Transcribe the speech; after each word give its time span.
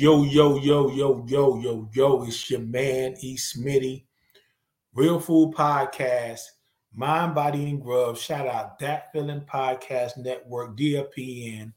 Yo, 0.00 0.22
yo, 0.22 0.56
yo, 0.56 0.90
yo, 0.90 1.26
yo, 1.28 1.60
yo, 1.60 1.90
yo, 1.92 2.22
it's 2.22 2.48
your 2.48 2.60
man, 2.60 3.14
E. 3.20 3.36
Smitty, 3.36 4.06
Real 4.94 5.20
Food 5.20 5.52
Podcast, 5.54 6.40
Mind, 6.94 7.34
Body, 7.34 7.68
and 7.68 7.82
Grub. 7.82 8.16
Shout 8.16 8.46
out 8.46 8.78
That 8.78 9.12
Feeling 9.12 9.42
Podcast 9.42 10.16
Network, 10.16 10.74
DFPN. 10.74 11.74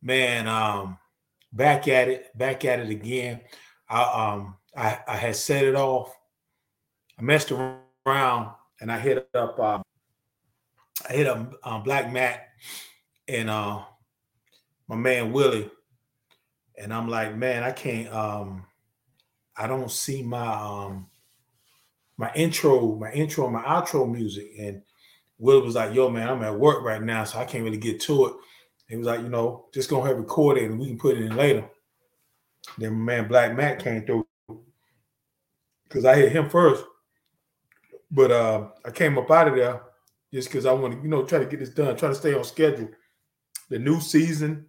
Man, 0.00 0.46
um, 0.46 0.98
back 1.52 1.88
at 1.88 2.06
it, 2.06 2.38
back 2.38 2.64
at 2.64 2.78
it 2.78 2.90
again. 2.90 3.40
I 3.88 4.36
um 4.36 4.54
I, 4.76 5.00
I 5.08 5.16
had 5.16 5.34
set 5.34 5.64
it 5.64 5.74
off. 5.74 6.16
I 7.18 7.22
messed 7.22 7.50
around 7.50 8.52
and 8.80 8.92
I 8.92 9.00
hit 9.00 9.28
up 9.34 9.58
uh, 9.58 9.82
I 11.08 11.12
hit 11.12 11.26
up 11.26 11.54
um, 11.64 11.82
Black 11.82 12.12
Matt 12.12 12.50
and 13.26 13.50
uh 13.50 13.82
my 14.86 14.94
man 14.94 15.32
Willie 15.32 15.72
and 16.80 16.92
I'm 16.92 17.08
like, 17.08 17.36
man, 17.36 17.62
I 17.62 17.72
can't. 17.72 18.12
Um, 18.12 18.64
I 19.56 19.66
don't 19.66 19.90
see 19.90 20.22
my 20.22 20.46
um 20.46 21.08
my 22.16 22.32
intro, 22.34 22.96
my 22.96 23.10
intro, 23.12 23.48
my 23.50 23.62
outro 23.62 24.10
music. 24.10 24.52
And 24.58 24.82
Will 25.38 25.60
was 25.62 25.74
like, 25.74 25.94
yo, 25.94 26.08
man, 26.10 26.28
I'm 26.28 26.42
at 26.42 26.58
work 26.58 26.82
right 26.82 27.02
now, 27.02 27.24
so 27.24 27.38
I 27.38 27.44
can't 27.44 27.64
really 27.64 27.78
get 27.78 28.00
to 28.02 28.26
it. 28.26 28.32
He 28.88 28.96
was 28.96 29.06
like, 29.06 29.20
you 29.20 29.28
know, 29.28 29.66
just 29.72 29.90
go 29.90 30.00
ahead 30.00 30.12
and 30.12 30.20
record 30.20 30.58
it 30.58 30.70
and 30.70 30.78
we 30.78 30.86
can 30.86 30.98
put 30.98 31.16
it 31.16 31.24
in 31.24 31.36
later. 31.36 31.68
Then 32.76 32.94
my 32.94 33.14
man 33.14 33.28
Black 33.28 33.56
Matt 33.56 33.82
came 33.82 34.04
through 34.04 34.26
because 35.88 36.04
I 36.04 36.16
hit 36.16 36.32
him 36.32 36.48
first. 36.48 36.84
But 38.10 38.30
uh 38.30 38.68
I 38.84 38.90
came 38.90 39.18
up 39.18 39.30
out 39.30 39.48
of 39.48 39.56
there 39.56 39.82
just 40.32 40.48
because 40.48 40.66
I 40.66 40.72
want 40.72 40.94
to, 40.94 41.00
you 41.02 41.08
know, 41.08 41.24
try 41.24 41.38
to 41.38 41.46
get 41.46 41.60
this 41.60 41.70
done, 41.70 41.96
try 41.96 42.08
to 42.08 42.14
stay 42.14 42.34
on 42.34 42.44
schedule. 42.44 42.88
The 43.70 43.78
new 43.78 44.00
season 44.00 44.66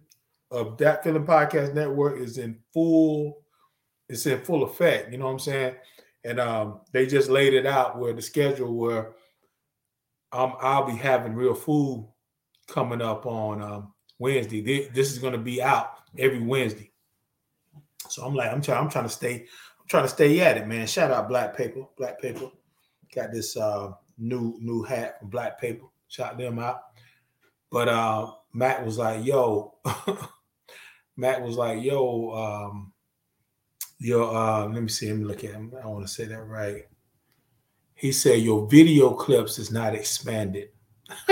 of 0.50 0.76
that 0.78 1.04
feeling 1.04 1.24
podcast 1.24 1.74
network 1.74 2.18
is 2.18 2.38
in 2.38 2.58
full 2.72 3.38
it's 4.08 4.26
in 4.26 4.40
full 4.40 4.64
effect 4.64 5.12
you 5.12 5.18
know 5.18 5.26
what 5.26 5.32
i'm 5.32 5.38
saying? 5.38 5.74
And 6.24 6.40
um 6.40 6.80
they 6.92 7.06
just 7.06 7.30
laid 7.30 7.54
it 7.54 7.66
out 7.66 7.98
where 7.98 8.12
the 8.12 8.22
schedule 8.22 8.74
where 8.74 9.12
um 10.32 10.54
i'll 10.60 10.84
be 10.86 10.96
having 10.96 11.34
real 11.34 11.54
food 11.54 12.08
coming 12.66 13.00
up 13.00 13.26
on 13.26 13.62
um 13.62 13.92
wednesday. 14.18 14.88
This 14.88 15.12
is 15.12 15.18
going 15.18 15.32
to 15.32 15.38
be 15.38 15.62
out 15.62 15.92
every 16.18 16.40
wednesday. 16.40 16.90
So 18.08 18.24
i'm 18.24 18.34
like 18.34 18.52
i'm 18.52 18.60
trying 18.60 18.78
i'm 18.78 18.90
trying 18.90 19.04
to 19.04 19.10
stay 19.10 19.46
i'm 19.80 19.86
trying 19.88 20.04
to 20.04 20.08
stay 20.08 20.40
at 20.40 20.56
it 20.56 20.66
man. 20.66 20.86
Shout 20.86 21.10
out 21.10 21.28
black 21.28 21.56
paper 21.56 21.86
black 21.96 22.20
paper. 22.20 22.50
Got 23.14 23.32
this 23.32 23.56
uh 23.56 23.92
new 24.18 24.58
new 24.60 24.82
hat 24.82 25.20
from 25.20 25.30
black 25.30 25.60
paper. 25.60 25.86
Shout 26.08 26.36
them 26.36 26.58
out. 26.58 26.82
But 27.70 27.88
uh 27.88 28.32
matt 28.52 28.84
was 28.84 28.98
like 28.98 29.24
yo 29.24 29.74
Matt 31.20 31.42
was 31.42 31.56
like, 31.56 31.82
"Yo, 31.82 32.30
um, 32.32 32.92
uh, 34.10 34.66
let 34.66 34.82
me 34.82 34.88
see. 34.88 35.08
Let 35.08 35.18
me 35.18 35.24
look 35.24 35.44
at 35.44 35.52
him. 35.52 35.72
I 35.82 35.86
want 35.86 36.06
to 36.06 36.12
say 36.12 36.24
that 36.24 36.42
right." 36.46 36.86
He 37.94 38.10
said, 38.10 38.40
"Your 38.40 38.66
video 38.66 39.12
clips 39.12 39.58
is 39.58 39.70
not 39.70 39.94
expanded." 39.94 40.70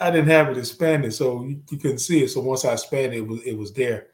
I 0.00 0.10
didn't 0.10 0.28
have 0.28 0.48
it 0.48 0.58
expanded, 0.58 1.12
so 1.12 1.44
you, 1.44 1.60
you, 1.70 1.76
couldn't 1.76 1.98
see 1.98 2.22
it. 2.22 2.28
So 2.28 2.40
once 2.40 2.64
I 2.64 2.72
expanded, 2.72 3.18
it 3.18 3.26
was 3.26 3.42
it 3.42 3.58
was 3.58 3.72
there. 3.72 4.08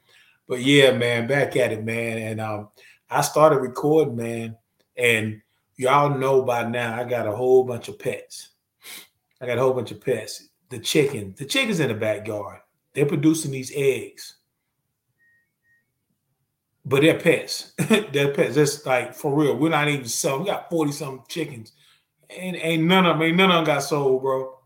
But 0.47 0.61
yeah, 0.61 0.91
man, 0.91 1.27
back 1.27 1.55
at 1.55 1.71
it, 1.71 1.83
man. 1.83 2.17
And 2.17 2.41
um, 2.41 2.69
I 3.09 3.21
started 3.21 3.59
recording, 3.59 4.15
man. 4.15 4.57
And 4.97 5.41
y'all 5.77 6.17
know 6.17 6.41
by 6.41 6.67
now, 6.67 6.99
I 6.99 7.03
got 7.03 7.27
a 7.27 7.35
whole 7.35 7.63
bunch 7.63 7.87
of 7.87 7.97
pets. 7.97 8.49
I 9.39 9.45
got 9.45 9.57
a 9.57 9.61
whole 9.61 9.73
bunch 9.73 9.91
of 9.91 10.01
pets. 10.01 10.49
The 10.69 10.79
chicken, 10.79 11.35
the 11.37 11.45
chicken's 11.45 11.79
in 11.79 11.89
the 11.89 11.93
backyard. 11.93 12.59
They're 12.95 13.05
producing 13.05 13.51
these 13.51 13.71
eggs. 13.75 14.35
But 16.85 17.01
they're 17.01 17.19
pets. 17.19 17.73
they're 18.11 18.33
pets. 18.33 18.55
That's 18.55 18.85
like 18.85 19.13
for 19.13 19.35
real. 19.35 19.57
We're 19.57 19.69
not 19.69 19.87
even 19.87 20.05
selling. 20.05 20.41
We 20.41 20.47
got 20.47 20.69
40 20.69 20.91
some 20.91 21.23
chickens. 21.27 21.73
And 22.29 22.55
ain't 22.55 22.83
none 22.83 23.05
of 23.05 23.17
them, 23.17 23.27
ain't 23.27 23.37
none 23.37 23.51
of 23.51 23.57
them 23.57 23.75
got 23.75 23.83
sold, 23.83 24.21
bro. 24.21 24.57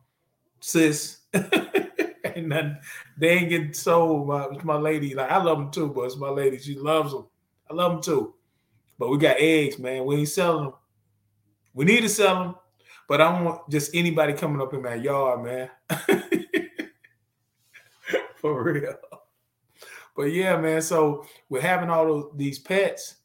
Sis. 0.59 1.17
ain't. 1.33 2.77
They 3.17 3.29
ain't 3.29 3.49
getting 3.49 3.73
sold. 3.73 4.27
My, 4.27 4.47
my 4.63 4.75
lady, 4.75 5.15
like 5.15 5.31
I 5.31 5.41
love 5.41 5.57
them 5.57 5.71
too, 5.71 5.89
but 5.89 6.03
it's 6.03 6.17
my 6.17 6.29
lady. 6.29 6.57
She 6.57 6.75
loves 6.75 7.11
them. 7.11 7.27
I 7.69 7.73
love 7.73 7.91
them 7.93 8.01
too. 8.01 8.33
But 8.97 9.09
we 9.09 9.17
got 9.17 9.37
eggs, 9.39 9.79
man. 9.79 10.05
We 10.05 10.17
ain't 10.17 10.29
selling 10.29 10.65
them. 10.65 10.73
We 11.73 11.85
need 11.85 12.01
to 12.01 12.09
sell 12.09 12.43
them, 12.43 12.55
but 13.07 13.21
I 13.21 13.31
don't 13.31 13.45
want 13.45 13.69
just 13.69 13.95
anybody 13.95 14.33
coming 14.33 14.61
up 14.61 14.73
in 14.73 14.81
my 14.81 14.95
yard, 14.95 15.43
man. 15.43 15.69
for 18.41 18.63
real. 18.63 18.95
But 20.15 20.33
yeah, 20.33 20.57
man. 20.57 20.81
So 20.81 21.25
we're 21.49 21.61
having 21.61 21.89
all 21.89 22.31
these 22.35 22.59
pets. 22.59 23.15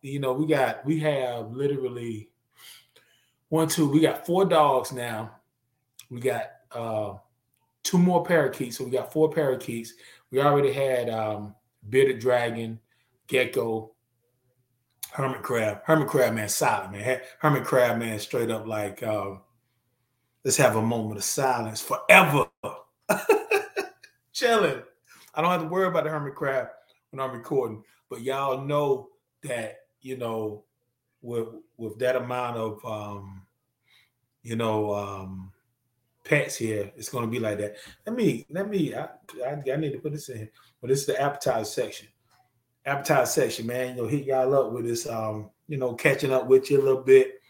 You 0.00 0.18
know, 0.18 0.32
we 0.32 0.46
got 0.46 0.84
we 0.84 0.98
have 1.00 1.52
literally 1.52 2.30
one, 3.48 3.68
two. 3.68 3.88
We 3.88 4.00
got 4.00 4.26
four 4.26 4.44
dogs 4.44 4.92
now. 4.92 5.36
We 6.10 6.20
got 6.20 6.50
uh 6.70 7.14
two 7.82 7.98
more 7.98 8.24
parakeets. 8.24 8.78
So 8.78 8.84
we 8.84 8.90
got 8.90 9.12
four 9.12 9.30
parakeets. 9.30 9.94
We 10.30 10.40
already 10.40 10.72
had 10.72 11.08
um 11.10 11.54
bearded 11.88 12.20
dragon, 12.20 12.80
gecko, 13.26 13.92
hermit 15.10 15.42
crab. 15.42 15.80
Hermit 15.84 16.08
crab 16.08 16.34
man, 16.34 16.48
silent 16.48 16.92
man. 16.92 17.20
Hermit 17.38 17.64
crab 17.64 17.98
man, 17.98 18.18
straight 18.18 18.50
up 18.50 18.66
like, 18.66 19.02
um, 19.02 19.40
let's 20.44 20.56
have 20.56 20.76
a 20.76 20.82
moment 20.82 21.18
of 21.18 21.24
silence 21.24 21.80
forever. 21.80 22.46
chilling. 24.42 24.82
I 25.34 25.40
don't 25.40 25.50
have 25.50 25.62
to 25.62 25.68
worry 25.68 25.86
about 25.86 26.04
the 26.04 26.10
hermit 26.10 26.34
crab 26.34 26.68
when 27.10 27.20
I'm 27.20 27.34
recording. 27.34 27.82
But 28.10 28.22
y'all 28.22 28.64
know 28.64 29.08
that 29.44 29.76
you 30.00 30.16
know 30.16 30.64
with 31.22 31.48
with 31.76 31.98
that 32.00 32.16
amount 32.16 32.56
of 32.56 32.84
um, 32.84 33.42
you 34.42 34.56
know 34.56 34.92
um, 34.94 35.52
pets 36.24 36.56
here, 36.56 36.90
it's 36.96 37.10
to 37.10 37.26
be 37.26 37.38
like 37.38 37.58
that. 37.58 37.76
Let 38.06 38.16
me 38.16 38.46
let 38.50 38.68
me. 38.68 38.94
I, 38.94 39.08
I, 39.46 39.62
I 39.72 39.76
need 39.76 39.92
to 39.92 39.98
put 39.98 40.12
this 40.12 40.28
in. 40.28 40.48
But 40.80 40.88
this 40.88 41.00
is 41.00 41.06
the 41.06 41.20
appetizer 41.20 41.64
section. 41.64 42.08
Appetizer 42.84 43.26
section, 43.26 43.66
man. 43.66 43.96
You 43.96 44.02
know, 44.02 44.08
hit 44.08 44.24
y'all 44.24 44.54
up 44.54 44.72
with 44.72 44.84
this. 44.84 45.08
Um, 45.08 45.50
you 45.68 45.78
know, 45.78 45.94
catching 45.94 46.32
up 46.32 46.48
with 46.48 46.70
you 46.70 46.80
a 46.80 46.82
little 46.82 47.02
bit. 47.02 47.40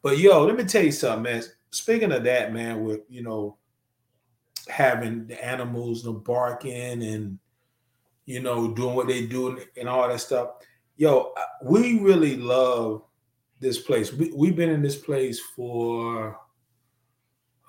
But 0.00 0.18
yo, 0.18 0.44
let 0.44 0.56
me 0.56 0.64
tell 0.64 0.84
you 0.84 0.92
something, 0.92 1.24
man. 1.24 1.42
Speaking 1.70 2.12
of 2.12 2.22
that, 2.24 2.52
man, 2.52 2.84
with 2.84 3.00
you 3.08 3.22
know 3.22 3.58
having 4.68 5.26
the 5.26 5.44
animals 5.44 6.04
you 6.04 6.12
know, 6.12 6.18
barking 6.18 7.02
and 7.02 7.38
you 8.24 8.40
know 8.40 8.72
doing 8.74 8.94
what 8.94 9.06
they 9.06 9.26
do 9.26 9.60
and 9.76 9.88
all 9.88 10.08
that 10.08 10.20
stuff. 10.20 10.50
Yo, 10.96 11.32
we 11.62 12.00
really 12.00 12.36
love 12.36 13.02
this 13.60 13.78
place. 13.78 14.12
We, 14.12 14.32
we've 14.34 14.56
been 14.56 14.70
in 14.70 14.82
this 14.82 14.96
place 14.96 15.40
for 15.40 16.38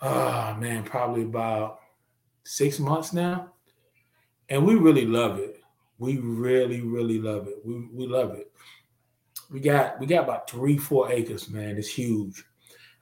oh 0.01 0.55
man, 0.59 0.83
probably 0.83 1.23
about 1.23 1.79
six 2.43 2.79
months 2.79 3.13
now. 3.13 3.51
And 4.49 4.65
we 4.65 4.75
really 4.75 5.05
love 5.05 5.39
it. 5.39 5.61
We 5.99 6.17
really, 6.17 6.81
really 6.81 7.19
love 7.19 7.47
it. 7.47 7.55
We 7.65 7.87
we 7.93 8.07
love 8.07 8.33
it. 8.35 8.51
We 9.51 9.59
got 9.59 9.99
we 9.99 10.07
got 10.07 10.23
about 10.23 10.49
three, 10.49 10.77
four 10.77 11.11
acres, 11.11 11.49
man. 11.49 11.77
It's 11.77 11.89
huge. 11.89 12.43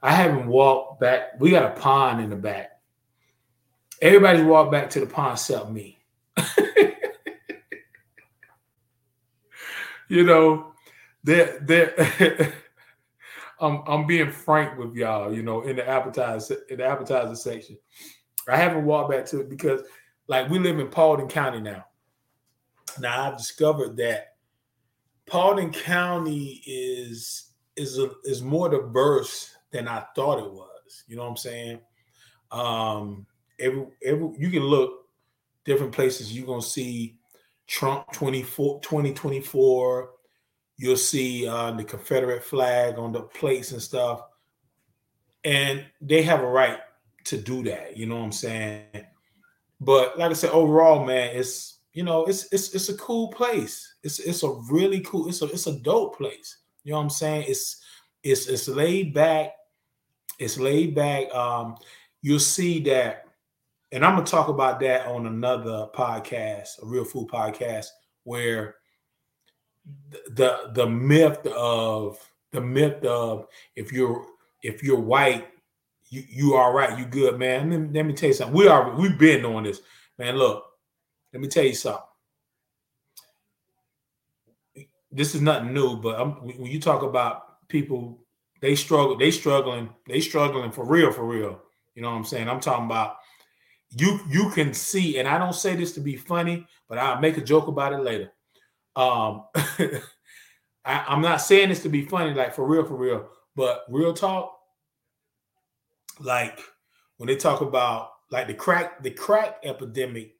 I 0.01 0.11
haven't 0.11 0.47
walked 0.47 0.99
back. 0.99 1.39
We 1.39 1.51
got 1.51 1.77
a 1.77 1.79
pond 1.79 2.21
in 2.21 2.29
the 2.29 2.35
back. 2.35 2.74
Everybody's 4.01 4.43
walked 4.43 4.71
back 4.71 4.89
to 4.91 4.99
the 4.99 5.05
pond 5.05 5.33
except 5.33 5.69
me. 5.69 5.99
you 10.09 10.23
know, 10.23 10.73
they're, 11.23 11.59
they're 11.61 12.53
I'm 13.59 13.83
I'm 13.87 14.05
being 14.05 14.31
frank 14.31 14.77
with 14.77 14.95
y'all, 14.95 15.33
you 15.33 15.41
know, 15.41 15.61
in 15.61 15.77
the 15.77 15.87
appetizer 15.87 16.57
in 16.69 16.77
the 16.77 16.85
appetizer 16.85 17.35
section. 17.35 17.77
I 18.47 18.57
haven't 18.57 18.85
walked 18.85 19.11
back 19.11 19.25
to 19.27 19.39
it 19.41 19.49
because 19.49 19.81
like 20.27 20.49
we 20.49 20.59
live 20.59 20.79
in 20.79 20.87
Paulding 20.89 21.27
County 21.27 21.61
now. 21.61 21.85
Now 22.99 23.23
I've 23.31 23.37
discovered 23.37 23.97
that 23.97 24.35
Paulding 25.25 25.71
County 25.71 26.61
is 26.65 27.51
is 27.75 27.97
a, 27.97 28.11
is 28.23 28.41
more 28.41 28.69
diverse 28.69 29.55
than 29.71 29.87
I 29.87 30.05
thought 30.15 30.39
it 30.39 30.51
was. 30.51 31.03
You 31.07 31.15
know 31.15 31.23
what 31.23 31.29
I'm 31.29 31.37
saying? 31.37 31.79
Um, 32.51 33.25
every 33.59 33.87
every 34.03 34.29
you 34.37 34.49
can 34.49 34.63
look 34.63 35.05
different 35.65 35.91
places. 35.91 36.35
You're 36.35 36.47
gonna 36.47 36.61
see 36.61 37.17
Trump 37.67 38.11
24, 38.13 38.81
2024. 38.81 40.09
You'll 40.77 40.97
see 40.97 41.47
uh, 41.47 41.71
the 41.71 41.83
Confederate 41.83 42.43
flag 42.43 42.97
on 42.97 43.11
the 43.11 43.21
plates 43.21 43.71
and 43.71 43.81
stuff. 43.81 44.21
And 45.43 45.85
they 46.01 46.21
have 46.23 46.41
a 46.41 46.47
right 46.47 46.79
to 47.25 47.37
do 47.37 47.63
that. 47.63 47.95
You 47.95 48.07
know 48.07 48.17
what 48.17 48.25
I'm 48.25 48.31
saying? 48.31 49.05
But 49.79 50.17
like 50.17 50.31
I 50.31 50.33
said, 50.33 50.51
overall, 50.51 51.05
man, 51.05 51.35
it's 51.35 51.79
you 51.93 52.03
know, 52.03 52.25
it's 52.25 52.51
it's 52.51 52.73
it's 52.75 52.89
a 52.89 52.97
cool 52.97 53.29
place. 53.29 53.95
It's 54.03 54.19
it's 54.19 54.43
a 54.43 54.49
really 54.69 54.99
cool, 55.01 55.29
it's 55.29 55.41
a 55.41 55.45
it's 55.45 55.67
a 55.67 55.79
dope 55.79 56.17
place. 56.17 56.57
You 56.83 56.91
know 56.91 56.97
what 56.97 57.03
I'm 57.03 57.09
saying? 57.09 57.45
It's 57.47 57.81
it's 58.23 58.47
it's 58.47 58.67
laid 58.67 59.13
back, 59.13 59.51
it's 60.39 60.57
laid 60.57 60.93
back. 60.93 61.33
Um, 61.33 61.77
you'll 62.21 62.39
see 62.39 62.81
that 62.81 63.24
and 63.95 64.03
I'm 64.03 64.15
gonna 64.15 64.25
talk 64.25 64.49
about 64.49 64.81
that 64.81 65.07
on 65.07 65.25
another 65.25 65.87
podcast, 65.95 66.83
a 66.83 66.85
real 66.85 67.05
food 67.05 67.29
podcast, 67.29 67.85
where 68.25 68.75
the 70.31 70.69
the 70.73 70.85
myth 70.85 71.47
of 71.47 72.19
the 72.51 72.59
myth 72.59 73.05
of 73.05 73.47
if 73.77 73.93
you're 73.93 74.25
if 74.61 74.83
you're 74.83 74.99
white, 74.99 75.47
you 76.09 76.23
you 76.27 76.55
all 76.55 76.73
right, 76.73 76.99
you 76.99 77.05
good, 77.05 77.39
man. 77.39 77.69
Let 77.69 77.79
me, 77.79 77.89
let 77.93 78.05
me 78.05 78.11
tell 78.11 78.27
you 78.27 78.33
something. 78.33 78.57
We 78.57 78.67
are 78.67 78.93
we've 78.97 79.17
been 79.17 79.43
doing 79.43 79.63
this, 79.63 79.79
man. 80.19 80.35
Look, 80.35 80.65
let 81.31 81.41
me 81.41 81.47
tell 81.47 81.63
you 81.63 81.73
something. 81.73 82.03
This 85.09 85.35
is 85.35 85.41
nothing 85.41 85.73
new, 85.73 85.95
but 85.95 86.19
I'm, 86.19 86.31
when 86.31 86.69
you 86.69 86.81
talk 86.81 87.01
about 87.01 87.65
people, 87.69 88.25
they 88.59 88.75
struggle, 88.75 89.17
they 89.17 89.31
struggling, 89.31 89.87
they 90.05 90.19
struggling 90.19 90.73
for 90.73 90.85
real, 90.85 91.13
for 91.13 91.25
real. 91.25 91.61
You 91.93 92.01
know 92.01 92.09
what 92.09 92.17
I'm 92.17 92.25
saying? 92.25 92.49
I'm 92.49 92.59
talking 92.59 92.87
about 92.87 93.15
you. 93.91 94.19
You 94.29 94.49
can 94.51 94.73
see, 94.73 95.19
and 95.19 95.27
I 95.27 95.37
don't 95.37 95.53
say 95.53 95.75
this 95.75 95.93
to 95.93 95.99
be 95.99 96.15
funny, 96.15 96.65
but 96.87 96.97
I'll 96.97 97.19
make 97.19 97.37
a 97.37 97.41
joke 97.41 97.67
about 97.67 97.93
it 97.93 97.99
later. 97.99 98.31
Um, 98.95 99.43
I, 100.85 101.03
I'm 101.07 101.21
not 101.21 101.41
saying 101.41 101.69
this 101.69 101.83
to 101.83 101.89
be 101.89 102.05
funny, 102.05 102.33
like 102.33 102.53
for 102.53 102.65
real, 102.65 102.85
for 102.85 102.95
real, 102.95 103.27
but 103.55 103.85
real 103.89 104.13
talk, 104.13 104.57
like 106.19 106.59
when 107.17 107.27
they 107.27 107.35
talk 107.35 107.61
about 107.61 108.11
like 108.31 108.47
the 108.47 108.53
crack, 108.53 109.01
the 109.03 109.11
crack 109.11 109.59
epidemic 109.63 110.35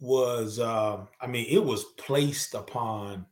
was 0.00 0.58
um, 0.60 1.08
I 1.20 1.26
mean, 1.26 1.46
it 1.48 1.62
was 1.62 1.84
placed 1.96 2.54
upon. 2.54 3.26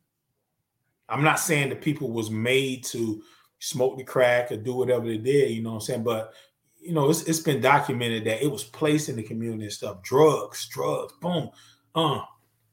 I'm 1.09 1.23
not 1.23 1.39
saying 1.39 1.69
that 1.69 1.81
people 1.81 2.11
was 2.11 2.31
made 2.31 2.83
to 2.85 3.21
smoke 3.59 3.97
the 3.97 4.03
crack 4.03 4.51
or 4.51 4.57
do 4.57 4.73
whatever 4.73 5.05
they 5.05 5.17
did, 5.17 5.51
you 5.51 5.61
know 5.61 5.71
what 5.71 5.75
I'm 5.75 5.81
saying? 5.81 6.03
But 6.03 6.33
you 6.83 6.93
know, 6.93 7.09
it's, 7.09 7.23
it's 7.23 7.39
been 7.39 7.61
documented 7.61 8.25
that 8.25 8.43
it 8.43 8.51
was 8.51 8.63
placed 8.63 9.09
in 9.09 9.15
the 9.15 9.23
community 9.23 9.63
and 9.63 9.73
stuff. 9.73 10.01
Drugs, 10.03 10.67
drugs, 10.67 11.13
boom, 11.21 11.49
uh, 11.95 12.21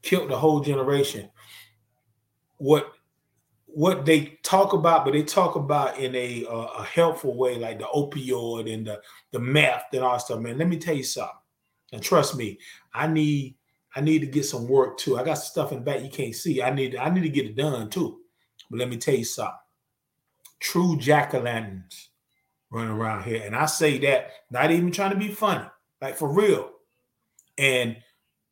killed 0.02 0.30
the 0.30 0.36
whole 0.36 0.60
generation. 0.60 1.30
What 2.58 2.92
what 3.66 4.04
they 4.04 4.38
talk 4.42 4.72
about, 4.72 5.04
but 5.04 5.12
they 5.12 5.22
talk 5.22 5.54
about 5.54 5.98
in 5.98 6.14
a 6.16 6.44
uh, 6.46 6.66
a 6.78 6.84
helpful 6.84 7.36
way, 7.36 7.56
like 7.56 7.78
the 7.78 7.84
opioid 7.84 8.72
and 8.72 8.86
the 8.86 9.00
the 9.30 9.38
meth 9.38 9.84
and 9.92 10.02
all 10.02 10.18
stuff. 10.18 10.40
Man, 10.40 10.58
let 10.58 10.68
me 10.68 10.76
tell 10.76 10.94
you 10.94 11.04
something, 11.04 11.36
and 11.92 12.02
trust 12.02 12.36
me, 12.36 12.58
I 12.92 13.06
need 13.06 13.54
I 13.94 14.00
need 14.00 14.20
to 14.20 14.26
get 14.26 14.44
some 14.44 14.68
work 14.68 14.98
too. 14.98 15.18
I 15.18 15.24
got 15.24 15.34
stuff 15.34 15.72
in 15.72 15.78
the 15.78 15.84
back 15.84 16.02
you 16.02 16.10
can't 16.10 16.34
see. 16.34 16.60
I 16.60 16.70
need 16.70 16.96
I 16.96 17.10
need 17.10 17.22
to 17.22 17.28
get 17.28 17.46
it 17.46 17.56
done 17.56 17.88
too. 17.90 18.20
But 18.70 18.80
let 18.80 18.88
me 18.88 18.96
tell 18.96 19.14
you 19.14 19.24
something. 19.24 19.54
True 20.58 20.98
jack 20.98 21.32
o' 21.34 21.40
lanterns 21.40 22.09
running 22.70 22.92
around 22.92 23.24
here, 23.24 23.42
and 23.44 23.54
I 23.54 23.66
say 23.66 23.98
that 23.98 24.30
not 24.50 24.70
even 24.70 24.92
trying 24.92 25.10
to 25.10 25.16
be 25.16 25.28
funny, 25.28 25.66
like 26.00 26.16
for 26.16 26.28
real. 26.28 26.70
And 27.58 27.96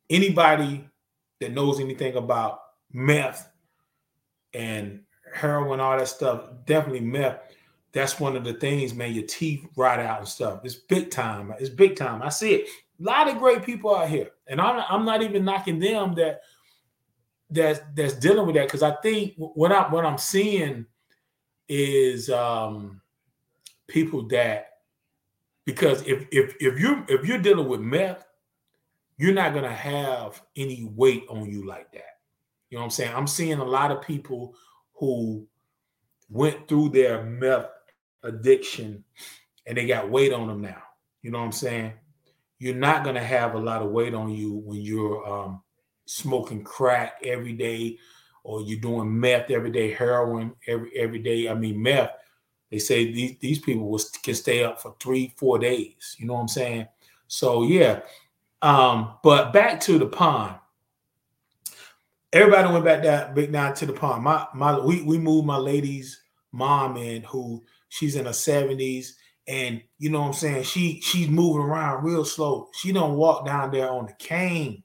anybody 0.09 0.87
that 1.39 1.53
knows 1.53 1.79
anything 1.79 2.15
about 2.15 2.59
meth 2.91 3.49
and 4.53 5.01
heroin, 5.33 5.79
all 5.79 5.97
that 5.97 6.07
stuff, 6.07 6.43
definitely 6.65 7.01
meth. 7.01 7.39
That's 7.91 8.19
one 8.19 8.35
of 8.35 8.43
the 8.43 8.53
things, 8.53 8.93
man. 8.93 9.13
Your 9.13 9.25
teeth 9.25 9.65
rot 9.75 9.99
out 9.99 10.19
and 10.19 10.27
stuff. 10.27 10.61
It's 10.63 10.75
big 10.75 11.09
time. 11.09 11.53
It's 11.59 11.69
big 11.69 11.95
time. 11.95 12.21
I 12.21 12.29
see 12.29 12.53
it. 12.53 12.69
A 12.99 13.03
lot 13.03 13.29
of 13.29 13.39
great 13.39 13.63
people 13.63 13.95
out 13.95 14.09
here, 14.09 14.31
and 14.47 14.59
I'm 14.59 14.83
I'm 14.89 15.05
not 15.05 15.21
even 15.21 15.45
knocking 15.45 15.79
them 15.79 16.13
that 16.15 16.41
that's 17.49 17.79
that's 17.95 18.13
dealing 18.13 18.45
with 18.45 18.55
that 18.55 18.67
because 18.67 18.83
I 18.83 18.95
think 19.01 19.33
what 19.37 19.71
I 19.71 19.89
what 19.89 20.05
I'm 20.05 20.17
seeing 20.17 20.85
is 21.67 22.29
um 22.29 23.01
people 23.89 24.23
that 24.29 24.69
because 25.65 26.01
if 26.07 26.27
if 26.31 26.55
if 26.59 26.79
you 26.79 27.05
if 27.07 27.25
you're 27.25 27.37
dealing 27.37 27.67
with 27.67 27.81
meth, 27.81 28.25
you're 29.17 29.33
not 29.33 29.53
gonna 29.53 29.73
have 29.73 30.41
any 30.55 30.89
weight 30.95 31.25
on 31.29 31.51
you 31.51 31.67
like 31.67 31.91
that. 31.91 32.17
You 32.69 32.77
know 32.77 32.81
what 32.81 32.85
I'm 32.85 32.91
saying? 32.91 33.13
I'm 33.15 33.27
seeing 33.27 33.59
a 33.59 33.65
lot 33.65 33.91
of 33.91 34.01
people 34.01 34.55
who 34.93 35.45
went 36.29 36.67
through 36.67 36.89
their 36.89 37.23
meth 37.23 37.69
addiction 38.23 39.03
and 39.65 39.77
they 39.77 39.85
got 39.85 40.09
weight 40.09 40.33
on 40.33 40.47
them 40.47 40.61
now. 40.61 40.81
You 41.21 41.31
know 41.31 41.39
what 41.39 41.45
I'm 41.45 41.51
saying? 41.51 41.93
You're 42.59 42.75
not 42.75 43.03
to 43.15 43.23
have 43.23 43.55
a 43.55 43.59
lot 43.59 43.81
of 43.81 43.91
weight 43.91 44.13
on 44.13 44.31
you 44.31 44.55
when 44.65 44.81
you're 44.81 45.27
um, 45.27 45.61
smoking 46.05 46.63
crack 46.63 47.21
every 47.23 47.53
day 47.53 47.97
or 48.43 48.61
you're 48.61 48.79
doing 48.79 49.19
meth 49.19 49.51
every 49.51 49.71
day, 49.71 49.93
heroin 49.93 50.53
every 50.67 50.91
every 50.97 51.19
day. 51.19 51.49
I 51.49 51.53
mean, 51.53 51.81
meth. 51.81 52.11
They 52.71 52.79
say 52.79 53.11
these, 53.11 53.37
these 53.39 53.59
people 53.59 53.89
will, 53.89 54.01
can 54.23 54.35
stay 54.35 54.63
up 54.63 54.81
for 54.81 54.95
three, 54.99 55.33
four 55.37 55.59
days. 55.59 56.15
You 56.19 56.27
know 56.27 56.35
what 56.35 56.41
I'm 56.41 56.47
saying? 56.47 56.87
So 57.27 57.63
yeah. 57.63 58.01
Um, 58.61 59.13
but 59.23 59.53
back 59.53 59.79
to 59.81 59.97
the 59.97 60.05
pond 60.05 60.55
everybody 62.33 62.71
went 62.71 62.85
back 62.85 63.03
that 63.03 63.33
big 63.33 63.51
down 63.51 63.73
to 63.75 63.85
the 63.85 63.93
pond. 63.93 64.23
My 64.23 64.47
my 64.53 64.79
we 64.79 65.01
we 65.01 65.17
moved 65.17 65.47
my 65.47 65.57
lady's 65.57 66.21
mom 66.51 66.97
in 66.97 67.23
who 67.23 67.63
she's 67.89 68.15
in 68.15 68.25
her 68.25 68.31
70s 68.31 69.11
and 69.47 69.81
you 69.97 70.09
know 70.09 70.21
what 70.21 70.27
I'm 70.27 70.33
saying 70.33 70.63
she 70.63 70.99
she's 71.01 71.29
moving 71.29 71.63
around 71.63 72.03
real 72.03 72.25
slow. 72.25 72.69
She 72.73 72.91
don't 72.91 73.15
walk 73.15 73.45
down 73.45 73.71
there 73.71 73.89
on 73.89 74.05
the 74.05 74.13
cane 74.13 74.83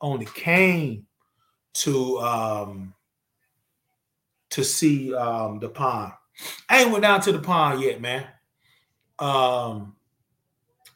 on 0.00 0.20
the 0.20 0.26
cane 0.26 1.06
to 1.74 2.18
um 2.20 2.94
to 4.50 4.64
see 4.64 5.14
um 5.14 5.58
the 5.58 5.68
pond. 5.68 6.12
I 6.68 6.82
ain't 6.82 6.90
went 6.90 7.02
down 7.02 7.20
to 7.22 7.32
the 7.32 7.38
pond 7.38 7.80
yet, 7.80 8.00
man. 8.00 8.26
Um 9.18 9.96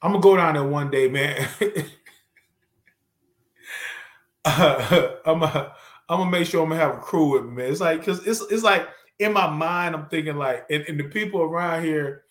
I'm 0.03 0.12
gonna 0.12 0.23
go 0.23 0.37
down 0.37 0.55
there 0.55 0.65
one 0.65 0.91
day, 0.91 1.08
man. 1.08 1.49
uh, 4.44 5.08
I'm 5.25 5.43
a, 5.43 5.75
I'm 6.08 6.19
gonna 6.19 6.31
make 6.31 6.46
sure 6.46 6.63
I'm 6.63 6.70
gonna 6.70 6.81
have 6.81 6.96
a 6.96 7.01
crew 7.01 7.32
with 7.32 7.44
me, 7.44 7.53
man. 7.53 7.70
It's 7.70 7.81
like 7.81 8.01
because 8.01 8.27
it's 8.27 8.41
it's 8.51 8.65
like 8.65 8.89
in 9.20 9.32
my 9.32 9.49
mind, 9.49 9.94
I'm 9.94 10.06
thinking 10.06 10.37
like, 10.37 10.67
and, 10.69 10.84
and, 10.89 10.99
the 10.99 11.05
people 11.05 11.43
around 11.43 11.84
here 11.84 12.25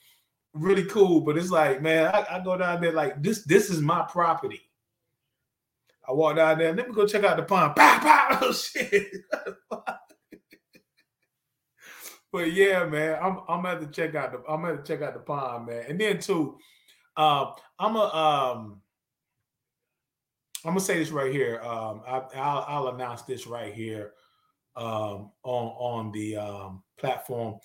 really 0.54 0.84
cool, 0.86 1.22
but 1.22 1.38
it's 1.38 1.50
like, 1.50 1.82
man, 1.82 2.14
I, 2.14 2.26
I, 2.30 2.44
go 2.44 2.58
down 2.58 2.82
there 2.82 2.92
like 2.92 3.24
this. 3.24 3.44
This 3.46 3.70
is 3.70 3.80
my 3.80 4.04
property. 4.04 4.62
I 6.08 6.12
walk 6.12 6.36
down 6.36 6.58
there. 6.58 6.74
Let 6.74 6.90
me 6.90 6.94
go 6.94 7.08
check 7.08 7.24
out 7.24 7.38
the 7.38 7.44
pond. 7.44 7.76
Pow, 7.76 8.00
pow. 8.00 8.40
Oh 8.42 8.52
shit. 8.52 9.08
but 12.32 12.54
yeah, 12.54 12.86
man, 12.86 13.20
I'm 13.22 13.40
I'm 13.48 13.66
at 13.66 13.82
to 13.82 13.88
check 13.88 14.16
out 14.16 14.32
the 14.32 14.52
I'm 14.52 14.66
at 14.66 14.86
to 14.86 14.94
check 14.94 15.02
out 15.02 15.14
the 15.14 15.20
pond, 15.20 15.68
man. 15.68 15.86
And 15.88 16.00
then 16.00 16.20
too, 16.20 16.58
um, 17.18 17.54
I'm 17.80 17.96
a 17.96 18.04
um 18.04 18.82
I'm 20.64 20.72
gonna 20.72 20.80
say 20.80 21.00
this 21.00 21.10
right 21.10 21.32
here. 21.32 21.60
Um, 21.62 22.02
I, 22.06 22.20
will 22.20 22.66
I'll 22.68 22.88
announce 22.90 23.24
this 23.24 23.48
right 23.48 23.74
here 23.74 24.14
um, 24.76 25.32
on 25.44 25.68
on 26.04 26.12
the 26.12 26.38
um, 26.38 26.84
platform. 26.98 27.56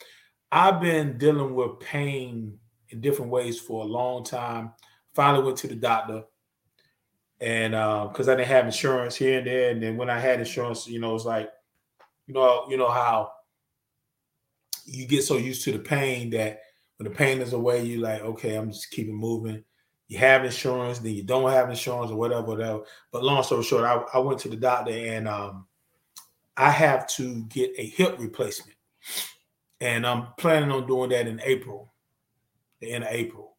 I've 0.51 0.81
been 0.81 1.19
dealing 1.19 1.55
with 1.55 1.81
pain 1.81 2.59
in 2.89 3.01
different 3.01 3.31
ways 3.31 3.61
for 3.61 3.83
a 3.83 3.87
long 3.87 4.25
time. 4.25 4.73
Finally 5.15 5.45
went 5.45 5.59
to 5.59 5.69
the 5.69 5.75
doctor, 5.75 6.25
and 7.41 7.73
because 7.73 8.29
uh, 8.29 8.33
I 8.33 8.37
didn't 8.37 8.49
have 8.49 8.65
insurance 8.65 9.15
here 9.15 9.39
and 9.39 9.47
there, 9.47 9.71
and 9.71 9.83
then 9.83 9.97
when 9.97 10.09
I 10.09 10.19
had 10.19 10.41
insurance, 10.41 10.89
you 10.89 10.99
know, 10.99 11.15
it's 11.15 11.25
like, 11.25 11.51
you 12.27 12.35
know, 12.35 12.67
you 12.71 12.79
know 12.79 12.91
how 12.91 13.33
you 14.87 15.07
get 15.07 15.25
so 15.25 15.37
used 15.37 15.65
to 15.65 15.73
the 15.73 15.79
pain 15.79 16.31
that 16.31 16.61
when 16.97 17.09
the 17.09 17.15
pain 17.15 17.41
is 17.41 17.53
away, 17.53 17.85
you're 17.85 18.03
like, 18.03 18.23
okay, 18.23 18.57
I'm 18.57 18.71
just 18.71 18.91
keeping 18.91 19.15
moving 19.15 19.63
you 20.09 20.19
have 20.19 20.45
insurance, 20.45 20.99
then 20.99 21.15
you 21.15 21.23
don't 21.23 21.51
have 21.51 21.69
insurance 21.69 22.11
or 22.11 22.17
whatever, 22.17 22.43
whatever. 22.43 22.81
But 23.11 23.25
long 23.25 23.43
story 23.43 23.65
short, 23.65 23.85
I, 23.85 24.03
I 24.15 24.19
went 24.19 24.39
to 24.41 24.49
the 24.49 24.57
doctor 24.57 24.93
and 24.93 25.27
um, 25.27 25.67
I 26.57 26.71
have 26.71 27.09
to 27.09 27.45
get 27.45 27.73
a 27.77 27.87
hip 27.87 28.17
replacement. 28.19 28.77
And 29.81 30.07
I'm 30.07 30.29
planning 30.39 30.71
on 30.71 30.87
doing 30.87 31.11
that 31.11 31.27
in 31.27 31.41
April, 31.45 31.93
the 32.81 32.93
end 32.93 33.05
of 33.05 33.11
April. 33.11 33.57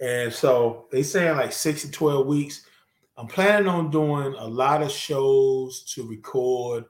And 0.00 0.32
so 0.32 0.86
they 0.90 1.02
saying 1.02 1.36
like 1.36 1.52
six 1.52 1.82
to 1.82 1.90
12 1.90 2.26
weeks. 2.26 2.66
I'm 3.16 3.28
planning 3.28 3.68
on 3.68 3.90
doing 3.90 4.34
a 4.36 4.46
lot 4.46 4.82
of 4.82 4.90
shows 4.90 5.84
to 5.94 6.08
record, 6.08 6.86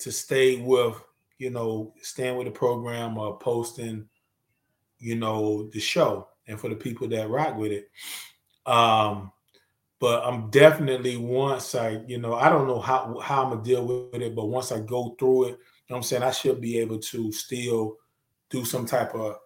to 0.00 0.12
stay 0.12 0.60
with, 0.60 0.96
you 1.42 1.50
know, 1.50 1.92
staying 2.02 2.36
with 2.36 2.46
the 2.46 2.52
program 2.52 3.18
or 3.18 3.36
posting, 3.36 4.08
you 5.00 5.16
know, 5.16 5.68
the 5.72 5.80
show 5.80 6.28
and 6.46 6.58
for 6.58 6.68
the 6.68 6.76
people 6.76 7.08
that 7.08 7.28
rock 7.28 7.56
with 7.56 7.72
it. 7.72 7.90
Um, 8.64 9.32
but 9.98 10.24
I'm 10.24 10.50
definitely 10.50 11.16
once 11.16 11.74
I, 11.74 12.00
you 12.06 12.18
know, 12.18 12.34
I 12.34 12.48
don't 12.48 12.68
know 12.68 12.78
how 12.78 13.18
how 13.18 13.42
I'm 13.42 13.50
gonna 13.50 13.64
deal 13.64 13.84
with 13.84 14.22
it, 14.22 14.36
but 14.36 14.46
once 14.46 14.70
I 14.70 14.78
go 14.78 15.16
through 15.18 15.46
it, 15.46 15.48
you 15.48 15.56
know 15.90 15.96
I'm 15.96 16.04
saying 16.04 16.22
I 16.22 16.30
should 16.30 16.60
be 16.60 16.78
able 16.78 17.00
to 17.00 17.32
still 17.32 17.96
do 18.48 18.64
some 18.64 18.86
type 18.86 19.12
of, 19.16 19.38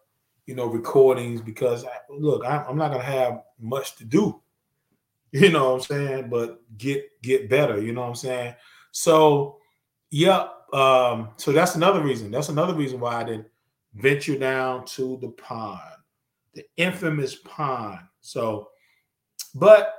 you 0.45 0.55
know, 0.55 0.67
recordings 0.67 1.41
because 1.41 1.87
I, 1.87 1.97
look, 2.11 2.45
I, 2.45 2.63
I'm 2.69 2.77
not 2.77 2.91
gonna 2.91 3.05
have 3.05 3.41
much 3.59 3.97
to 3.97 4.05
do, 4.05 4.43
you 5.33 5.49
know 5.49 5.73
what 5.73 5.75
I'm 5.77 5.81
saying, 5.81 6.29
but 6.29 6.61
get 6.77 7.23
get 7.23 7.49
better, 7.49 7.81
you 7.81 7.95
know 7.95 8.03
what 8.03 8.09
I'm 8.09 8.17
saying. 8.17 8.55
So, 8.93 9.61
yeah, 10.11 10.49
um, 10.73 11.31
so 11.37 11.53
that's 11.53 11.77
another 11.77 12.03
reason. 12.03 12.31
That's 12.31 12.49
another 12.49 12.75
reason 12.75 13.01
why 13.01 13.21
I 13.21 13.25
didn't 13.25 13.47
venture 13.95 14.39
down 14.39 14.85
to 14.85 15.19
the 15.21 15.29
pond 15.29 15.81
the 16.57 16.65
infamous 16.77 17.37
pond. 17.45 18.01
So 18.21 18.71
but 19.55 19.95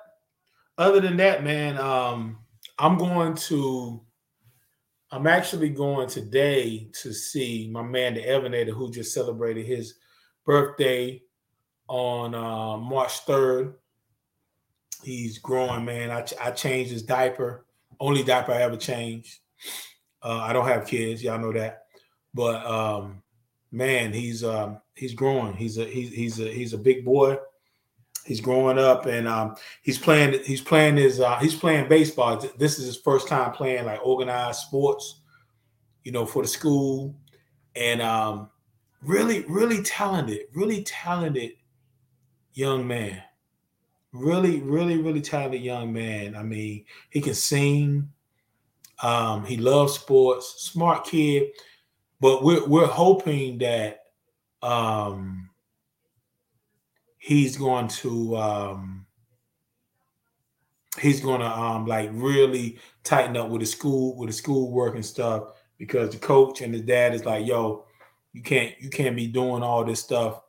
other 0.78 1.00
than 1.00 1.18
that, 1.18 1.44
man, 1.44 1.78
um, 1.78 2.40
I'm 2.78 2.98
going 2.98 3.36
to. 3.36 4.02
I'm 5.10 5.26
actually 5.26 5.70
going 5.70 6.10
today 6.10 6.90
to 7.02 7.14
see 7.14 7.70
my 7.72 7.82
man, 7.82 8.16
the 8.16 8.24
Evanator, 8.24 8.72
who 8.72 8.92
just 8.92 9.14
celebrated 9.14 9.66
his 9.66 9.96
birthday 10.46 11.22
on 11.88 12.36
uh, 12.36 12.76
March 12.76 13.26
3rd. 13.26 13.76
He's 15.04 15.38
growing, 15.38 15.86
man. 15.86 16.12
I, 16.12 16.26
I 16.42 16.52
changed 16.52 16.92
his 16.92 17.04
diaper, 17.04 17.66
only 18.02 18.22
diaper 18.22 18.52
I 18.52 18.64
ever 18.64 18.76
changed. 18.76 19.40
Uh, 20.22 20.40
I 20.42 20.54
don't 20.54 20.68
have 20.68 20.88
kids, 20.88 21.24
y'all 21.24 21.40
know 21.40 21.54
that, 21.54 21.84
but 22.34 22.66
um, 22.66 23.22
man, 23.72 24.14
he's 24.14 24.44
um, 24.44 24.80
he's 24.96 25.14
growing. 25.14 25.54
He's 25.54 25.78
a 25.78 25.86
he's 25.86 26.12
he's 26.12 26.40
a 26.40 26.48
he's 26.52 26.74
a 26.74 26.78
big 26.78 27.06
boy. 27.06 27.38
He's 28.26 28.42
growing 28.42 28.78
up, 28.78 29.06
and 29.06 29.28
um, 29.28 29.56
he's 29.84 29.98
playing. 29.98 30.44
He's 30.44 30.62
playing 30.62 30.98
his. 30.98 31.20
Uh, 31.22 31.38
he's 31.40 31.56
playing 31.56 31.88
baseball. 31.88 32.44
This 32.58 32.78
is 32.78 32.86
his 32.86 32.98
first 32.98 33.28
time 33.28 33.52
playing 33.54 33.86
like 33.86 34.06
organized 34.06 34.60
sports, 34.60 35.22
you 36.04 36.12
know, 36.12 36.26
for 36.26 36.42
the 36.42 36.48
school, 36.48 37.16
and 37.76 38.02
um, 38.02 38.50
really, 39.02 39.46
really 39.48 39.82
talented, 39.82 40.42
really 40.54 40.84
talented 40.84 41.52
young 42.54 42.86
man. 42.86 43.22
Really, 44.12 44.62
really, 44.62 44.98
really 44.98 45.22
talented 45.22 45.62
young 45.62 45.94
man. 45.94 46.36
I 46.36 46.44
mean, 46.44 46.86
he 47.10 47.22
can 47.22 47.34
sing. 47.34 48.10
Um, 49.02 49.46
he 49.46 49.58
loves 49.58 49.94
sports. 49.94 50.56
Smart 50.64 51.06
kid 51.06 51.50
but 52.20 52.44
we're 52.44 52.66
we're 52.66 52.88
hoping 52.88 53.58
that 53.60 54.00
um, 54.62 55.50
he's 57.18 57.58
going 57.58 57.88
to 57.88 58.36
um, 58.38 59.06
he's 61.00 61.22
going 61.22 61.42
to 61.42 61.48
um, 61.48 61.86
like 61.86 62.10
really 62.14 62.80
tighten 63.04 63.38
up 63.38 63.50
with 63.50 63.62
the 63.62 63.68
school 63.68 64.16
with 64.18 64.30
the 64.30 64.34
school 64.34 64.72
work 64.72 64.96
and 64.96 65.06
stuff 65.06 65.52
because 65.78 66.10
the 66.10 66.18
coach 66.18 66.62
and 66.62 66.74
the 66.74 66.82
dad 66.82 67.14
is 67.14 67.26
like, 67.26 67.46
yo, 67.46 67.86
you 68.34 68.42
can't 68.42 68.74
you 68.80 68.90
can't 68.90 69.16
be 69.16 69.28
doing 69.28 69.62
all 69.62 69.84
this 69.84 70.02
stuff. 70.02 70.42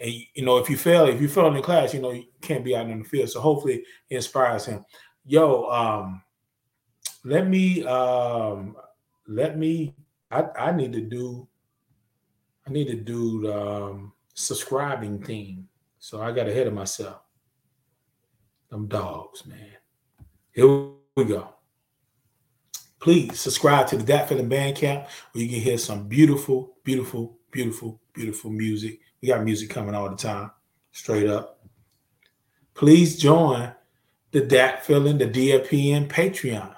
And 0.00 0.12
you 0.34 0.44
know, 0.44 0.58
if 0.58 0.68
you 0.68 0.76
fail, 0.76 1.06
if 1.06 1.20
you 1.20 1.28
fail 1.28 1.46
in 1.48 1.54
the 1.54 1.62
class, 1.62 1.94
you 1.94 2.00
know, 2.00 2.10
you 2.10 2.24
can't 2.40 2.64
be 2.64 2.74
out 2.74 2.88
in 2.88 2.98
the 2.98 3.04
field. 3.04 3.30
So 3.30 3.40
hopefully 3.40 3.84
it 4.08 4.16
inspires 4.16 4.66
him. 4.66 4.84
Yo, 5.24 5.66
um, 5.66 6.22
let 7.24 7.48
me 7.48 7.84
um 7.84 8.76
let 9.26 9.58
me 9.58 9.94
I, 10.30 10.44
I 10.58 10.72
need 10.72 10.92
to 10.92 11.00
do 11.00 11.48
I 12.66 12.70
need 12.70 12.88
to 12.88 12.96
do 12.96 13.42
the 13.42 13.60
um, 13.60 14.12
subscribing 14.34 15.22
thing. 15.22 15.66
So 15.98 16.22
I 16.22 16.30
got 16.32 16.48
ahead 16.48 16.66
of 16.66 16.74
myself. 16.74 17.20
Them 18.70 18.86
dogs, 18.86 19.44
man. 19.44 19.72
Here 20.52 20.66
we 20.66 21.24
go. 21.24 21.48
Please 23.00 23.40
subscribe 23.40 23.86
to 23.88 23.96
the 23.96 24.04
Dat 24.04 24.28
Feeling 24.28 24.48
Bandcamp 24.48 25.08
where 25.32 25.44
you 25.44 25.48
can 25.48 25.60
hear 25.60 25.78
some 25.78 26.06
beautiful, 26.06 26.76
beautiful, 26.84 27.38
beautiful, 27.50 28.00
beautiful 28.12 28.50
music. 28.50 29.00
We 29.20 29.28
got 29.28 29.42
music 29.42 29.70
coming 29.70 29.94
all 29.94 30.10
the 30.10 30.16
time, 30.16 30.50
straight 30.92 31.26
up. 31.28 31.60
Please 32.74 33.18
join 33.18 33.72
the 34.30 34.42
Dat 34.42 34.84
Feeling, 34.84 35.18
the 35.18 35.26
DFPN 35.26 36.08
Patreon 36.08 36.74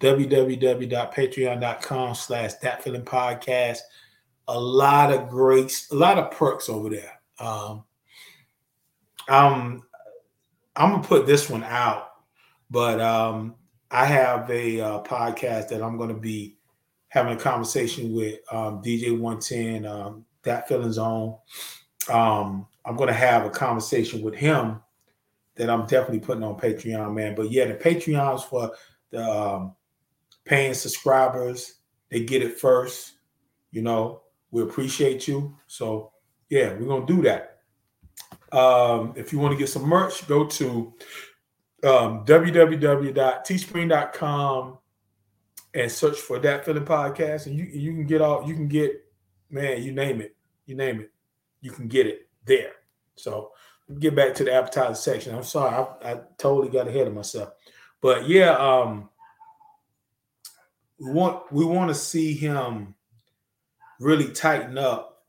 www.patreon.com 0.00 2.14
slash 2.14 2.54
that 2.54 2.82
feeling 2.82 3.02
podcast 3.02 3.80
a 4.48 4.58
lot 4.58 5.12
of 5.12 5.28
great 5.28 5.86
a 5.90 5.94
lot 5.94 6.18
of 6.18 6.30
perks 6.30 6.68
over 6.68 6.90
there. 6.90 7.20
Um 7.38 7.84
um 9.28 9.82
i'm 10.76 10.92
gonna 10.92 11.02
put 11.02 11.26
this 11.26 11.50
one 11.50 11.64
out 11.64 12.12
but 12.70 13.00
um 13.00 13.54
i 13.90 14.04
have 14.04 14.48
a 14.50 14.80
uh, 14.80 15.02
podcast 15.02 15.68
that 15.68 15.82
i'm 15.82 15.96
gonna 15.96 16.14
be 16.14 16.56
having 17.08 17.36
a 17.36 17.40
conversation 17.40 18.14
with 18.14 18.38
um, 18.52 18.82
dj 18.82 19.18
110 19.18 19.86
um, 19.86 20.24
that 20.42 20.68
feeling 20.68 20.92
zone. 20.92 21.36
Um 22.08 22.66
i'm 22.84 22.96
gonna 22.96 23.12
have 23.12 23.44
a 23.44 23.50
conversation 23.50 24.22
with 24.22 24.34
him 24.34 24.80
that 25.56 25.70
i'm 25.70 25.86
definitely 25.86 26.20
putting 26.20 26.44
on 26.44 26.58
patreon 26.58 27.14
man. 27.14 27.34
But 27.34 27.50
yeah 27.50 27.66
the 27.66 27.74
patreons 27.74 28.44
for 28.44 28.72
the 29.10 29.28
um, 29.28 29.74
paying 30.46 30.74
subscribers. 30.74 31.74
They 32.10 32.24
get 32.24 32.42
it 32.42 32.58
first. 32.58 33.12
You 33.72 33.82
know, 33.82 34.22
we 34.50 34.62
appreciate 34.62 35.28
you. 35.28 35.54
So 35.66 36.12
yeah, 36.48 36.72
we're 36.72 36.86
gonna 36.86 37.04
do 37.04 37.20
that. 37.22 37.58
Um, 38.52 39.12
if 39.16 39.32
you 39.32 39.38
want 39.38 39.52
to 39.52 39.58
get 39.58 39.68
some 39.68 39.82
merch, 39.82 40.26
go 40.26 40.46
to 40.46 40.94
um, 41.84 42.24
www.teespring.com 42.24 44.78
and 45.74 45.92
search 45.92 46.16
for 46.16 46.38
that 46.38 46.64
feeling 46.64 46.86
podcast, 46.86 47.44
and 47.46 47.54
you 47.56 47.64
you 47.64 47.92
can 47.92 48.06
get 48.06 48.22
all 48.22 48.48
you 48.48 48.54
can 48.54 48.68
get, 48.68 49.04
man, 49.50 49.82
you 49.82 49.92
name 49.92 50.22
it, 50.22 50.34
you 50.64 50.74
name 50.74 51.00
it, 51.00 51.12
you 51.60 51.70
can 51.72 51.86
get 51.88 52.06
it 52.06 52.28
there. 52.44 52.72
So 53.16 53.52
get 53.98 54.16
back 54.16 54.34
to 54.36 54.44
the 54.44 54.54
appetizer 54.54 54.94
section. 54.94 55.34
I'm 55.34 55.42
sorry, 55.42 55.74
I, 55.74 55.82
I 56.12 56.20
totally 56.38 56.70
got 56.70 56.88
ahead 56.88 57.08
of 57.08 57.14
myself, 57.14 57.50
but 58.00 58.26
yeah, 58.28 58.52
um, 58.52 59.10
we 60.98 61.10
want 61.10 61.52
we 61.52 61.64
want 61.64 61.88
to 61.88 61.94
see 61.94 62.32
him 62.32 62.94
really 64.00 64.32
tighten 64.32 64.78
up 64.78 65.24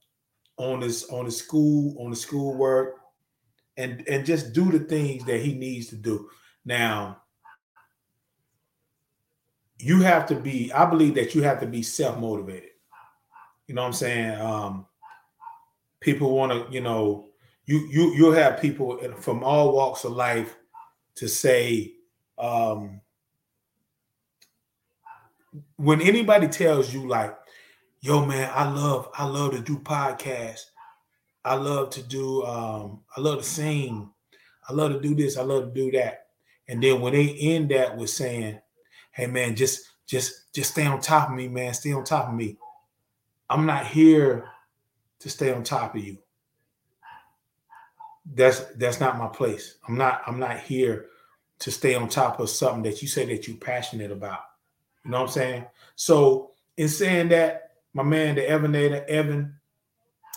on 0.57 0.81
his 0.81 1.05
on 1.05 1.25
his 1.25 1.37
school 1.37 1.95
on 2.03 2.09
the 2.09 2.15
school 2.15 2.55
work 2.55 2.95
and 3.77 4.03
and 4.07 4.25
just 4.25 4.53
do 4.53 4.71
the 4.71 4.79
things 4.79 5.23
that 5.25 5.39
he 5.41 5.53
needs 5.53 5.87
to 5.87 5.95
do. 5.95 6.29
Now 6.65 7.21
you 9.79 10.01
have 10.01 10.25
to 10.25 10.35
be 10.35 10.71
i 10.73 10.85
believe 10.85 11.13
that 11.13 11.35
you 11.35 11.43
have 11.43 11.59
to 11.59 11.67
be 11.67 11.83
self-motivated. 11.83 12.69
You 13.67 13.75
know 13.75 13.81
what 13.81 13.87
i'm 13.87 13.93
saying? 13.93 14.39
Um 14.39 14.85
people 15.99 16.35
want 16.35 16.51
to 16.51 16.73
you 16.73 16.81
know 16.81 17.29
you 17.65 17.87
you 17.91 18.13
you'll 18.15 18.33
have 18.33 18.61
people 18.61 18.97
from 19.19 19.43
all 19.43 19.73
walks 19.73 20.03
of 20.03 20.13
life 20.13 20.55
to 21.15 21.27
say 21.27 21.93
um 22.37 23.01
when 25.77 26.01
anybody 26.01 26.47
tells 26.47 26.93
you 26.93 27.07
like, 27.07 27.35
yo, 28.01 28.25
man, 28.25 28.51
I 28.53 28.69
love, 28.69 29.09
I 29.13 29.25
love 29.25 29.51
to 29.51 29.59
do 29.59 29.77
podcasts. 29.77 30.65
I 31.45 31.55
love 31.55 31.89
to 31.91 32.03
do, 32.03 32.43
um, 32.43 33.01
I 33.15 33.21
love 33.21 33.39
to 33.39 33.43
sing. 33.43 34.09
I 34.69 34.73
love 34.73 34.91
to 34.91 34.99
do 34.99 35.15
this. 35.15 35.37
I 35.37 35.43
love 35.43 35.73
to 35.73 35.73
do 35.73 35.91
that. 35.97 36.27
And 36.67 36.83
then 36.83 36.99
when 36.99 37.13
they 37.13 37.29
end 37.39 37.69
that 37.71 37.95
with 37.95 38.09
saying, 38.09 38.59
hey 39.11 39.27
man, 39.27 39.55
just 39.55 39.85
just 40.05 40.53
just 40.53 40.71
stay 40.71 40.85
on 40.85 41.01
top 41.01 41.29
of 41.29 41.35
me, 41.35 41.47
man. 41.47 41.73
Stay 41.73 41.93
on 41.93 42.03
top 42.03 42.29
of 42.29 42.35
me. 42.35 42.57
I'm 43.49 43.65
not 43.65 43.87
here 43.87 44.49
to 45.19 45.29
stay 45.29 45.53
on 45.53 45.63
top 45.63 45.95
of 45.95 46.03
you. 46.03 46.17
That's 48.33 48.59
that's 48.75 48.99
not 48.99 49.17
my 49.17 49.27
place. 49.27 49.77
I'm 49.87 49.97
not 49.97 50.21
I'm 50.27 50.39
not 50.39 50.59
here 50.59 51.07
to 51.59 51.71
stay 51.71 51.95
on 51.95 52.09
top 52.09 52.39
of 52.39 52.49
something 52.49 52.83
that 52.83 53.01
you 53.01 53.07
say 53.07 53.25
that 53.25 53.47
you're 53.47 53.57
passionate 53.57 54.11
about. 54.11 54.41
You 55.07 55.11
know 55.11 55.21
what 55.21 55.27
I'm 55.29 55.33
saying? 55.33 55.65
So 55.95 56.51
in 56.75 56.89
saying 56.89 57.29
that, 57.29 57.71
my 57.93 58.03
man, 58.03 58.35
the 58.35 58.41
Evanator, 58.41 59.05
Evan, 59.05 59.55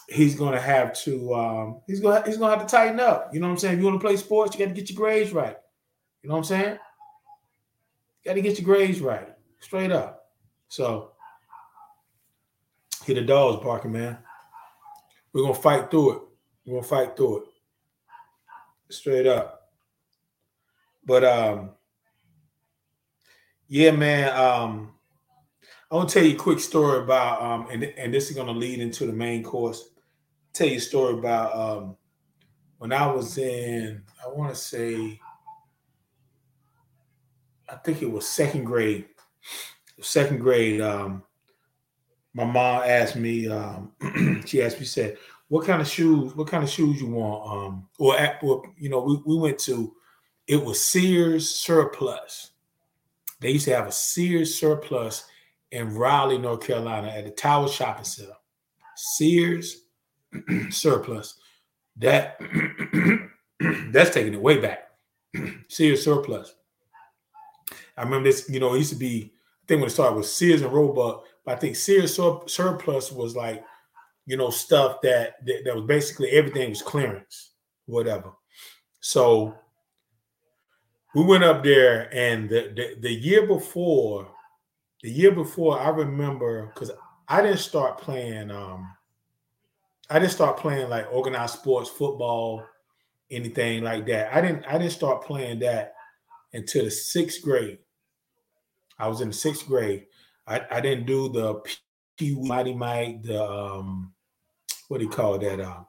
he's 0.08 0.36
gonna 0.36 0.60
have 0.60 0.92
to 1.02 1.34
um, 1.34 1.80
he's 1.88 1.98
gonna 1.98 2.22
he's 2.24 2.36
gonna 2.36 2.56
have 2.56 2.64
to 2.64 2.70
tighten 2.70 3.00
up. 3.00 3.30
You 3.34 3.40
know 3.40 3.48
what 3.48 3.54
I'm 3.54 3.58
saying? 3.58 3.74
If 3.74 3.80
you 3.80 3.86
want 3.86 4.00
to 4.00 4.06
play 4.06 4.16
sports, 4.16 4.54
you 4.54 4.64
got 4.64 4.72
to 4.72 4.80
get 4.80 4.88
your 4.88 4.96
grades 4.96 5.32
right. 5.32 5.56
You 6.22 6.28
know 6.28 6.36
what 6.36 6.42
I'm 6.42 6.44
saying? 6.44 6.78
You 8.22 8.30
got 8.30 8.34
to 8.34 8.42
get 8.42 8.60
your 8.60 8.64
grades 8.64 9.00
right, 9.00 9.28
straight 9.58 9.90
up. 9.90 10.28
So 10.68 11.10
hear 13.04 13.16
the 13.16 13.22
dogs 13.22 13.60
barking, 13.64 13.90
man. 13.90 14.18
We're 15.32 15.42
gonna 15.42 15.54
fight 15.54 15.90
through 15.90 16.12
it. 16.12 16.22
We're 16.64 16.74
gonna 16.74 16.86
fight 16.86 17.16
through 17.16 17.38
it. 17.38 17.44
Straight 18.90 19.26
up. 19.26 19.72
But 21.04 21.24
um 21.24 21.70
yeah, 23.70 23.92
man. 23.92 24.36
Um, 24.36 24.90
I 25.90 25.94
want 25.94 26.08
to 26.08 26.14
tell 26.14 26.24
you 26.24 26.34
a 26.34 26.38
quick 26.38 26.58
story 26.58 26.98
about, 26.98 27.40
um, 27.40 27.68
and 27.70 27.84
and 27.84 28.12
this 28.12 28.28
is 28.28 28.34
going 28.34 28.48
to 28.48 28.52
lead 28.52 28.80
into 28.80 29.06
the 29.06 29.12
main 29.12 29.44
course. 29.44 29.90
Tell 30.52 30.66
you 30.66 30.78
a 30.78 30.80
story 30.80 31.14
about 31.14 31.54
um, 31.54 31.96
when 32.78 32.92
I 32.92 33.06
was 33.06 33.38
in, 33.38 34.02
I 34.24 34.28
want 34.28 34.52
to 34.52 34.60
say, 34.60 35.20
I 37.68 37.76
think 37.76 38.02
it 38.02 38.10
was 38.10 38.28
second 38.28 38.64
grade. 38.64 39.06
Second 40.00 40.40
grade. 40.40 40.80
Um, 40.80 41.22
my 42.34 42.44
mom 42.44 42.82
asked 42.84 43.14
me. 43.14 43.48
Um, 43.48 43.92
she 44.46 44.62
asked 44.64 44.80
me, 44.80 44.84
said, 44.84 45.16
"What 45.46 45.64
kind 45.64 45.80
of 45.80 45.86
shoes? 45.86 46.34
What 46.34 46.48
kind 46.48 46.64
of 46.64 46.70
shoes 46.70 47.00
you 47.00 47.06
want?" 47.06 47.48
Um, 47.48 47.88
or, 48.00 48.18
at, 48.18 48.42
or 48.42 48.64
you 48.76 48.88
know, 48.88 49.00
we, 49.00 49.22
we 49.24 49.40
went 49.40 49.60
to. 49.60 49.94
It 50.48 50.60
was 50.60 50.84
Sears 50.84 51.48
surplus 51.48 52.49
they 53.40 53.52
used 53.52 53.64
to 53.66 53.74
have 53.74 53.86
a 53.86 53.92
Sears 53.92 54.54
surplus 54.54 55.24
in 55.72 55.94
Raleigh, 55.94 56.38
North 56.38 56.66
Carolina 56.66 57.08
at 57.08 57.24
the 57.24 57.30
Tower 57.30 57.68
Shopping 57.68 58.04
Center. 58.04 58.32
Sears 58.96 59.84
surplus. 60.70 61.40
That 61.96 62.40
that's 63.92 64.10
taking 64.10 64.34
it 64.34 64.40
way 64.40 64.58
back. 64.58 64.90
Sears 65.68 66.04
Surplus. 66.04 66.54
I 67.96 68.02
remember 68.02 68.28
this, 68.28 68.48
you 68.48 68.60
know, 68.60 68.74
it 68.74 68.78
used 68.78 68.92
to 68.92 68.98
be, 68.98 69.32
I 69.34 69.66
think 69.68 69.80
when 69.80 69.88
it 69.88 69.92
started 69.92 70.16
with 70.16 70.26
Sears 70.26 70.62
and 70.62 70.72
Roebuck, 70.72 71.24
but 71.44 71.56
I 71.56 71.58
think 71.58 71.76
Sears 71.76 72.14
Sur- 72.14 72.46
Surplus 72.46 73.12
was 73.12 73.36
like, 73.36 73.62
you 74.26 74.36
know, 74.36 74.50
stuff 74.50 75.00
that, 75.02 75.44
that 75.44 75.64
that 75.64 75.74
was 75.74 75.84
basically 75.84 76.30
everything 76.30 76.70
was 76.70 76.82
clearance, 76.82 77.52
whatever. 77.86 78.32
So 79.00 79.54
we 81.14 81.24
went 81.24 81.44
up 81.44 81.64
there, 81.64 82.08
and 82.14 82.48
the, 82.48 82.72
the, 82.74 83.00
the 83.00 83.12
year 83.12 83.46
before, 83.46 84.28
the 85.02 85.10
year 85.10 85.32
before, 85.32 85.78
I 85.78 85.88
remember 85.88 86.66
because 86.66 86.90
I 87.28 87.42
didn't 87.42 87.58
start 87.58 87.98
playing. 87.98 88.50
Um, 88.50 88.92
I 90.08 90.18
didn't 90.18 90.32
start 90.32 90.56
playing 90.56 90.88
like 90.88 91.06
organized 91.12 91.54
sports, 91.54 91.88
football, 91.88 92.64
anything 93.30 93.82
like 93.84 94.06
that. 94.06 94.34
I 94.34 94.40
didn't. 94.40 94.64
I 94.66 94.78
didn't 94.78 94.92
start 94.92 95.24
playing 95.24 95.60
that 95.60 95.94
until 96.52 96.84
the 96.84 96.90
sixth 96.90 97.42
grade. 97.42 97.78
I 98.98 99.08
was 99.08 99.20
in 99.20 99.28
the 99.28 99.34
sixth 99.34 99.66
grade. 99.66 100.06
I, 100.46 100.60
I 100.70 100.80
didn't 100.80 101.06
do 101.06 101.28
the 101.28 101.62
Pee 102.16 102.34
Wee 102.34 102.46
Mighty 102.46 102.74
Mike, 102.74 103.22
the 103.22 103.42
um, 103.42 104.12
what 104.88 104.98
do 104.98 105.04
you 105.04 105.10
call 105.10 105.38
that? 105.38 105.60
Um, 105.60 105.86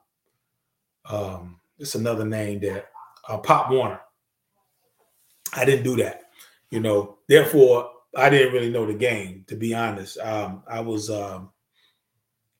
um, 1.04 1.60
it's 1.78 1.94
another 1.94 2.24
name 2.24 2.60
that 2.60 2.86
uh, 3.28 3.36
Pop 3.38 3.70
Warner. 3.70 4.00
I 5.52 5.64
didn't 5.64 5.84
do 5.84 5.96
that, 5.96 6.30
you 6.70 6.80
know. 6.80 7.18
Therefore, 7.28 7.90
I 8.16 8.30
didn't 8.30 8.52
really 8.52 8.70
know 8.70 8.86
the 8.86 8.94
game, 8.94 9.44
to 9.48 9.56
be 9.56 9.74
honest. 9.74 10.18
Um, 10.18 10.62
I 10.68 10.80
was 10.80 11.10
um, 11.10 11.50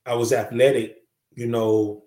I 0.07 0.15
was 0.15 0.33
athletic, 0.33 0.99
you 1.35 1.47
know, 1.47 2.05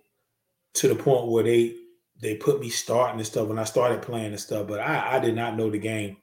to 0.76 0.88
the 0.88 0.96
point 0.96 1.28
where 1.28 1.44
they 1.44 1.76
they 2.22 2.36
put 2.36 2.60
me 2.60 2.70
starting 2.70 3.20
and 3.20 3.28
stuff 3.28 3.48
when 3.48 3.60
I 3.60 3.66
started 3.66 4.02
playing 4.02 4.28
and 4.28 4.40
stuff, 4.40 4.68
but 4.68 4.80
I, 4.80 5.18
I 5.18 5.20
did 5.20 5.36
not 5.36 5.58
know 5.58 5.70
the 5.70 5.78
game. 5.78 6.18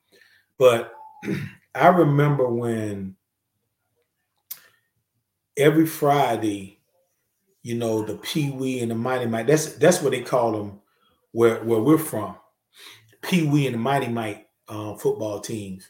But 0.58 0.92
I 1.74 1.88
remember 1.88 2.48
when 2.48 3.16
every 5.56 5.86
Friday, 5.86 6.80
you 7.62 7.76
know, 7.76 8.02
the 8.04 8.16
Pee 8.16 8.50
Wee 8.50 8.80
and 8.80 8.90
the 8.90 8.94
Mighty 8.94 9.26
Mike, 9.26 9.46
that's 9.46 9.74
that's 9.74 10.02
what 10.02 10.12
they 10.12 10.22
call 10.22 10.52
them 10.52 10.80
where, 11.32 11.62
where 11.62 11.80
we're 11.80 11.98
from. 11.98 12.36
Pee 13.22 13.46
Wee 13.46 13.66
and 13.66 13.74
the 13.74 13.78
Mighty 13.78 14.08
Mike 14.08 14.48
uh, 14.68 14.94
football 14.96 15.40
teams. 15.40 15.88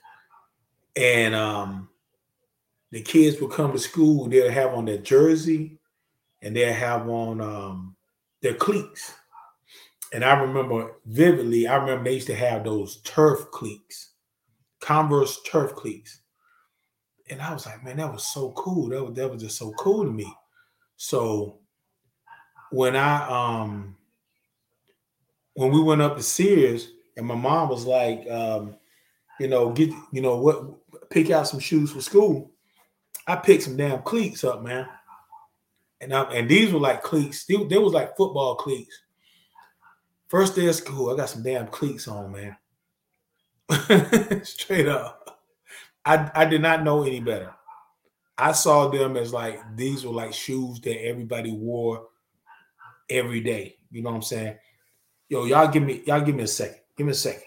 And 0.97 1.35
um, 1.35 1.89
the 2.91 3.03
kids 3.03 3.41
would 3.41 3.53
come 3.53 3.73
to 3.73 3.79
school, 3.79 4.29
they'll 4.29 4.51
have 4.51 4.75
on 4.75 4.85
their 4.85 4.99
jersey 4.99 5.79
and 6.43 6.55
they'll 6.55 6.73
have 6.73 7.09
on 7.09 7.41
um, 7.41 7.97
their 8.43 8.55
cleats. 8.55 9.15
And 10.13 10.25
I 10.25 10.39
remember 10.39 10.97
vividly, 11.07 11.67
I 11.67 11.77
remember 11.77 12.05
they 12.05 12.15
used 12.15 12.27
to 12.27 12.35
have 12.35 12.65
those 12.65 13.01
turf 13.03 13.51
cleats, 13.51 14.11
Converse 14.81 15.41
turf 15.51 15.75
cleats. 15.75 16.21
And 17.31 17.41
I 17.41 17.53
was 17.53 17.65
like, 17.65 17.83
man, 17.83 17.97
that 17.97 18.13
was 18.13 18.27
so 18.27 18.53
cool. 18.53 18.89
That 18.89 19.03
was, 19.03 19.15
that 19.15 19.31
was 19.31 19.43
just 19.43 19.57
so 19.57 19.73
cool 19.73 20.05
to 20.05 20.11
me. 20.11 20.31
So 20.97 21.61
when 22.73 22.97
I 22.97 23.29
um 23.29 23.97
when 25.55 25.71
we 25.71 25.81
went 25.81 26.03
up 26.03 26.17
to 26.17 26.23
Sears, 26.23 26.91
and 27.17 27.27
my 27.27 27.35
mom 27.35 27.69
was 27.69 27.85
like, 27.87 28.29
um, 28.31 28.77
you 29.39 29.49
know, 29.49 29.71
get 29.71 29.91
you 30.13 30.23
know 30.23 30.37
what, 30.37 31.11
pick 31.11 31.31
out 31.31 31.49
some 31.49 31.61
shoes 31.61 31.93
for 31.93 32.01
school. 32.01 32.53
I 33.27 33.37
picked 33.37 33.65
some 33.65 33.77
damn 33.77 34.03
cleats 34.03 34.45
up, 34.45 34.63
man. 34.63 34.89
And 36.01 36.13
I, 36.13 36.23
and 36.33 36.49
these 36.49 36.73
were 36.73 36.81
like 36.81 37.03
cleats. 37.03 37.45
They, 37.45 37.57
they 37.65 37.79
was 37.79 37.93
like 37.93 38.17
football 38.17 38.57
cleats. 38.57 38.99
First 40.27 40.57
day 40.57 40.67
of 40.67 40.75
school, 40.75 41.11
I 41.11 41.17
got 41.17 41.29
some 41.29 41.43
damn 41.43 41.69
cleats 41.69 42.09
on, 42.09 42.33
man. 42.33 42.57
Straight 44.45 44.89
up. 44.89 45.41
I, 46.05 46.31
I 46.35 46.45
did 46.47 46.63
not 46.63 46.83
know 46.83 47.05
any 47.05 47.21
better. 47.21 47.55
I 48.37 48.53
saw 48.53 48.89
them 48.89 49.17
as 49.17 49.33
like 49.33 49.61
these 49.77 50.05
were 50.05 50.13
like 50.13 50.33
shoes 50.33 50.81
that 50.81 51.05
everybody 51.05 51.53
wore 51.53 52.09
every 53.09 53.41
day. 53.41 53.77
You 53.91 54.03
know 54.03 54.11
what 54.11 54.17
I'm 54.17 54.23
saying? 54.23 54.57
Yo, 55.29 55.45
y'all 55.45 55.69
give 55.69 55.83
me 55.83 56.03
y'all 56.07 56.23
give 56.23 56.35
me 56.35 56.43
a 56.43 56.49
second. 56.49 56.82
Give 57.03 57.07
me 57.07 57.11
a 57.11 57.15
second. 57.15 57.43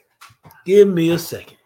Give 0.66 0.88
me 0.90 1.12
a 1.12 1.18
second. 1.18 1.58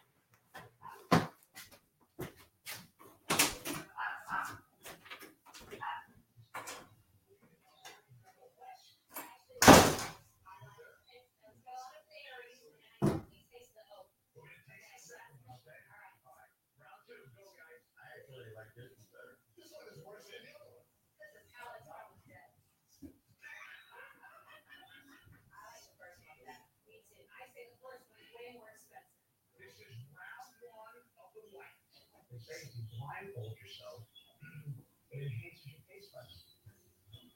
They 32.30 32.38
say 32.38 32.58
if 32.62 32.78
you 32.78 32.86
blindfold 32.94 33.58
yourself, 33.58 34.06
it 35.14 35.22
enhances 35.26 35.66
your 35.66 35.82
taste 35.90 36.14
buds. 36.14 36.46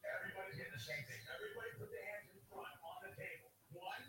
Everybody's 0.05 0.57
getting 0.61 0.77
the 0.77 0.85
same 0.85 1.01
thing. 1.09 1.21
Everybody 1.33 1.69
put 1.81 1.89
their 1.89 2.05
hands 2.13 2.29
in 2.29 2.41
front 2.45 2.69
on 2.85 2.97
the 3.09 3.13
table. 3.17 3.49
One, 3.73 4.05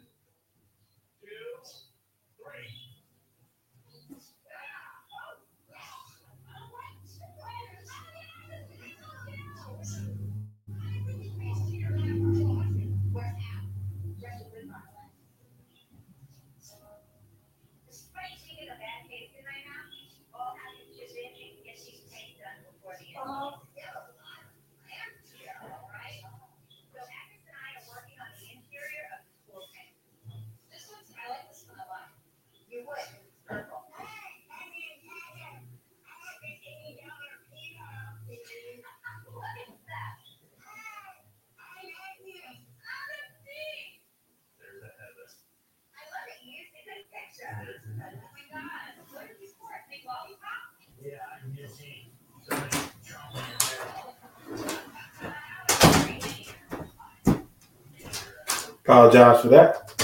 Apologize 58.84 59.40
for 59.40 59.48
that. 59.48 59.94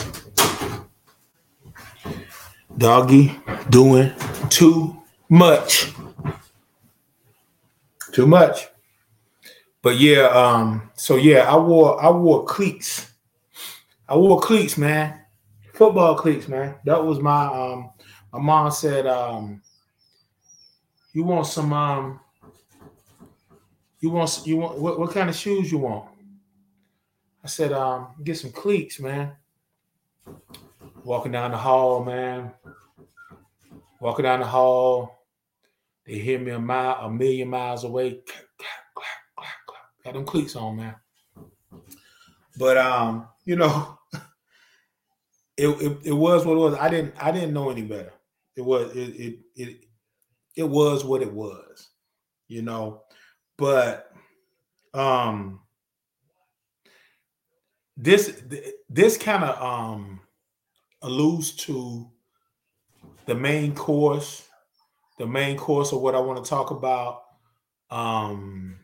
Doggy 2.78 3.38
doing 3.68 4.10
too 4.48 5.02
much. 5.28 5.92
Too 8.12 8.26
much. 8.26 8.68
But 9.82 9.98
yeah, 9.98 10.28
um, 10.28 10.90
so 10.94 11.16
yeah, 11.16 11.40
I 11.40 11.56
wore 11.58 12.02
I 12.02 12.08
wore 12.10 12.44
cleats. 12.44 13.12
I 14.08 14.16
wore 14.16 14.40
cleats, 14.40 14.78
man. 14.78 15.20
Football 15.80 16.14
cleats, 16.14 16.46
man. 16.46 16.74
That 16.84 17.02
was 17.02 17.20
my 17.20 17.46
um 17.46 17.88
my 18.34 18.38
mom 18.38 18.70
said, 18.70 19.06
um, 19.06 19.62
you 21.14 21.24
want 21.24 21.46
some 21.46 21.72
um 21.72 22.20
you 24.00 24.10
want 24.10 24.42
you 24.44 24.58
want 24.58 24.78
what, 24.78 25.00
what 25.00 25.10
kind 25.10 25.30
of 25.30 25.34
shoes 25.34 25.72
you 25.72 25.78
want? 25.78 26.10
I 27.42 27.46
said, 27.46 27.72
um, 27.72 28.08
get 28.22 28.36
some 28.36 28.52
cleats, 28.52 29.00
man. 29.00 29.32
Walking 31.02 31.32
down 31.32 31.52
the 31.52 31.56
hall, 31.56 32.04
man. 32.04 32.52
Walking 34.00 34.24
down 34.24 34.40
the 34.40 34.46
hall. 34.46 35.24
They 36.04 36.18
hear 36.18 36.38
me 36.40 36.50
a 36.50 36.58
mile, 36.58 37.06
a 37.06 37.10
million 37.10 37.48
miles 37.48 37.84
away. 37.84 38.20
Got 40.04 40.12
them 40.12 40.26
cleats 40.26 40.56
on, 40.56 40.76
man. 40.76 40.94
But 42.58 42.76
um, 42.76 43.28
you 43.46 43.56
know, 43.56 43.98
it, 45.68 45.98
it, 46.04 46.12
was 46.12 46.44
what 46.44 46.54
it 46.54 46.60
was. 46.60 46.74
I 46.74 46.88
didn't 46.88 47.14
I 47.20 47.30
didn't 47.30 47.52
know 47.52 47.70
any 47.70 47.82
better. 47.82 48.12
It 48.56 48.62
was 48.62 48.94
it 48.94 49.08
it 49.08 49.38
it, 49.56 49.84
it 50.56 50.68
was 50.68 51.04
what 51.04 51.22
it 51.22 51.32
was, 51.32 51.88
you 52.48 52.62
know. 52.62 53.02
But 53.56 54.12
um 54.94 55.60
this 57.96 58.42
this 58.88 59.16
kind 59.16 59.44
of 59.44 59.60
um 59.62 60.20
alludes 61.02 61.52
to 61.52 62.10
the 63.26 63.34
main 63.34 63.74
course, 63.74 64.48
the 65.18 65.26
main 65.26 65.56
course 65.56 65.92
of 65.92 66.00
what 66.00 66.14
I 66.14 66.20
want 66.20 66.42
to 66.42 66.48
talk 66.48 66.70
about 66.70 67.22
um, 67.90 68.78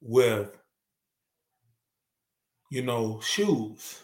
with, 0.00 0.56
you 2.70 2.82
know, 2.82 3.20
shoes. 3.20 4.00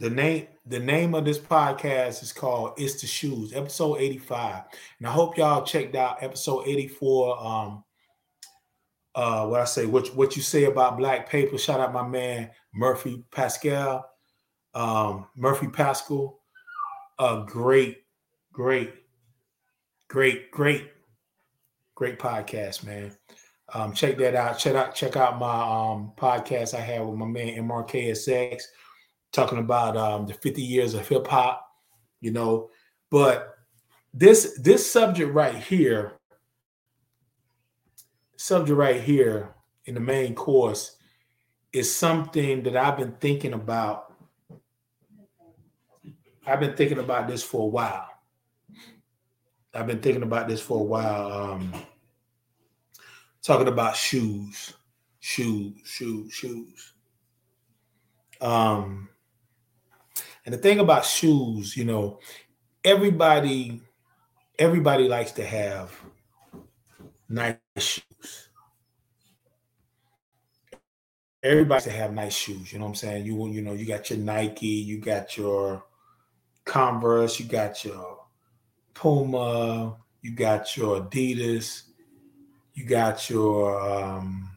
The 0.00 0.08
name 0.08 0.46
the 0.64 0.78
name 0.78 1.14
of 1.14 1.26
this 1.26 1.38
podcast 1.38 2.22
is 2.22 2.32
called 2.32 2.72
It's 2.78 3.02
the 3.02 3.06
Shoes, 3.06 3.52
episode 3.52 3.98
85. 3.98 4.62
And 4.98 5.06
I 5.06 5.10
hope 5.10 5.36
y'all 5.36 5.62
checked 5.62 5.94
out 5.94 6.22
episode 6.22 6.66
84. 6.66 7.46
Um, 7.46 7.84
uh, 9.14 9.46
what 9.46 9.60
I 9.60 9.64
say, 9.66 9.84
what, 9.84 10.08
what 10.16 10.36
you 10.36 10.42
say 10.42 10.64
about 10.64 10.96
black 10.96 11.28
paper. 11.28 11.58
Shout 11.58 11.80
out 11.80 11.92
my 11.92 12.06
man 12.06 12.50
Murphy 12.72 13.22
Pascal. 13.30 14.08
Um, 14.72 15.26
Murphy 15.36 15.68
Pascal. 15.68 16.40
A 17.18 17.44
great, 17.46 17.98
great, 18.54 18.94
great, 20.08 20.50
great, 20.50 20.92
great 21.94 22.18
podcast, 22.18 22.86
man. 22.86 23.14
Um, 23.74 23.92
check 23.92 24.16
that 24.16 24.34
out. 24.34 24.58
Check 24.58 24.76
out 24.76 24.94
check 24.94 25.16
out 25.16 25.38
my 25.38 25.60
um 25.60 26.12
podcast 26.16 26.72
I 26.72 26.80
had 26.80 27.04
with 27.04 27.18
my 27.18 27.26
man 27.26 27.68
MRKSX 27.68 28.62
talking 29.32 29.58
about 29.58 29.96
um, 29.96 30.26
the 30.26 30.34
50 30.34 30.62
years 30.62 30.94
of 30.94 31.06
hip 31.06 31.26
hop, 31.26 31.66
you 32.20 32.30
know. 32.30 32.70
But 33.10 33.58
this 34.12 34.58
this 34.60 34.90
subject 34.90 35.32
right 35.32 35.56
here, 35.56 36.12
subject 38.36 38.76
right 38.76 39.00
here 39.00 39.54
in 39.86 39.94
the 39.94 40.00
main 40.00 40.34
course 40.34 40.96
is 41.72 41.94
something 41.94 42.62
that 42.64 42.76
I've 42.76 42.96
been 42.96 43.12
thinking 43.12 43.52
about. 43.52 44.14
I've 46.46 46.60
been 46.60 46.74
thinking 46.74 46.98
about 46.98 47.28
this 47.28 47.42
for 47.42 47.62
a 47.62 47.66
while. 47.66 48.08
I've 49.72 49.86
been 49.86 50.00
thinking 50.00 50.24
about 50.24 50.48
this 50.48 50.60
for 50.60 50.80
a 50.80 50.82
while. 50.82 51.32
Um, 51.32 51.72
talking 53.42 53.68
about 53.68 53.94
shoes, 53.94 54.74
shoes, 55.20 55.74
shoes, 55.84 56.32
shoes. 56.32 56.92
Um, 58.40 59.08
and 60.44 60.54
the 60.54 60.58
thing 60.58 60.78
about 60.78 61.04
shoes, 61.04 61.76
you 61.76 61.84
know, 61.84 62.18
everybody 62.84 63.82
everybody 64.58 65.08
likes 65.08 65.32
to 65.32 65.44
have 65.44 65.98
nice 67.28 67.56
shoes. 67.78 68.48
Everybody 71.42 71.84
to 71.84 71.90
have 71.90 72.12
nice 72.12 72.34
shoes. 72.34 72.72
You 72.72 72.78
know 72.78 72.84
what 72.84 72.90
I'm 72.90 72.94
saying? 72.96 73.24
You 73.24 73.48
you 73.48 73.62
know, 73.62 73.72
you 73.72 73.86
got 73.86 74.10
your 74.10 74.18
Nike, 74.18 74.66
you 74.66 74.98
got 74.98 75.36
your 75.36 75.82
Converse, 76.66 77.40
you 77.40 77.46
got 77.46 77.82
your 77.84 78.18
Puma, 78.92 79.96
you 80.20 80.32
got 80.32 80.76
your 80.76 81.00
Adidas, 81.00 81.84
you 82.74 82.84
got 82.84 83.30
your 83.30 83.80
um, 83.80 84.50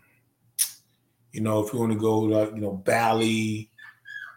you 1.32 1.42
know, 1.42 1.66
if 1.66 1.74
you 1.74 1.80
want 1.80 1.94
to 1.94 1.98
go 1.98 2.20
like, 2.20 2.54
you 2.54 2.62
know, 2.62 2.74
Bally, 2.74 3.70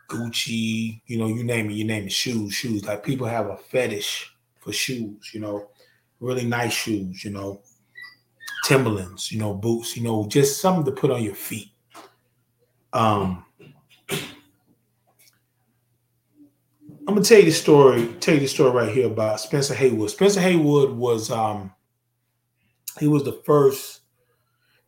Gucci, 0.09 1.01
you 1.07 1.19
know, 1.19 1.27
you 1.27 1.45
name 1.45 1.71
it, 1.71 1.75
you 1.75 1.85
name 1.85 2.07
it, 2.07 2.12
shoes, 2.12 2.55
shoes. 2.55 2.85
Like 2.85 3.05
people 3.05 3.27
have 3.27 3.47
a 3.47 3.57
fetish 3.57 4.33
for 4.61 4.73
shoes, 4.73 5.31
you 5.33 5.40
know, 5.40 5.69
really 6.21 6.45
nice 6.45 6.73
shoes, 6.73 7.25
you 7.25 7.31
know, 7.31 7.62
Timberlands, 8.64 9.31
you 9.31 9.38
know, 9.38 9.55
boots, 9.55 9.97
you 9.97 10.03
know, 10.03 10.27
just 10.27 10.61
something 10.61 10.85
to 10.85 11.01
put 11.01 11.11
on 11.11 11.23
your 11.23 11.35
feet. 11.35 11.71
Um, 12.92 13.45
I'm 17.09 17.14
gonna 17.14 17.23
tell 17.23 17.38
you 17.38 17.45
the 17.45 17.53
story. 17.53 18.09
Tell 18.19 18.35
you 18.35 18.40
the 18.40 18.49
story 18.49 18.73
right 18.73 18.92
here 18.92 19.07
about 19.07 19.38
Spencer 19.40 19.75
Haywood. 19.75 20.11
Spencer 20.11 20.40
Haywood 20.40 20.90
was 20.90 21.31
um, 21.31 21.73
he 22.99 23.07
was 23.07 23.23
the 23.23 23.40
first 23.45 24.01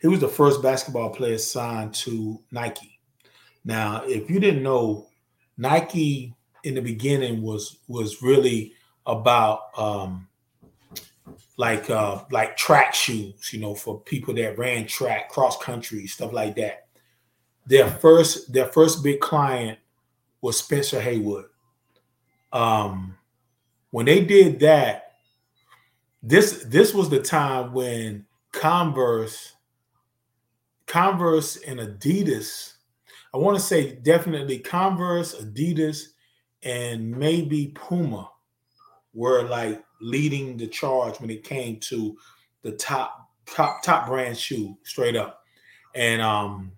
he 0.01 0.09
was 0.09 0.21
the 0.21 0.29
first 0.29 0.63
basketball 0.63 1.11
player 1.11 1.39
signed 1.39 1.95
to 1.95 2.41
Nike. 2.51 2.99
Now, 3.65 4.03
if 4.05 4.31
you 4.31 4.41
didn't 4.41 4.63
know, 4.63 5.08
Nike 5.59 6.33
in 6.63 6.75
the 6.75 6.81
beginning 6.81 7.43
was 7.43 7.79
was 7.89 8.23
really 8.23 8.73
about 9.05 9.77
um, 9.77 10.29
like 11.57 11.91
uh, 11.91 12.23
like 12.31 12.57
track 12.57 12.95
shoes, 12.95 13.53
you 13.53 13.61
know, 13.61 13.75
for 13.75 14.01
people 14.01 14.33
that 14.35 14.57
ran 14.57 14.87
track, 14.87 15.29
cross 15.29 15.61
country, 15.61 16.07
stuff 16.07 16.33
like 16.33 16.55
that. 16.57 16.87
Their 17.67 17.91
first 17.91 18.53
their 18.53 18.67
first 18.67 19.03
big 19.03 19.21
client 19.21 19.79
was 20.41 20.59
Spencer 20.59 21.01
Haywood. 21.01 21.47
Um, 22.53 23.17
when 23.91 24.07
they 24.07 24.25
did 24.25 24.61
that, 24.61 25.17
this 26.23 26.65
this 26.69 26.95
was 26.95 27.11
the 27.11 27.21
time 27.21 27.73
when 27.73 28.27
Converse, 28.53 29.55
Converse 30.87 31.57
and 31.57 31.81
Adidas 31.81 32.75
I 33.35 33.39
want 33.39 33.57
to 33.57 33.63
say 33.63 33.97
definitely 33.97 34.59
Converse, 34.59 35.35
Adidas, 35.35 36.05
and 36.63 37.11
maybe 37.11 37.69
Puma 37.75 38.31
were 39.15 39.43
like 39.43 39.83
leading 40.01 40.57
the 40.57 40.67
charge 40.67 41.21
when 41.21 41.31
it 41.31 41.45
came 41.45 41.79
to 41.81 42.17
the 42.63 42.73
top 42.73 43.29
top 43.47 43.83
top 43.83 44.07
brand 44.07 44.37
shoe 44.37 44.77
straight 44.85 45.17
up. 45.17 45.43
And 45.95 46.21
um 46.23 46.73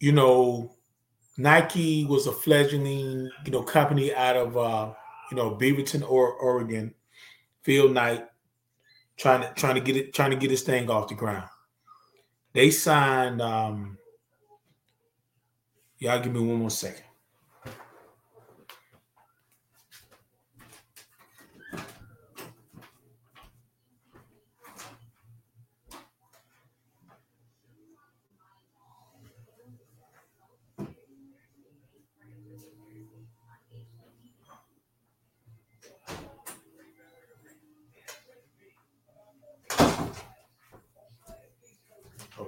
you 0.00 0.12
know 0.12 0.76
Nike 1.38 2.04
was 2.04 2.26
a 2.26 2.32
fledgling, 2.32 3.30
you 3.44 3.52
know, 3.52 3.62
company 3.62 4.14
out 4.14 4.36
of 4.36 4.56
uh, 4.56 4.92
you 5.30 5.36
know, 5.36 5.56
Beaverton 5.56 6.08
or 6.08 6.34
Oregon, 6.34 6.94
Phil 7.62 7.88
Knight, 7.88 8.26
trying 9.16 9.40
to 9.40 9.52
trying 9.54 9.76
to 9.76 9.80
get 9.80 9.96
it, 9.96 10.12
trying 10.12 10.30
to 10.30 10.36
get 10.36 10.48
this 10.48 10.62
thing 10.62 10.90
off 10.90 11.08
the 11.08 11.14
ground. 11.14 11.48
They 12.52 12.70
signed. 12.70 13.40
Um, 13.40 13.98
y'all 15.98 16.20
give 16.20 16.32
me 16.32 16.40
one 16.40 16.58
more 16.58 16.70
second. 16.70 17.04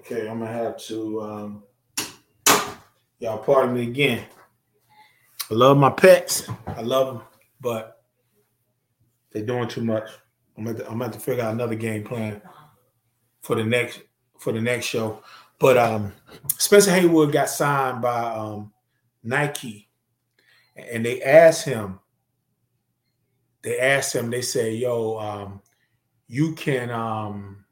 Okay, 0.06 0.28
I'm 0.28 0.38
gonna 0.38 0.52
have 0.52 0.76
to 0.88 1.22
um, 1.22 1.62
y'all 3.20 3.38
pardon 3.38 3.74
me 3.74 3.84
again. 3.84 4.26
I 5.50 5.54
love 5.54 5.78
my 5.78 5.88
pets. 5.88 6.46
I 6.66 6.82
love 6.82 7.06
them, 7.06 7.22
but 7.58 8.02
they're 9.30 9.46
doing 9.46 9.66
too 9.66 9.82
much. 9.82 10.10
I'm 10.58 10.66
to, 10.66 10.90
I'm 10.90 11.00
have 11.00 11.12
to 11.12 11.18
figure 11.18 11.42
out 11.42 11.54
another 11.54 11.74
game 11.74 12.04
plan 12.04 12.42
for 13.40 13.56
the 13.56 13.64
next 13.64 14.02
for 14.38 14.52
the 14.52 14.60
next 14.60 14.84
show. 14.84 15.22
But 15.58 15.78
um, 15.78 16.12
Spencer 16.58 16.90
Haywood 16.90 17.32
got 17.32 17.48
signed 17.48 18.02
by 18.02 18.24
um, 18.24 18.74
Nike, 19.22 19.88
and 20.76 21.02
they 21.02 21.22
asked 21.22 21.64
him. 21.64 21.98
They 23.62 23.78
asked 23.78 24.14
him. 24.14 24.28
They 24.28 24.42
say, 24.42 24.74
"Yo, 24.74 25.16
um, 25.16 25.62
you 26.28 26.54
can." 26.54 26.90
Um, 26.90 27.63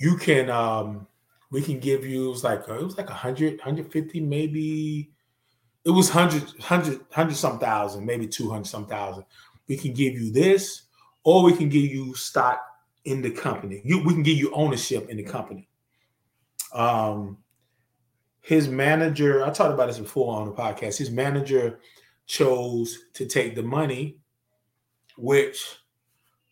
you 0.00 0.16
can 0.16 0.50
um 0.50 1.06
we 1.52 1.60
can 1.60 1.78
give 1.78 2.04
you 2.04 2.26
it 2.26 2.30
was 2.30 2.42
like 2.42 2.60
it 2.60 2.82
was 2.82 2.96
like 2.96 3.08
100 3.08 3.58
150 3.58 4.20
maybe. 4.20 5.12
It 5.84 5.90
was 5.90 6.12
100 6.12 6.42
100 6.42 6.98
100 6.98 7.36
some 7.36 7.58
thousand 7.58 8.04
maybe 8.04 8.26
200 8.26 8.66
some 8.66 8.86
thousand. 8.86 9.24
We 9.68 9.76
can 9.76 9.92
give 9.92 10.14
you 10.14 10.32
this 10.32 10.82
or 11.22 11.44
we 11.44 11.52
can 11.52 11.68
give 11.68 11.84
you 11.84 12.14
stock 12.14 12.60
in 13.04 13.22
the 13.22 13.30
company. 13.30 13.82
You, 13.84 14.02
we 14.02 14.14
can 14.14 14.22
give 14.22 14.36
you 14.36 14.52
ownership 14.52 15.08
in 15.08 15.16
the 15.16 15.22
company. 15.22 15.68
Um 16.72 17.38
his 18.42 18.68
manager 18.68 19.44
i 19.44 19.50
talked 19.50 19.74
about 19.74 19.86
this 19.86 19.98
before 19.98 20.34
on 20.34 20.46
the 20.46 20.54
podcast. 20.54 20.96
His 20.96 21.10
manager 21.10 21.80
chose 22.26 22.98
to 23.12 23.26
take 23.26 23.54
the 23.54 23.62
money 23.62 24.16
which 25.18 25.60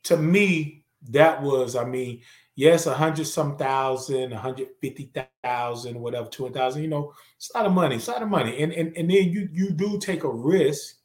to 0.03 0.17
me 0.17 0.85
that 1.11 1.41
was 1.41 1.77
i 1.77 1.85
mean 1.85 2.21
yes, 2.59 2.87
a 2.87 2.95
hundred 2.95 3.27
some 3.29 3.57
thousand, 3.57 4.33
a 4.33 4.37
hundred 4.37 4.71
fifty 4.81 5.13
thousand, 5.45 5.99
whatever, 5.99 6.29
two 6.29 6.43
hundred 6.43 6.59
thousand. 6.59 6.83
You 6.83 6.89
know, 6.89 7.15
it's 7.37 7.51
a 7.55 7.59
lot 7.59 7.67
of 7.67 7.73
money. 7.73 7.97
It's 7.97 8.09
a 8.09 8.11
lot 8.11 8.23
of 8.23 8.29
money, 8.29 8.61
and 8.61 8.73
and 8.73 8.95
and 8.97 9.09
then 9.09 9.31
you 9.31 9.49
you 9.53 9.71
do 9.71 9.99
take 9.99 10.25
a 10.25 10.29
risk, 10.29 10.97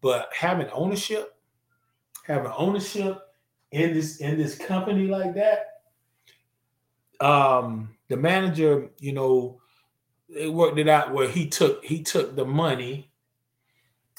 but 0.00 0.30
having 0.32 0.70
ownership, 0.70 1.36
having 2.26 2.50
ownership 2.56 3.20
in 3.72 3.92
this 3.92 4.16
in 4.16 4.38
this 4.38 4.56
company 4.56 5.06
like 5.06 5.34
that, 5.34 5.66
um, 7.20 7.94
the 8.08 8.16
manager, 8.16 8.88
you 8.98 9.12
know, 9.12 9.60
they 10.30 10.48
worked 10.48 10.78
it 10.78 10.88
out 10.88 11.12
where 11.12 11.28
he 11.28 11.46
took 11.46 11.84
he 11.84 12.02
took 12.02 12.34
the 12.34 12.46
money. 12.46 13.10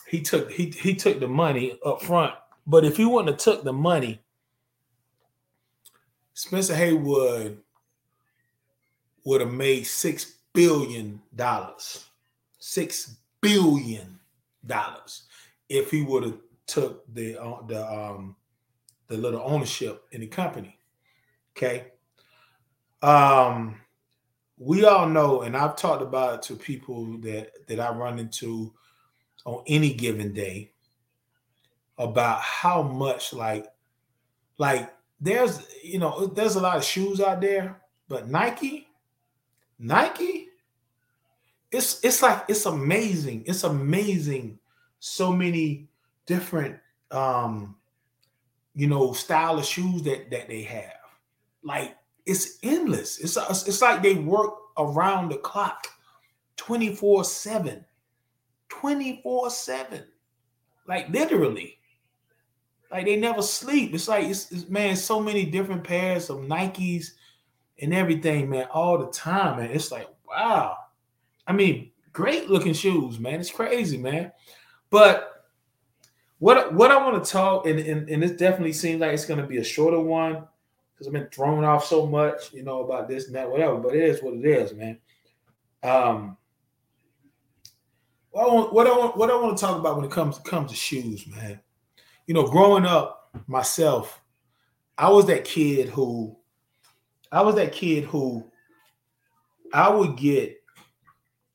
He 0.08 0.21
took 0.21 0.52
he 0.52 0.69
he 0.69 0.93
took 0.93 1.19
the 1.19 1.28
money 1.28 1.80
up 1.84 2.04
front. 2.04 2.36
But 2.67 2.86
if 2.86 2.97
he 2.97 3.06
wouldn't 3.06 3.30
have 3.30 3.39
took 3.39 3.63
the 3.63 3.74
money, 3.74 4.21
Spencer 6.34 6.76
Haywood 6.76 7.60
would 9.26 9.41
have 9.41 9.54
made 9.54 9.86
six 9.86 10.38
billion 10.54 11.22
dollars. 11.36 12.06
Six 12.60 13.17
billion 13.41 14.20
dollars 14.65 15.24
if 15.70 15.89
he 15.91 16.04
would 16.04 16.24
have 16.24 16.38
took 16.67 17.04
the 17.13 17.41
uh, 17.41 17.62
the 17.67 17.86
um 17.91 18.36
the 19.08 19.17
little 19.17 19.41
ownership 19.44 20.04
in 20.12 20.22
the 20.22 20.28
company. 20.28 20.78
Okay. 21.56 21.88
Um 23.02 23.76
we 24.58 24.86
all 24.86 25.10
know, 25.10 25.41
and 25.41 25.58
I've 25.58 25.76
talked 25.76 26.04
about 26.04 26.36
it 26.36 26.41
to 26.44 26.56
people 26.56 27.17
that 27.22 27.67
that 27.67 27.80
I 27.80 27.89
run 27.91 28.20
into 28.20 28.74
on 29.46 29.63
any 29.65 29.94
given 29.94 30.34
day 30.34 30.72
about 31.98 32.41
how 32.41 32.84
much 32.84 33.34
like 33.34 33.65
like 34.58 34.94
there's 35.21 35.62
you 35.84 35.99
know 35.99 36.25
there's 36.25 36.55
a 36.55 36.60
lot 36.62 36.77
of 36.77 36.84
shoes 36.84 37.21
out 37.21 37.41
there, 37.41 37.79
but 38.10 38.27
Nike, 38.27 38.88
Nike, 39.77 40.47
it's 41.71 42.03
it's 42.03 42.21
like 42.21 42.43
it's 42.47 42.65
amazing. 42.65 43.43
It's 43.45 43.63
amazing. 43.63 44.60
So 44.99 45.31
many 45.31 45.88
different 46.25 46.77
um 47.12 47.75
you 48.73 48.88
know 48.88 49.13
style 49.13 49.60
of 49.60 49.65
shoes 49.65 50.01
that 50.03 50.31
that 50.31 50.47
they 50.47 50.63
have. 50.63 50.93
Like 51.63 51.95
it's 52.25 52.57
endless. 52.63 53.19
It's 53.19 53.38
it's 53.67 53.81
like 53.81 54.01
they 54.01 54.15
work 54.15 54.55
around 54.77 55.29
the 55.29 55.38
clock 55.38 55.86
24 56.57 57.23
7 57.25 57.86
24 58.69 59.49
7 59.49 60.03
like 60.88 61.10
literally 61.10 61.77
like 62.91 63.06
they 63.06 63.15
never 63.15 63.41
sleep 63.41 63.93
it's 63.93 64.08
like 64.08 64.25
it's, 64.25 64.51
it's, 64.51 64.69
man 64.69 64.95
so 64.95 65.19
many 65.19 65.45
different 65.45 65.84
pairs 65.84 66.30
of 66.30 66.38
nikes 66.39 67.12
and 67.82 67.93
everything 67.93 68.49
man 68.49 68.67
all 68.73 68.97
the 68.97 69.12
time 69.12 69.58
man 69.58 69.71
it's 69.71 69.91
like 69.91 70.08
wow 70.27 70.77
i 71.47 71.54
mean 71.54 71.91
great 72.13 72.49
looking 72.49 72.73
shoes 72.73 73.19
man 73.19 73.39
it's 73.39 73.51
crazy 73.51 73.97
man 73.97 74.32
but 74.89 75.45
what 76.39 76.73
what 76.73 76.91
i 76.91 76.97
want 76.97 77.23
to 77.23 77.32
talk 77.32 77.65
and, 77.65 77.80
and, 77.80 78.10
and 78.10 78.23
this 78.23 78.32
definitely 78.32 78.73
seems 78.73 78.99
like 78.99 79.13
it's 79.13 79.25
going 79.25 79.39
to 79.39 79.47
be 79.47 79.58
a 79.58 79.63
shorter 79.63 79.99
one 79.99 80.43
because 81.01 81.08
I've 81.08 81.19
been 81.19 81.30
thrown 81.30 81.63
off 81.63 81.84
so 81.84 82.06
much, 82.06 82.54
you 82.54 82.62
know, 82.62 82.84
about 82.84 83.08
this 83.08 83.25
and 83.25 83.34
that, 83.34 83.49
whatever. 83.49 83.77
But 83.77 83.95
it 83.95 84.04
is 84.04 84.21
what 84.21 84.36
it 84.36 84.45
is, 84.45 84.71
man. 84.71 84.99
Um, 85.82 86.38
what 88.30 88.47
I 88.47 88.54
want, 88.54 88.73
what 88.73 88.86
I 88.86 88.91
want, 88.91 89.17
what 89.17 89.32
I 89.32 89.36
want 89.36 89.58
to 89.58 89.62
talk 89.65 89.80
about 89.80 89.95
when 89.95 90.06
it 90.06 90.12
comes 90.12 90.38
comes 90.39 90.69
to 90.69 90.77
shoes, 90.77 91.25
man. 91.25 91.60
You 92.32 92.36
know, 92.36 92.48
growing 92.48 92.86
up 92.86 93.30
myself, 93.46 94.24
I 94.98 95.10
was 95.10 95.26
that 95.26 95.44
kid 95.44 95.89
who, 95.89 96.38
I 97.30 97.41
was 97.41 97.56
that 97.56 97.74
kid 97.74 98.06
who, 98.06 98.50
I 99.74 99.89
would 99.89 100.15
get, 100.15 100.56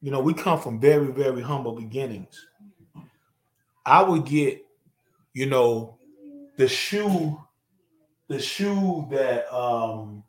you 0.03 0.11
know, 0.11 0.21
we 0.21 0.35
come 0.35 0.61
from 0.61 0.79
very 0.79 1.07
very 1.07 1.41
humble 1.41 1.77
beginnings. 1.77 2.47
I 3.87 4.03
would 4.03 4.27
get, 4.27 4.67
you 5.33 5.47
know, 5.47 5.97
the 6.59 6.69
shoe 6.69 7.41
the 8.29 8.39
shoe 8.39 9.09
that 9.11 9.51
um 9.51 10.25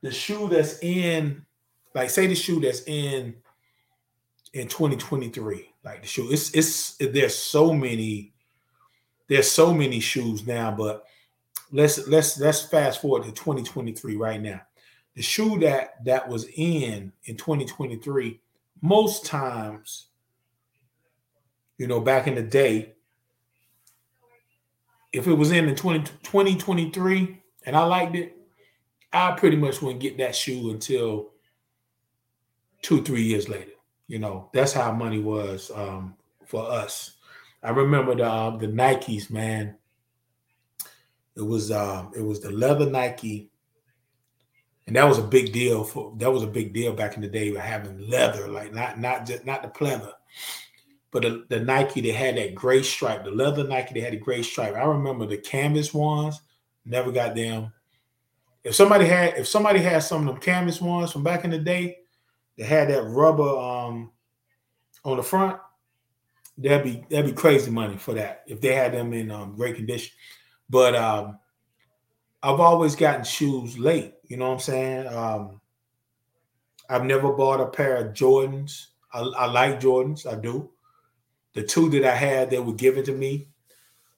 the 0.00 0.10
shoe 0.10 0.48
that's 0.48 0.82
in 0.82 1.46
like 1.94 2.10
say 2.10 2.26
the 2.26 2.34
shoe 2.34 2.58
that's 2.58 2.82
in 2.88 3.36
in 4.54 4.66
2023 4.66 5.72
like 5.84 6.02
the 6.02 6.08
shoe 6.08 6.32
it's 6.32 6.52
it's 6.56 6.96
there's 6.96 7.38
so 7.38 7.72
many 7.72 8.31
there's 9.32 9.50
so 9.50 9.72
many 9.72 10.00
shoes 10.00 10.46
now 10.46 10.70
but 10.70 11.04
let's 11.70 12.06
let's 12.08 12.38
let's 12.38 12.62
fast 12.62 13.00
forward 13.00 13.24
to 13.24 13.32
2023 13.32 14.16
right 14.16 14.40
now 14.40 14.60
the 15.14 15.22
shoe 15.22 15.58
that 15.58 16.04
that 16.04 16.28
was 16.28 16.46
in 16.56 17.12
in 17.24 17.36
2023 17.36 18.40
most 18.80 19.24
times 19.24 20.06
you 21.78 21.86
know 21.86 22.00
back 22.00 22.26
in 22.26 22.34
the 22.34 22.42
day 22.42 22.92
if 25.12 25.26
it 25.26 25.34
was 25.34 25.52
in 25.52 25.68
in 25.68 25.76
20, 25.76 26.00
2023 26.22 27.42
and 27.66 27.76
I 27.76 27.84
liked 27.84 28.16
it, 28.16 28.36
I 29.12 29.32
pretty 29.32 29.56
much 29.56 29.82
wouldn't 29.82 30.00
get 30.00 30.18
that 30.18 30.34
shoe 30.34 30.70
until 30.70 31.30
two, 32.80 33.02
three 33.02 33.22
years 33.22 33.48
later. 33.48 33.72
You 34.08 34.18
know, 34.18 34.50
that's 34.52 34.72
how 34.72 34.92
money 34.92 35.20
was 35.20 35.70
um, 35.74 36.16
for 36.46 36.68
us. 36.68 37.16
I 37.62 37.70
remember 37.70 38.14
the 38.14 38.24
uh, 38.24 38.56
the 38.56 38.66
Nikes, 38.66 39.30
man. 39.30 39.76
It 41.36 41.42
was 41.42 41.70
uh, 41.70 42.06
it 42.16 42.22
was 42.22 42.40
the 42.40 42.50
leather 42.50 42.90
Nike, 42.90 43.50
and 44.86 44.96
that 44.96 45.04
was 45.04 45.18
a 45.18 45.22
big 45.22 45.52
deal 45.52 45.84
for 45.84 46.12
that 46.18 46.32
was 46.32 46.42
a 46.42 46.48
big 46.48 46.72
deal 46.72 46.92
back 46.92 47.14
in 47.14 47.22
the 47.22 47.28
day 47.28 47.54
having 47.54 48.10
leather, 48.10 48.48
like 48.48 48.72
not 48.72 48.98
not 48.98 49.26
just 49.26 49.46
not 49.46 49.62
the 49.62 49.68
pleather. 49.68 50.12
But 51.12 51.22
the, 51.22 51.44
the 51.50 51.60
Nike, 51.60 52.00
that 52.00 52.14
had 52.14 52.36
that 52.38 52.54
gray 52.54 52.82
stripe. 52.82 53.24
The 53.24 53.30
leather 53.30 53.64
Nike, 53.64 53.92
they 53.92 54.00
had 54.00 54.14
a 54.14 54.16
gray 54.16 54.42
stripe. 54.42 54.74
I 54.74 54.84
remember 54.84 55.26
the 55.26 55.36
canvas 55.36 55.92
ones, 55.92 56.40
never 56.86 57.12
got 57.12 57.34
them. 57.34 57.70
If 58.64 58.74
somebody 58.74 59.04
had, 59.04 59.34
if 59.36 59.46
somebody 59.46 59.80
had 59.80 60.02
some 60.02 60.26
of 60.26 60.34
them 60.34 60.42
canvas 60.42 60.80
ones 60.80 61.12
from 61.12 61.22
back 61.22 61.44
in 61.44 61.50
the 61.50 61.58
day, 61.58 61.98
they 62.56 62.64
had 62.64 62.88
that 62.88 63.02
rubber 63.02 63.42
um 63.42 64.10
on 65.04 65.16
the 65.16 65.22
front, 65.22 65.60
that'd 66.58 66.84
be 66.84 67.04
that'd 67.10 67.26
be 67.26 67.40
crazy 67.40 67.70
money 67.70 67.96
for 67.96 68.14
that 68.14 68.42
if 68.46 68.60
they 68.60 68.74
had 68.74 68.92
them 68.92 69.12
in 69.12 69.30
um, 69.30 69.54
great 69.54 69.76
condition. 69.76 70.12
But 70.68 70.94
um, 70.94 71.38
I've 72.42 72.60
always 72.60 72.96
gotten 72.96 73.24
shoes 73.24 73.78
late. 73.78 74.14
You 74.24 74.36
know 74.36 74.48
what 74.48 74.54
I'm 74.54 74.60
saying? 74.60 75.06
Um, 75.08 75.60
I've 76.88 77.04
never 77.04 77.32
bought 77.32 77.60
a 77.60 77.66
pair 77.66 77.96
of 77.96 78.14
Jordans. 78.14 78.86
I, 79.12 79.20
I 79.20 79.46
like 79.46 79.80
Jordans, 79.80 80.26
I 80.26 80.40
do 80.40 80.70
the 81.54 81.62
two 81.62 81.90
that 81.90 82.04
I 82.04 82.14
had 82.14 82.50
that 82.50 82.64
were 82.64 82.72
given 82.72 83.04
to 83.04 83.12
me. 83.12 83.48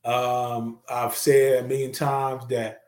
Um, 0.05 0.81
I've 0.89 1.15
said 1.15 1.65
a 1.65 1.67
million 1.69 1.93
times 1.93 2.47
that, 2.49 2.83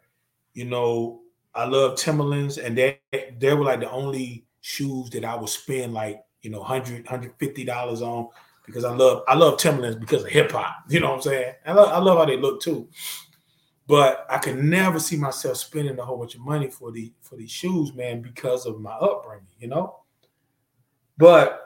you 0.55 0.65
know, 0.65 1.23
I 1.55 1.65
love 1.65 1.97
Timberlands, 1.97 2.59
and 2.59 2.77
they 2.77 3.01
they 3.39 3.55
were 3.55 3.65
like 3.65 3.81
the 3.81 3.91
only 3.91 4.45
shoes 4.61 5.09
that 5.11 5.25
I 5.25 5.35
would 5.35 5.49
spend 5.49 5.95
like 5.95 6.23
you 6.43 6.51
know 6.51 6.59
100 6.59 6.97
150 7.05 7.65
dollars 7.65 8.03
on 8.03 8.29
because 8.67 8.85
I 8.85 8.95
love 8.95 9.23
I 9.29 9.35
love 9.35 9.59
Timberlands 9.59 9.99
because 9.99 10.25
of 10.25 10.31
hip 10.31 10.53
hop. 10.53 10.85
You 10.89 11.01
know 11.01 11.09
what 11.11 11.17
I'm 11.17 11.23
saying? 11.23 11.55
I 11.65 11.73
love, 11.73 11.89
I 11.89 11.99
love 11.99 12.19
how 12.19 12.25
they 12.25 12.37
look 12.37 12.61
too. 12.61 12.89
But 13.87 14.27
I 14.29 14.39
could 14.39 14.57
never 14.57 14.99
see 14.99 15.17
myself 15.17 15.59
spending 15.59 15.99
a 15.99 16.05
whole 16.05 16.19
bunch 16.19 16.35
of 16.35 16.41
money 16.41 16.69
for 16.69 16.91
the 16.91 17.13
for 17.23 17.37
these 17.37 17.53
shoes, 17.53 17.95
man, 17.95 18.21
because 18.21 18.67
of 18.67 18.81
my 18.81 18.93
upbringing. 18.93 19.47
You 19.59 19.69
know. 19.69 20.01
But 21.17 21.63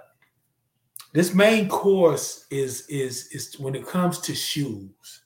this 1.13 1.35
main 1.35 1.69
course 1.69 2.47
is 2.51 2.87
is 2.89 3.29
is 3.33 3.59
when 3.59 3.75
it 3.75 3.87
comes 3.87 4.19
to 4.21 4.35
shoes. 4.35 5.23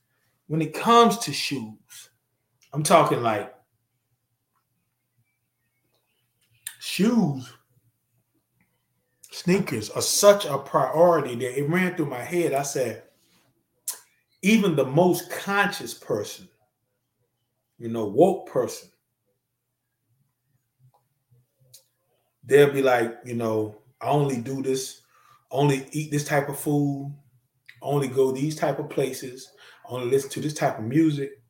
When 0.46 0.62
it 0.62 0.74
comes 0.74 1.18
to 1.18 1.32
shoes, 1.32 2.10
I'm 2.72 2.82
talking 2.82 3.22
like 3.22 3.52
shoes, 6.80 7.52
sneakers 9.35 9.90
are 9.90 10.03
such 10.03 10.44
a 10.44 10.59
priority 10.59 11.35
that 11.37 11.59
it 11.59 11.68
ran 11.68 11.97
through 11.97 12.07
my 12.07 12.23
head. 12.23 12.53
I 12.53 12.62
said, 12.62 13.03
even 14.42 14.77
the 14.77 14.85
most 14.85 15.31
conscious 15.31 15.94
person, 15.94 16.49
you 17.79 17.88
know, 17.88 18.05
woke 18.07 18.49
person, 18.49 18.88
they'll 22.44 22.73
be 22.73 22.83
like, 22.83 23.14
you 23.25 23.35
know, 23.35 23.77
I 24.01 24.09
only 24.09 24.37
do 24.40 24.62
this 24.62 25.03
only 25.55 25.87
eat 25.92 26.11
this 26.11 26.25
type 26.25 26.49
of 26.49 26.59
food, 26.59 27.14
only 27.81 28.09
go 28.09 28.33
these 28.33 28.57
type 28.57 28.81
of 28.81 28.90
places, 28.90 29.53
only 29.88 30.11
listen 30.11 30.29
to 30.31 30.40
this 30.40 30.53
type 30.53 30.79
of 30.79 30.85
music. 30.85 31.40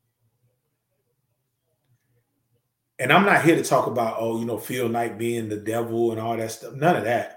And 2.99 3.11
I'm 3.11 3.25
not 3.25 3.43
here 3.43 3.55
to 3.55 3.63
talk 3.63 3.87
about, 3.87 4.17
oh, 4.19 4.39
you 4.39 4.45
know, 4.45 4.57
Phil 4.57 4.87
Knight 4.87 5.17
being 5.17 5.49
the 5.49 5.57
devil 5.57 6.11
and 6.11 6.21
all 6.21 6.37
that 6.37 6.51
stuff. 6.51 6.73
None 6.73 6.95
of 6.95 7.03
that. 7.03 7.34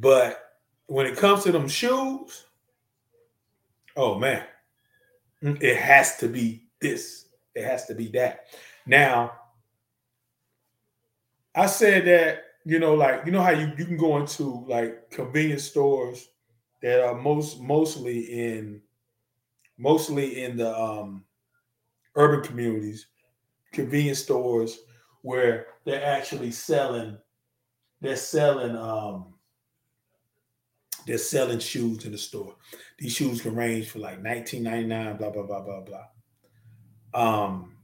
But 0.00 0.42
when 0.86 1.06
it 1.06 1.16
comes 1.16 1.44
to 1.44 1.52
them 1.52 1.68
shoes, 1.68 2.46
oh 3.96 4.18
man, 4.18 4.44
it 5.42 5.76
has 5.76 6.16
to 6.18 6.28
be 6.28 6.64
this. 6.80 7.26
It 7.54 7.64
has 7.64 7.86
to 7.86 7.94
be 7.94 8.08
that. 8.08 8.46
Now, 8.86 9.32
I 11.54 11.66
said 11.66 12.06
that 12.06 12.44
you 12.64 12.78
know, 12.78 12.94
like 12.94 13.26
you 13.26 13.32
know 13.32 13.42
how 13.42 13.50
you, 13.50 13.72
you 13.76 13.84
can 13.84 13.98
go 13.98 14.16
into 14.16 14.64
like 14.66 15.10
convenience 15.10 15.64
stores 15.64 16.28
that 16.82 17.04
are 17.04 17.14
most 17.14 17.60
mostly 17.60 18.20
in 18.20 18.80
mostly 19.76 20.42
in 20.44 20.56
the 20.56 20.74
um 20.78 21.24
urban 22.16 22.42
communities, 22.42 23.06
convenience 23.72 24.20
stores 24.20 24.80
where 25.22 25.66
they're 25.84 26.04
actually 26.04 26.50
selling 26.50 27.18
they're 28.00 28.16
selling 28.16 28.74
um 28.76 29.34
they're 31.06 31.18
selling 31.18 31.58
shoes 31.58 32.04
in 32.04 32.12
the 32.12 32.18
store. 32.18 32.54
These 32.98 33.14
shoes 33.14 33.42
can 33.42 33.54
range 33.54 33.90
for 33.90 33.98
like 33.98 34.22
19.99, 34.22 35.18
blah 35.18 35.30
blah 35.30 35.42
blah 35.42 35.60
blah 35.62 35.80
blah. 35.80 36.04
Um, 37.12 37.76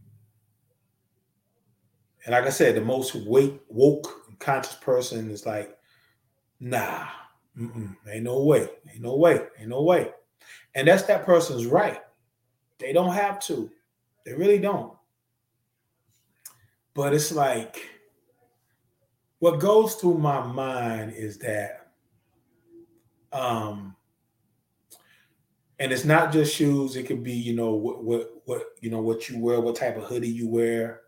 and 2.24 2.32
like 2.32 2.44
I 2.44 2.50
said, 2.50 2.74
the 2.74 2.80
most 2.80 3.14
wake, 3.14 3.60
woke, 3.68 4.38
conscious 4.38 4.74
person 4.74 5.30
is 5.30 5.46
like, 5.46 5.76
nah, 6.60 7.06
ain't 7.58 8.24
no 8.24 8.42
way, 8.42 8.68
ain't 8.92 9.02
no 9.02 9.16
way, 9.16 9.40
ain't 9.58 9.68
no 9.68 9.82
way. 9.82 10.10
And 10.74 10.88
that's 10.88 11.04
that 11.04 11.24
person's 11.24 11.66
right. 11.66 12.00
They 12.78 12.92
don't 12.92 13.14
have 13.14 13.40
to. 13.44 13.70
They 14.24 14.34
really 14.34 14.58
don't. 14.58 14.92
But 16.94 17.14
it's 17.14 17.32
like 17.32 17.88
what 19.38 19.60
goes 19.60 19.94
through 19.96 20.18
my 20.18 20.44
mind 20.46 21.12
is 21.12 21.38
that 21.38 21.85
um 23.32 23.96
and 25.78 25.92
it's 25.92 26.04
not 26.04 26.32
just 26.32 26.54
shoes. 26.54 26.96
It 26.96 27.06
could 27.06 27.22
be 27.22 27.34
you 27.34 27.54
know 27.54 27.74
what 27.74 28.02
what 28.02 28.30
what 28.46 28.62
you 28.80 28.90
know 28.90 29.00
what 29.00 29.28
you 29.28 29.38
wear 29.38 29.60
what 29.60 29.76
type 29.76 29.96
of 29.96 30.04
hoodie 30.04 30.28
you 30.28 30.48
wear 30.48 31.02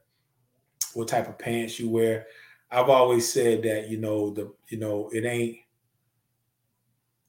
what 0.94 1.09
type 1.09 1.28
of 1.28 1.38
pants 1.38 1.78
you 1.78 1.88
wear. 1.88 2.26
I've 2.70 2.90
always 2.90 3.31
said 3.33 3.62
that 3.62 3.88
you 3.88 3.98
know 3.98 4.31
the 4.31 4.52
you 4.68 4.78
know 4.78 5.09
it 5.12 5.24
ain't 5.24 5.57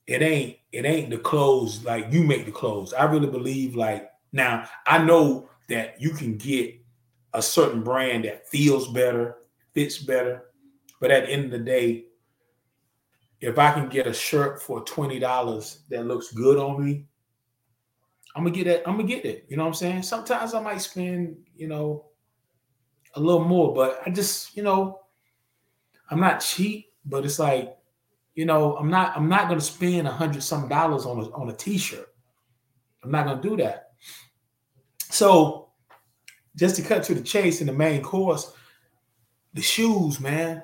it 0.07 0.21
ain't 0.21 0.57
it 0.71 0.85
ain't 0.85 1.09
the 1.11 1.17
clothes 1.17 1.83
like 1.85 2.11
you 2.11 2.23
make 2.23 2.45
the 2.45 2.51
clothes. 2.51 2.93
I 2.93 3.05
really 3.05 3.29
believe 3.29 3.75
like 3.75 4.09
now 4.31 4.63
i 4.85 4.97
know 4.99 5.49
that 5.69 5.99
you 5.99 6.11
can 6.11 6.37
get 6.37 6.75
a 7.33 7.41
certain 7.41 7.83
brand 7.83 8.25
that 8.25 8.47
feels 8.47 8.87
better 8.91 9.37
fits 9.73 9.99
better. 9.99 10.45
But 10.99 11.11
at 11.11 11.25
the 11.25 11.31
end 11.31 11.45
of 11.45 11.51
the 11.51 11.59
day 11.59 12.05
if 13.41 13.57
i 13.57 13.71
can 13.71 13.87
get 13.87 14.07
a 14.07 14.13
shirt 14.13 14.61
for 14.61 14.83
$20 14.83 15.79
that 15.89 16.05
looks 16.05 16.31
good 16.33 16.57
on 16.57 16.83
me 16.83 17.05
I'm 18.35 18.43
gonna 18.43 18.55
get 18.55 18.67
it. 18.67 18.83
I'm 18.85 18.95
gonna 18.95 19.07
get 19.07 19.25
it. 19.25 19.45
You 19.49 19.57
know 19.57 19.63
what 19.63 19.69
I'm 19.69 19.73
saying? 19.75 20.03
Sometimes 20.03 20.53
I 20.53 20.61
might 20.61 20.81
spend, 20.81 21.37
you 21.55 21.67
know, 21.67 22.05
a 23.15 23.19
little 23.19 23.43
more, 23.43 23.73
but 23.73 24.01
I 24.05 24.11
just, 24.11 24.55
you 24.55 24.63
know, 24.63 25.01
I'm 26.09 26.19
not 26.19 26.39
cheap, 26.39 26.93
but 27.05 27.25
it's 27.25 27.39
like, 27.39 27.75
you 28.35 28.45
know, 28.45 28.77
I'm 28.77 28.89
not. 28.89 29.17
I'm 29.17 29.27
not 29.27 29.49
gonna 29.49 29.59
spend 29.59 30.07
a 30.07 30.11
hundred 30.11 30.43
some 30.43 30.69
dollars 30.69 31.05
on 31.05 31.19
a 31.19 31.29
on 31.31 31.49
a 31.49 31.53
t-shirt. 31.53 32.07
I'm 33.03 33.11
not 33.11 33.25
gonna 33.25 33.41
do 33.41 33.57
that. 33.57 33.91
So, 35.09 35.69
just 36.55 36.75
to 36.75 36.81
cut 36.81 37.03
to 37.03 37.15
the 37.15 37.21
chase 37.21 37.61
in 37.61 37.67
the 37.67 37.73
main 37.73 38.01
course, 38.01 38.53
the 39.53 39.61
shoes, 39.61 40.19
man, 40.19 40.63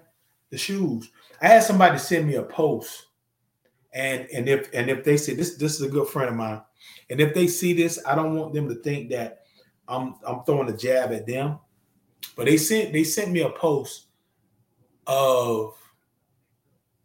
the 0.51 0.57
shoes. 0.57 1.09
I 1.41 1.47
had 1.47 1.63
somebody 1.63 1.97
send 1.97 2.27
me 2.27 2.35
a 2.35 2.43
post, 2.43 3.07
and 3.93 4.27
and 4.33 4.47
if 4.47 4.73
and 4.73 4.89
if 4.89 5.03
they 5.03 5.17
said 5.17 5.37
this, 5.37 5.55
this 5.57 5.75
is 5.75 5.81
a 5.81 5.89
good 5.89 6.07
friend 6.07 6.29
of 6.29 6.35
mine 6.35 6.61
and 7.09 7.19
if 7.19 7.33
they 7.33 7.47
see 7.47 7.73
this, 7.73 7.99
I 8.05 8.15
don't 8.15 8.35
want 8.35 8.53
them 8.53 8.67
to 8.69 8.75
think 8.75 9.09
that 9.11 9.41
I'm 9.87 10.15
I'm 10.27 10.43
throwing 10.43 10.69
a 10.69 10.77
jab 10.77 11.11
at 11.11 11.27
them. 11.27 11.59
But 12.35 12.45
they 12.45 12.57
sent 12.57 12.93
they 12.93 13.03
sent 13.03 13.31
me 13.31 13.41
a 13.41 13.49
post 13.49 14.07
of 15.05 15.75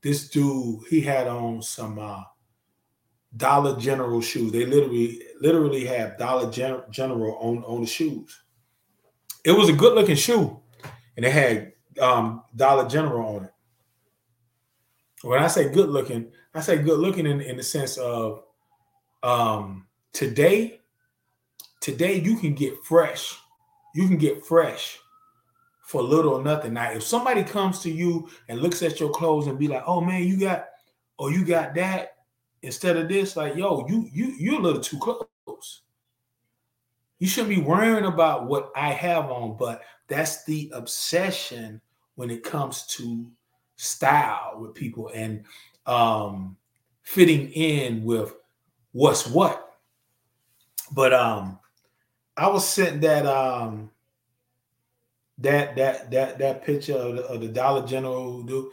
this 0.01 0.29
dude. 0.31 0.81
He 0.89 1.01
had 1.01 1.29
on 1.29 1.63
some 1.63 1.99
uh, 1.99 2.23
Dollar 3.37 3.79
General 3.79 4.21
shoes. 4.21 4.53
They 4.53 4.65
literally 4.65 5.23
literally 5.41 5.85
have 5.85 6.19
Dollar 6.19 6.51
Gen- 6.51 6.83
General 6.91 7.37
on 7.37 7.63
on 7.65 7.83
the 7.83 7.87
shoes. 7.87 8.43
It 9.45 9.53
was 9.53 9.69
a 9.69 9.75
good 9.75 9.95
looking 9.95 10.17
shoe, 10.17 10.59
and 11.17 11.27
it 11.27 11.33
had 11.33 11.73
um, 12.01 12.43
Dollar 12.57 12.89
General 12.89 13.37
on 13.37 13.45
it. 13.45 13.53
When 15.23 15.43
I 15.43 15.49
say 15.49 15.69
good 15.69 15.91
looking, 15.91 16.31
I 16.55 16.61
say 16.61 16.79
good 16.79 16.99
looking 16.99 17.27
in, 17.27 17.41
in 17.41 17.57
the 17.57 17.63
sense 17.63 17.97
of 17.99 18.45
um, 19.23 19.87
today, 20.13 20.81
today 21.81 22.15
you 22.21 22.37
can 22.37 22.55
get 22.55 22.75
fresh. 22.85 23.37
You 23.95 24.07
can 24.07 24.17
get 24.17 24.45
fresh 24.45 24.99
for 25.83 26.03
little 26.03 26.35
or 26.35 26.43
nothing. 26.43 26.75
Now, 26.75 26.93
if 26.93 27.03
somebody 27.03 27.43
comes 27.43 27.81
to 27.81 27.91
you 27.91 28.31
and 28.49 28.61
looks 28.61 28.83
at 28.83 29.01
your 29.01 29.11
clothes 29.11 29.47
and 29.47 29.59
be 29.59 29.69
like, 29.69 29.83
"Oh 29.87 30.01
man, 30.01 30.23
you 30.23 30.39
got, 30.39 30.69
oh 31.19 31.29
you 31.29 31.45
got 31.45 31.75
that," 31.75 32.13
instead 32.63 32.97
of 32.97 33.09
this, 33.09 33.37
like, 33.37 33.57
"Yo, 33.57 33.87
you 33.89 34.09
you 34.13 34.35
you're 34.39 34.61
a 34.61 34.63
little 34.63 34.81
too 34.81 34.99
close." 34.99 35.83
You 37.19 37.29
shouldn't 37.29 37.55
be 37.55 37.61
worrying 37.61 38.07
about 38.07 38.47
what 38.47 38.71
I 38.75 38.93
have 38.93 39.31
on, 39.31 39.57
but 39.59 39.83
that's 40.09 40.45
the 40.45 40.71
obsession 40.73 41.81
when 42.15 42.31
it 42.31 42.43
comes 42.43 42.87
to 42.87 43.31
style 43.81 44.57
with 44.59 44.75
people 44.75 45.11
and 45.15 45.43
um, 45.87 46.57
fitting 47.03 47.51
in 47.53 48.05
with 48.05 48.35
what's 48.93 49.27
what. 49.27 49.79
But 50.93 51.15
um 51.15 51.59
I 52.37 52.49
was 52.49 52.69
sent 52.69 53.01
that 53.03 53.27
um 53.27 53.91
that 55.39 55.77
that 55.77 56.11
that 56.11 56.39
that 56.39 56.65
picture 56.65 56.95
of 56.95 57.17
the, 57.17 57.23
of 57.25 57.41
the 57.41 57.49
Dollar 57.49 57.87
General 57.87 58.43
dude. 58.43 58.71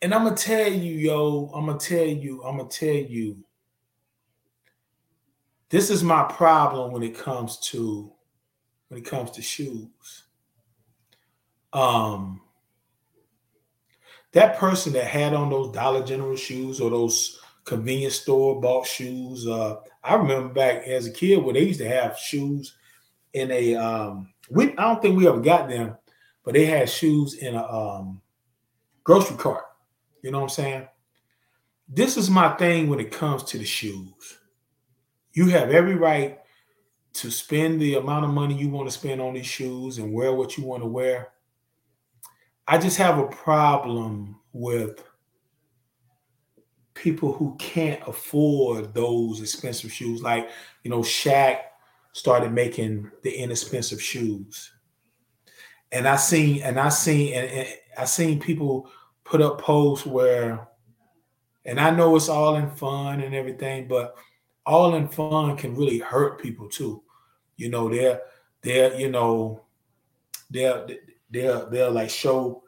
And 0.00 0.14
I'm 0.14 0.24
gonna 0.24 0.36
tell 0.36 0.70
you, 0.72 0.94
yo, 0.94 1.50
I'm 1.54 1.66
gonna 1.66 1.78
tell 1.78 2.06
you, 2.06 2.42
I'm 2.44 2.56
gonna 2.56 2.68
tell 2.68 2.88
you. 2.88 3.44
This 5.70 5.90
is 5.90 6.04
my 6.04 6.24
problem 6.24 6.92
when 6.92 7.02
it 7.02 7.16
comes 7.16 7.58
to 7.70 8.12
when 8.88 9.00
it 9.00 9.04
comes 9.04 9.32
to 9.32 9.42
shoes. 9.42 10.24
Um 11.72 12.40
that 14.34 14.58
person 14.58 14.92
that 14.92 15.06
had 15.06 15.32
on 15.32 15.48
those 15.48 15.72
Dollar 15.72 16.04
General 16.04 16.36
shoes 16.36 16.80
or 16.80 16.90
those 16.90 17.40
convenience 17.64 18.16
store 18.16 18.60
bought 18.60 18.86
shoes. 18.86 19.46
Uh, 19.46 19.76
I 20.02 20.14
remember 20.14 20.52
back 20.52 20.86
as 20.86 21.06
a 21.06 21.12
kid 21.12 21.42
where 21.42 21.54
they 21.54 21.62
used 21.62 21.80
to 21.80 21.88
have 21.88 22.18
shoes 22.18 22.76
in 23.32 23.50
a 23.50 23.74
um, 23.76 24.32
we 24.50 24.76
I 24.76 24.82
don't 24.82 25.00
think 25.00 25.16
we 25.16 25.28
ever 25.28 25.40
got 25.40 25.68
them, 25.68 25.96
but 26.44 26.54
they 26.54 26.66
had 26.66 26.90
shoes 26.90 27.34
in 27.34 27.54
a 27.54 27.64
um, 27.64 28.20
grocery 29.04 29.36
cart. 29.36 29.64
You 30.22 30.30
know 30.30 30.38
what 30.38 30.44
I'm 30.44 30.50
saying? 30.50 30.88
This 31.88 32.16
is 32.16 32.28
my 32.28 32.50
thing 32.56 32.88
when 32.88 33.00
it 33.00 33.12
comes 33.12 33.44
to 33.44 33.58
the 33.58 33.64
shoes. 33.64 34.38
You 35.32 35.46
have 35.48 35.70
every 35.70 35.94
right 35.94 36.40
to 37.14 37.30
spend 37.30 37.80
the 37.80 37.94
amount 37.94 38.24
of 38.24 38.32
money 38.32 38.54
you 38.54 38.68
want 38.68 38.88
to 38.88 38.96
spend 38.96 39.20
on 39.20 39.34
these 39.34 39.46
shoes 39.46 39.98
and 39.98 40.12
wear 40.12 40.32
what 40.32 40.56
you 40.56 40.64
want 40.64 40.82
to 40.82 40.88
wear. 40.88 41.33
I 42.66 42.78
just 42.78 42.96
have 42.96 43.18
a 43.18 43.26
problem 43.26 44.36
with 44.52 45.04
people 46.94 47.32
who 47.32 47.54
can't 47.58 48.00
afford 48.06 48.94
those 48.94 49.40
expensive 49.40 49.92
shoes. 49.92 50.22
Like, 50.22 50.48
you 50.82 50.90
know, 50.90 51.00
Shaq 51.00 51.58
started 52.12 52.52
making 52.52 53.10
the 53.22 53.34
inexpensive 53.34 54.00
shoes. 54.00 54.70
And 55.92 56.08
I 56.08 56.16
seen, 56.16 56.62
and 56.62 56.80
I 56.80 56.88
seen, 56.88 57.34
and, 57.34 57.50
and 57.50 57.68
I 57.98 58.04
seen 58.04 58.40
people 58.40 58.90
put 59.24 59.42
up 59.42 59.60
posts 59.60 60.06
where, 60.06 60.66
and 61.64 61.78
I 61.78 61.90
know 61.90 62.16
it's 62.16 62.28
all 62.28 62.56
in 62.56 62.70
fun 62.70 63.20
and 63.20 63.34
everything, 63.34 63.88
but 63.88 64.16
all 64.66 64.94
in 64.94 65.08
fun 65.08 65.56
can 65.56 65.74
really 65.74 65.98
hurt 65.98 66.40
people 66.40 66.68
too. 66.68 67.02
You 67.56 67.68
know, 67.70 67.88
they're 67.88 68.20
they're, 68.62 68.94
you 68.94 69.10
know, 69.10 69.64
they're 70.50 70.86
they're 71.34 71.66
they're 71.66 71.90
like 71.90 72.10
show 72.10 72.62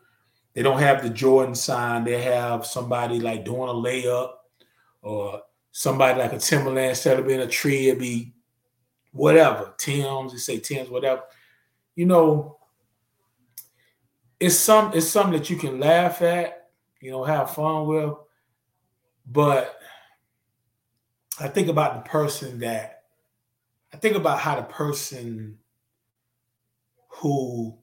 they 0.56 0.62
don't 0.62 0.80
have 0.80 1.02
the 1.02 1.10
Jordan 1.10 1.54
sign. 1.54 2.04
They 2.04 2.22
have 2.22 2.64
somebody 2.64 3.20
like 3.20 3.44
doing 3.44 3.68
a 3.68 3.74
layup 3.74 4.32
or 5.02 5.42
somebody 5.70 6.18
like 6.18 6.32
a 6.32 6.38
Timberland 6.38 6.88
instead 6.88 7.18
of 7.18 7.26
being 7.26 7.40
a 7.40 7.46
tree, 7.46 7.88
it'd 7.88 8.00
be 8.00 8.32
whatever. 9.12 9.74
Tim's, 9.76 10.32
they 10.32 10.38
say 10.38 10.58
Tim's, 10.58 10.88
whatever. 10.88 11.22
You 11.94 12.06
know, 12.06 12.56
it's 14.40 14.56
some 14.56 14.92
it's 14.94 15.06
something 15.06 15.34
that 15.34 15.50
you 15.50 15.56
can 15.56 15.78
laugh 15.78 16.22
at, 16.22 16.70
you 17.02 17.10
know, 17.10 17.22
have 17.22 17.54
fun 17.54 17.86
with. 17.86 18.14
But 19.26 19.78
I 21.38 21.48
think 21.48 21.68
about 21.68 22.02
the 22.02 22.08
person 22.08 22.60
that 22.60 23.02
I 23.92 23.98
think 23.98 24.16
about 24.16 24.38
how 24.38 24.56
the 24.56 24.62
person 24.62 25.58
who 27.08 27.76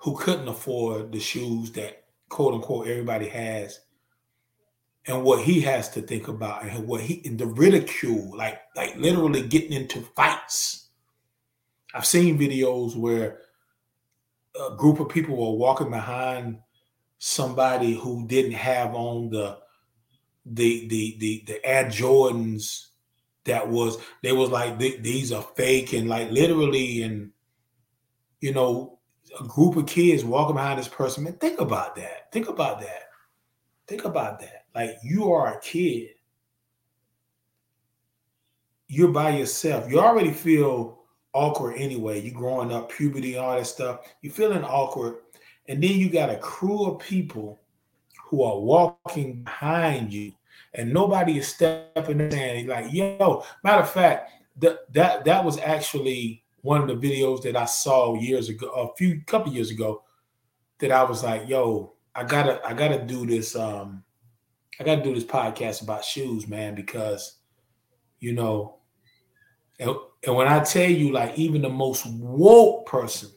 who 0.00 0.16
couldn't 0.16 0.48
afford 0.48 1.12
the 1.12 1.20
shoes 1.20 1.72
that 1.72 2.04
quote 2.28 2.54
unquote 2.54 2.86
everybody 2.86 3.28
has 3.28 3.80
and 5.06 5.22
what 5.24 5.42
he 5.42 5.60
has 5.60 5.90
to 5.90 6.02
think 6.02 6.28
about 6.28 6.64
and 6.64 6.86
what 6.86 7.00
he 7.00 7.22
and 7.24 7.38
the 7.38 7.46
ridicule 7.46 8.36
like 8.36 8.60
like 8.76 8.96
literally 8.96 9.42
getting 9.42 9.72
into 9.72 10.00
fights. 10.16 10.88
I've 11.94 12.06
seen 12.06 12.38
videos 12.38 12.96
where 12.96 13.40
a 14.54 14.76
group 14.76 15.00
of 15.00 15.08
people 15.08 15.36
were 15.36 15.56
walking 15.56 15.90
behind 15.90 16.58
somebody 17.18 17.94
who 17.94 18.26
didn't 18.26 18.52
have 18.52 18.94
on 18.94 19.30
the 19.30 19.58
the 20.46 20.88
the 20.88 21.16
the, 21.18 21.44
the 21.46 21.66
air 21.66 21.84
jordans 21.84 22.86
that 23.44 23.68
was 23.68 23.98
they 24.22 24.32
was 24.32 24.50
like 24.50 24.78
these 24.78 25.32
are 25.32 25.42
fake 25.56 25.92
and 25.92 26.08
like 26.08 26.30
literally 26.30 27.02
and 27.02 27.32
you 28.40 28.54
know 28.54 28.99
a 29.38 29.44
group 29.44 29.76
of 29.76 29.86
kids 29.86 30.24
walking 30.24 30.56
behind 30.56 30.78
this 30.78 30.88
person. 30.88 31.24
Man, 31.24 31.34
think 31.34 31.60
about 31.60 31.94
that. 31.96 32.32
Think 32.32 32.48
about 32.48 32.80
that. 32.80 33.10
Think 33.86 34.04
about 34.04 34.40
that. 34.40 34.64
Like 34.74 34.96
you 35.02 35.32
are 35.32 35.54
a 35.56 35.60
kid. 35.60 36.10
You're 38.88 39.08
by 39.08 39.30
yourself. 39.36 39.88
You 39.90 40.00
already 40.00 40.32
feel 40.32 41.00
awkward 41.32 41.76
anyway. 41.76 42.20
You 42.20 42.32
growing 42.32 42.72
up, 42.72 42.90
puberty, 42.90 43.36
all 43.36 43.56
that 43.56 43.66
stuff. 43.66 44.00
You're 44.20 44.32
feeling 44.32 44.64
awkward. 44.64 45.18
And 45.68 45.82
then 45.82 45.92
you 45.92 46.10
got 46.10 46.30
a 46.30 46.36
crew 46.36 46.86
of 46.86 46.98
people 46.98 47.60
who 48.24 48.42
are 48.42 48.58
walking 48.58 49.42
behind 49.42 50.12
you, 50.12 50.32
and 50.74 50.92
nobody 50.92 51.38
is 51.38 51.48
stepping 51.48 52.20
in 52.20 52.32
and 52.32 52.68
like, 52.68 52.92
yo, 52.92 53.44
matter 53.64 53.82
of 53.82 53.90
fact, 53.90 54.30
that 54.56 54.92
that 54.92 55.24
that 55.24 55.44
was 55.44 55.58
actually 55.58 56.44
one 56.62 56.82
of 56.82 56.88
the 56.88 57.08
videos 57.08 57.42
that 57.42 57.56
I 57.56 57.64
saw 57.64 58.14
years 58.14 58.48
ago, 58.48 58.68
a 58.68 58.94
few 58.96 59.22
couple 59.26 59.52
years 59.52 59.70
ago, 59.70 60.02
that 60.78 60.92
I 60.92 61.04
was 61.04 61.22
like, 61.22 61.48
yo, 61.48 61.94
I 62.14 62.24
gotta 62.24 62.60
I 62.66 62.74
gotta 62.74 63.02
do 63.02 63.26
this 63.26 63.54
um 63.56 64.02
I 64.78 64.84
gotta 64.84 65.02
do 65.02 65.14
this 65.14 65.24
podcast 65.24 65.82
about 65.82 66.04
shoes, 66.04 66.48
man, 66.48 66.74
because 66.74 67.36
you 68.18 68.32
know, 68.32 68.80
and, 69.78 69.90
and 70.26 70.36
when 70.36 70.46
I 70.46 70.62
tell 70.62 70.88
you, 70.88 71.12
like, 71.12 71.38
even 71.38 71.62
the 71.62 71.70
most 71.70 72.06
woke 72.06 72.86
person, 72.86 73.30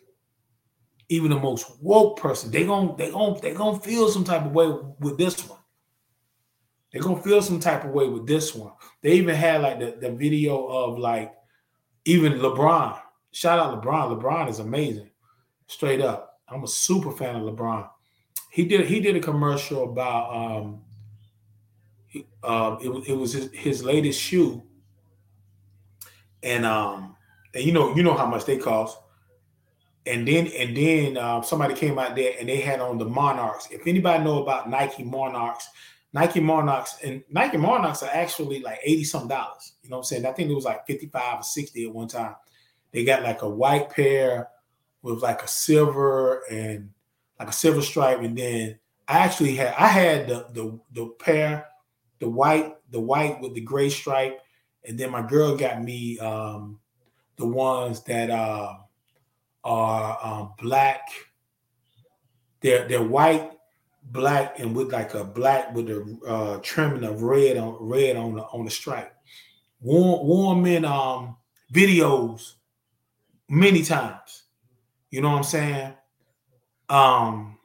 even 1.09 1.30
the 1.30 1.39
most 1.39 1.65
woke 1.82 2.19
person, 2.19 2.51
they 2.51 2.65
gonna 2.65 2.95
they 2.97 3.11
gonna 3.11 3.39
they 3.39 3.53
gonna 3.53 3.80
feel 3.80 4.09
some 4.09 4.24
type 4.24 4.45
of 4.45 4.51
way 4.51 4.67
with 4.99 5.17
this 5.17 5.47
one. 5.47 5.59
They're 6.91 7.01
gonna 7.01 7.21
feel 7.21 7.41
some 7.41 7.59
type 7.59 7.86
of 7.86 7.91
way 7.91 8.07
with 8.07 8.28
this 8.28 8.53
one. 8.53 8.74
They 9.01 9.13
even 9.13 9.36
had 9.36 9.61
like 9.61 9.80
the, 9.80 9.97
the 9.99 10.11
video 10.11 10.65
of 10.67 10.99
like 10.99 11.34
even 12.05 12.34
LeBron. 12.34 12.99
Shout 13.34 13.60
out 13.60 13.84
LeBron. 13.84 14.22
LeBron 14.22 14.50
is 14.50 14.60
amazing. 14.60 15.10
Straight 15.68 16.02
up. 16.02 16.40
I'm 16.48 16.64
a 16.64 16.68
super 16.68 17.12
fan 17.12 17.36
of 17.36 17.42
LeBron. 17.42 17.90
He 18.52 18.64
did 18.66 18.86
he 18.86 19.00
did 19.00 19.16
a 19.16 19.20
commercial 19.20 19.84
about 19.92 20.34
um 20.34 20.82
uh, 22.44 22.78
it, 22.80 22.90
it 23.10 23.18
was 23.18 23.34
his, 23.34 23.52
his 23.52 23.84
latest 23.84 24.22
shoe 24.22 24.62
and 26.44 26.64
um 26.64 27.16
and 27.56 27.64
you 27.64 27.72
know 27.72 27.96
you 27.96 28.04
know 28.04 28.14
how 28.14 28.28
much 28.28 28.46
they 28.46 28.58
cost 28.58 29.00
and 30.06 30.28
then 30.28 30.46
and 30.48 30.78
then 30.78 31.18
uh, 31.18 31.42
somebody 31.42 31.74
came 31.74 31.98
out 31.98 32.16
there 32.16 32.36
and 32.40 32.48
they 32.48 32.58
had 32.58 32.80
on 32.80 33.00
the 33.00 33.06
monarchs 33.06 33.68
if 33.72 33.88
anybody 33.88 34.24
know 34.24 34.44
about 34.44 34.70
nike 34.70 35.04
monarchs 35.04 35.70
nike 36.12 36.40
monarchs 36.40 36.98
and 37.04 37.24
nike 37.32 37.58
monarchs 37.58 38.04
are 38.04 38.12
actually 38.14 38.60
like 38.60 38.80
80 38.84 39.04
some 39.06 39.28
dollars 39.28 39.74
you 39.82 39.90
know 39.90 39.96
what 39.98 40.02
i'm 40.02 40.04
saying 40.04 40.26
i 40.28 40.32
think 40.32 40.52
it 40.52 40.54
was 40.54 40.66
like 40.66 40.86
55 40.86 41.40
or 41.40 41.44
60 41.44 41.86
at 41.86 41.94
one 41.94 42.08
time 42.08 42.36
they 42.94 43.04
got 43.04 43.24
like 43.24 43.41
a 43.41 43.50
white 43.50 43.89
pair 43.89 44.48
with 45.02 45.22
like 45.22 45.44
a 45.44 45.48
silver 45.48 46.44
and 46.50 46.89
like 47.39 47.50
a 47.50 47.54
silver 47.54 47.82
stripe 47.82 48.20
and 48.20 48.38
then 48.38 48.80
i 49.08 49.20
actually 49.20 49.56
had 49.56 49.74
i 49.78 49.88
had 49.88 50.28
the 50.28 50.48
the, 50.54 50.80
the 50.94 51.08
pair 51.20 51.66
the 52.20 52.30
white 52.30 52.76
the 52.91 53.00
white 53.00 53.41
with 53.41 53.54
the 53.54 53.62
gray 53.62 53.89
stripe 53.89 54.39
and 54.86 54.98
then 54.98 55.12
my 55.12 55.22
girl 55.22 55.56
got 55.56 55.82
me 55.82 56.20
um, 56.20 56.80
the 57.38 57.46
ones 57.46 58.04
that 58.04 58.30
uh, 58.30 58.74
are 59.64 60.20
um, 60.24 60.54
black. 60.62 61.02
They're 62.62 62.88
they're 62.88 63.04
white, 63.04 63.52
black, 64.04 64.60
and 64.60 64.76
with 64.76 64.91
like 64.91 65.14
a 65.14 65.24
black 65.24 65.74
with 65.74 65.89
a 65.89 66.18
uh, 66.28 66.60
trimming 66.62 67.04
of 67.04 67.24
red 67.24 67.58
on 67.58 67.78
red 67.80 68.16
on 68.16 68.36
the 68.36 68.44
on 68.44 68.66
the 68.66 68.72
stripe. 68.72 69.14
Warm 69.82 70.28
warm 70.28 70.66
in 70.66 70.86
um, 70.86 71.38
videos 71.74 72.54
many 73.54 73.84
times. 73.84 74.43
You 75.12 75.22
know 75.22 75.30
what 75.30 75.38
I'm 75.38 75.43
saying? 75.43 75.93
Um, 76.89 77.60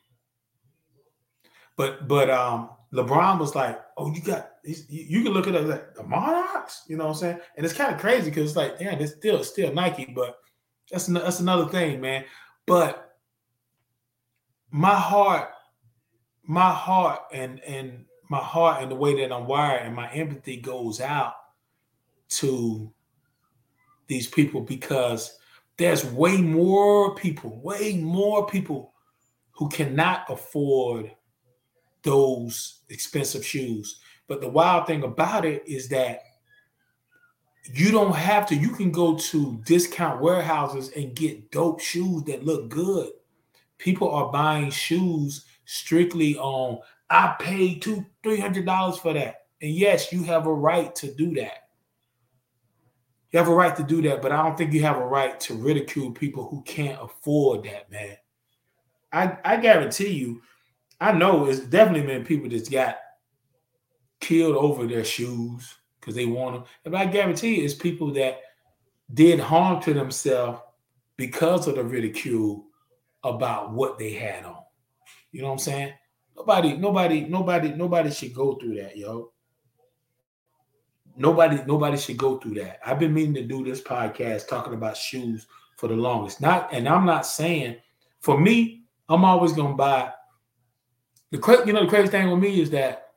but 1.76 2.07
but 2.07 2.28
um, 2.28 2.70
LeBron 2.93 3.39
was 3.39 3.55
like, 3.55 3.80
"Oh, 3.97 4.12
you 4.12 4.20
got 4.20 4.51
you 4.64 5.22
can 5.22 5.32
look 5.32 5.47
at 5.47 5.55
like 5.64 5.95
the 5.95 6.03
Monarchs." 6.03 6.82
You 6.89 6.97
know 6.97 7.05
what 7.05 7.14
I'm 7.14 7.18
saying? 7.18 7.41
And 7.57 7.64
it's 7.64 7.74
kind 7.74 7.95
of 7.95 8.01
crazy 8.01 8.30
because 8.30 8.51
it's 8.51 8.57
like, 8.57 8.74
yeah, 8.80 8.95
it's 8.95 9.12
still 9.12 9.43
still 9.43 9.72
Nike, 9.72 10.12
but 10.14 10.39
that's 10.91 11.07
that's 11.07 11.41
another 11.41 11.66
thing, 11.66 12.01
man. 12.01 12.24
But 12.66 13.16
my 14.70 14.95
heart, 14.95 15.51
my 16.43 16.70
heart, 16.70 17.20
and 17.32 17.61
and 17.61 18.05
my 18.28 18.39
heart, 18.41 18.82
and 18.82 18.91
the 18.91 18.97
way 18.97 19.18
that 19.20 19.32
I'm 19.32 19.47
wired, 19.47 19.86
and 19.86 19.97
my 19.97 20.11
empathy 20.12 20.59
goes 20.59 21.01
out 21.01 21.32
to 22.28 22.93
these 24.07 24.26
people 24.26 24.61
because 24.61 25.39
there's 25.79 26.05
way 26.05 26.37
more 26.37 27.14
people, 27.14 27.61
way 27.62 27.97
more 27.97 28.47
people 28.47 28.93
who 29.53 29.68
cannot 29.68 30.24
afford 30.29 31.11
those 32.03 32.81
expensive 32.91 33.45
shoes. 33.45 34.01
But 34.26 34.41
the 34.41 34.49
wild 34.49 34.87
thing 34.87 35.05
about 35.05 35.45
it 35.45 35.62
is 35.66 35.89
that 35.89 36.20
you 37.64 37.91
don't 37.91 38.14
have 38.14 38.47
to, 38.49 38.57
you 38.57 38.70
can 38.70 38.91
go 38.91 39.16
to 39.16 39.62
discount 39.64 40.20
warehouses 40.20 40.91
and 40.97 41.14
get 41.14 41.51
dope 41.51 41.81
shoes 41.81 42.24
that 42.24 42.45
look 42.45 42.68
good. 42.68 43.11
People 43.79 44.11
are 44.11 44.33
buying 44.33 44.70
shoes 44.70 45.45
strictly 45.64 46.37
on, 46.39 46.81
I 47.11 47.37
paid 47.41 47.83
two, 47.83 48.05
three 48.22 48.41
hundred 48.41 48.66
dollars 48.66 48.99
for 48.99 49.12
that. 49.14 49.43
And 49.62 49.72
yes, 49.72 50.12
you 50.12 50.24
have 50.24 50.47
a 50.47 50.53
right 50.53 50.95
to 50.97 51.14
do 51.14 51.35
that. 51.35 51.68
You 53.31 53.39
have 53.39 53.49
a 53.49 53.55
right 53.55 53.76
to 53.76 53.83
do 53.83 54.01
that, 54.03 54.22
but 54.22 54.33
I 54.33 54.43
don't 54.43 54.57
think 54.57 54.72
you 54.72 54.83
have 54.83 54.97
a 54.97 55.07
right 55.07 55.39
to 55.41 55.55
ridicule 55.55 56.12
people 56.12 56.49
who 56.49 56.62
can't 56.62 57.01
afford 57.03 57.64
that, 57.64 57.91
man. 57.91 58.16
I, 59.12 59.37
I 59.45 59.57
guarantee 59.57 60.09
you, 60.09 60.43
I 61.01 61.12
know 61.12 61.47
it's 61.47 61.61
definitely 61.61 62.07
been 62.07 62.24
people 62.24 62.49
that's 62.49 62.68
got 62.68 62.99
killed 64.20 64.57
over 64.57 64.87
their 64.87 65.05
shoes 65.05 65.74
because 66.01 66.14
they 66.14 66.26
want 66.26 66.55
them. 66.55 66.64
And 66.85 66.97
I 66.97 67.07
guarantee 67.07 67.57
you, 67.57 67.64
it's 67.64 67.74
people 67.74 68.12
that 68.14 68.41
did 69.12 69.41
harm 69.41 69.81
to 69.83 69.95
themselves 69.95 70.61
because 71.16 71.66
of 71.66 71.74
the 71.76 71.85
ridicule 71.85 72.66
about 73.24 73.72
what 73.72 73.99
they 73.99 74.12
had 74.12 74.45
on. 74.45 74.62
You 75.33 75.43
know 75.43 75.49
what 75.49 75.55
I'm 75.55 75.59
saying? 75.59 75.93
Nobody, 76.37 76.76
nobody, 76.76 77.20
nobody, 77.22 77.70
nobody 77.70 78.11
should 78.11 78.35
go 78.35 78.55
through 78.55 78.76
that, 78.76 78.97
yo. 78.97 79.33
Nobody, 81.19 81.61
nobody 81.66 81.99
should 81.99 82.16
go 82.16 82.39
through 82.39 82.55
that. 82.55 82.79
I've 82.87 82.99
been 82.99 83.12
meaning 83.12 83.35
to 83.35 83.43
do 83.43 83.64
this 83.64 83.83
podcast 83.83 84.49
talking 84.49 84.75
about 84.75 84.97
shoes 84.97 85.47
for 85.77 85.89
the 85.89 85.97
longest. 85.97 86.41
Not, 86.41 86.73
and 86.73 86.89
I'm 86.89 87.05
not 87.05 87.27
saying 87.27 87.77
for 88.21 88.39
me, 88.39 88.85
I'm 89.09 89.25
always 89.25 89.53
gonna 89.53 89.75
buy 89.75 90.12
the 91.31 91.62
you 91.66 91.73
know 91.73 91.85
the 91.85 91.89
crazy 91.89 92.09
thing 92.09 92.31
with 92.31 92.41
me 92.41 92.61
is 92.61 92.71
that 92.71 93.09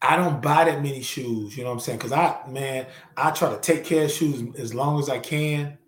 I 0.00 0.16
don't 0.16 0.42
buy 0.42 0.64
that 0.64 0.82
many 0.82 1.02
shoes. 1.02 1.56
You 1.56 1.64
know 1.64 1.70
what 1.70 1.76
I'm 1.76 1.80
saying? 1.80 1.98
Because 1.98 2.12
I 2.12 2.38
man, 2.48 2.86
I 3.16 3.30
try 3.30 3.50
to 3.50 3.60
take 3.60 3.84
care 3.84 4.04
of 4.04 4.10
shoes 4.10 4.42
as 4.58 4.74
long 4.74 4.98
as 5.00 5.08
I 5.08 5.18
can, 5.18 5.78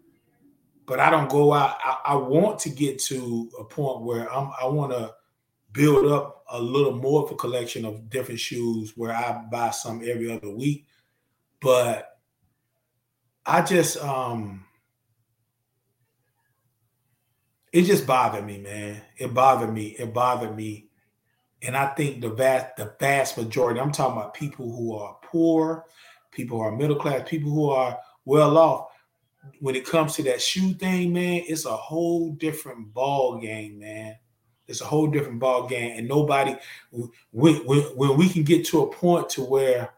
but 0.87 1.01
I 1.01 1.11
don't 1.11 1.29
go 1.29 1.53
out. 1.53 1.77
I, 1.85 1.99
I 2.07 2.15
want 2.17 2.59
to 2.61 2.71
get 2.71 2.99
to 3.05 3.51
a 3.59 3.65
point 3.65 4.03
where 4.03 4.33
I'm. 4.33 4.51
I 4.61 4.67
want 4.67 4.93
to 4.93 5.15
build 5.77 6.07
up 6.07 6.45
a 6.51 6.61
little 6.61 6.95
more 6.97 7.25
of 7.25 7.31
a 7.31 7.37
collection 7.37 7.85
of 7.85 8.09
different 8.09 8.41
shoes 8.41 8.95
where 8.97 9.13
I 9.13 9.45
buy 9.51 9.71
some 9.71 10.03
every 10.05 10.31
other 10.31 10.51
week, 10.51 10.87
but 11.61 12.19
I 13.45 13.63
just 13.63 13.97
um 13.99 14.65
it 17.73 17.83
just 17.83 18.07
bothered 18.07 18.47
me, 18.47 18.59
man. 18.59 19.03
It 19.19 19.35
bothered 19.35 19.73
me. 19.73 19.89
It 19.99 20.15
bothered 20.15 20.57
me. 20.57 20.89
And 21.63 21.77
I 21.77 21.89
think 21.89 22.23
the 22.23 22.31
vast, 22.31 22.77
the 22.77 22.95
vast 22.99 23.37
majority, 23.37 23.81
I'm 23.81 23.93
talking 23.93 24.17
about 24.17 24.35
people 24.35 24.75
who 24.75 24.97
are 24.97 25.19
poor, 25.23 25.85
people 26.31 26.59
who 26.59 26.65
are 26.65 26.77
middle 26.77 26.97
class, 26.97 27.29
people 27.29 27.51
who 27.51 27.69
are 27.69 27.99
well 28.25 28.57
off. 28.57 28.89
When 29.61 29.77
it 29.77 29.85
comes 29.85 30.15
to 30.15 30.23
that 30.25 30.41
shoe 30.41 30.73
thing, 30.73 31.13
man, 31.13 31.43
it's 31.47 31.67
a 31.67 31.77
whole 31.77 32.33
different 32.33 32.95
ball 32.95 33.39
game, 33.39 33.79
man. 33.79 34.17
It's 34.69 34.81
a 34.81 34.85
whole 34.87 35.07
different 35.07 35.39
ball 35.39 35.69
game, 35.69 35.99
and 35.99 36.09
nobody. 36.09 36.57
When, 36.91 37.55
when, 37.67 37.81
when 37.81 38.17
we 38.17 38.29
can 38.29 38.43
get 38.43 38.67
to 38.67 38.83
a 38.83 38.93
point 38.93 39.29
to 39.31 39.43
where 39.43 39.91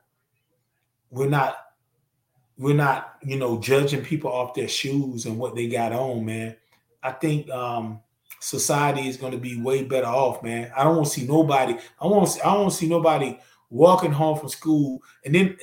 we're 1.11 1.29
not, 1.29 1.57
we're 2.59 2.75
not, 2.75 3.17
you 3.23 3.39
know, 3.39 3.59
judging 3.59 4.05
people 4.05 4.31
off 4.31 4.55
their 4.55 4.69
shoes 4.69 5.27
and 5.27 5.39
what 5.39 5.55
they 5.55 5.69
got 5.69 5.93
on, 5.93 6.25
man 6.25 6.57
I 7.03 7.13
think 7.13 7.51
um, 7.51 8.01
society 8.41 9.09
is 9.09 9.17
going 9.17 9.33
to 9.33 9.39
be 9.39 9.61
way 9.61 9.85
better 9.85 10.07
off, 10.07 10.43
man. 10.43 10.71
I 10.77 10.85
don't 10.85 10.97
want 10.97 11.09
to 11.09 11.13
see 11.13 11.27
nobody. 11.27 11.77
I 12.01 12.07
want. 12.07 12.39
I 12.45 12.55
don't 12.55 12.71
see 12.71 12.89
nobody 12.89 13.39
walking 13.71 14.13
home 14.13 14.39
from 14.39 14.49
school 14.49 15.03
and 15.25 15.35
then 15.35 15.57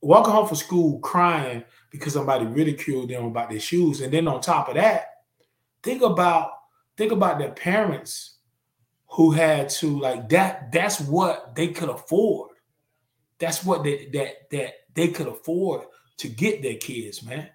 walking 0.00 0.32
home 0.32 0.46
from 0.46 0.56
school 0.56 0.98
crying 1.00 1.64
because 1.90 2.14
somebody 2.14 2.46
ridiculed 2.46 3.10
them 3.10 3.26
about 3.26 3.50
their 3.50 3.60
shoes. 3.60 4.00
And 4.00 4.12
then 4.12 4.26
on 4.26 4.40
top 4.40 4.68
of 4.68 4.74
that, 4.74 5.24
think 5.82 6.02
about 6.02 6.50
think 6.96 7.12
about 7.12 7.38
their 7.38 7.52
parents 7.52 8.31
who 9.12 9.30
had 9.30 9.68
to 9.68 10.00
like 10.00 10.28
that. 10.30 10.72
That's 10.72 11.00
what 11.00 11.54
they 11.54 11.68
could 11.68 11.90
afford. 11.90 12.50
That's 13.38 13.64
what 13.64 13.84
they, 13.84 14.08
that 14.12 14.50
that 14.50 14.72
they 14.94 15.08
could 15.08 15.28
afford 15.28 15.82
to 16.18 16.28
get 16.28 16.62
their 16.62 16.76
kids, 16.76 17.22
man. 17.22 17.50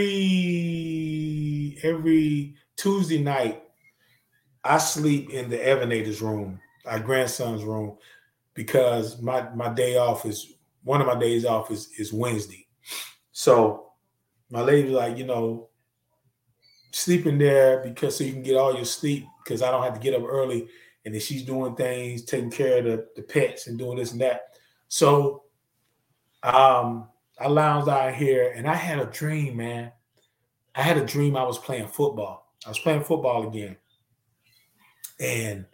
every 1.83 2.55
Tuesday 2.77 3.21
night, 3.21 3.65
I 4.63 4.79
sleep 4.79 5.31
in 5.31 5.51
the 5.51 5.59
Evanator's 5.59 6.23
room, 6.23 6.61
our 6.85 7.01
grandson's 7.01 7.65
room, 7.65 7.97
because 8.55 9.21
my 9.21 9.51
my 9.55 9.75
day 9.75 9.97
off 9.97 10.25
is 10.25 10.53
one 10.85 11.01
of 11.01 11.09
my 11.09 11.19
days 11.19 11.45
off 11.45 11.73
is 11.73 11.91
is 11.99 12.13
Wednesday. 12.13 12.69
So 13.33 13.91
my 14.49 14.61
lady 14.61 14.91
like, 14.91 15.19
you 15.19 15.27
know, 15.27 15.71
sleeping 16.97 17.37
there 17.37 17.83
because 17.85 18.17
so 18.17 18.25
you 18.25 18.33
can 18.33 18.43
get 18.43 18.57
all 18.57 18.75
your 18.75 18.87
sleep 18.87 19.27
because 19.45 19.61
I 19.61 19.71
don't 19.71 19.83
have 19.83 19.93
to 19.93 20.01
get 20.01 20.15
up 20.15 20.27
early. 20.27 20.67
And 21.05 21.13
then 21.13 21.21
she's 21.21 21.43
doing 21.43 21.77
things, 21.77 22.25
taking 22.25 22.51
care 22.51 22.79
of 22.79 22.85
the, 22.85 23.07
the 23.17 23.23
pets 23.23 23.67
and 23.67 23.79
doing 23.79 23.99
this 23.99 24.13
and 24.13 24.21
that. 24.23 24.55
So 24.89 25.45
um, 26.43 27.09
I 27.39 27.49
lounged 27.49 27.89
out 27.91 28.15
here 28.15 28.55
and 28.57 28.67
I 28.67 28.75
had 28.75 28.99
a 28.99 29.05
dream, 29.07 29.59
man. 29.59 29.93
I 30.75 30.83
had 30.83 30.97
a 30.97 31.05
dream 31.05 31.37
I 31.37 31.45
was 31.45 31.59
playing 31.59 31.89
football. 31.89 32.55
I 32.65 32.71
was 32.71 32.79
playing 32.79 33.05
football 33.05 33.47
again. 33.47 33.77
And 35.21 35.67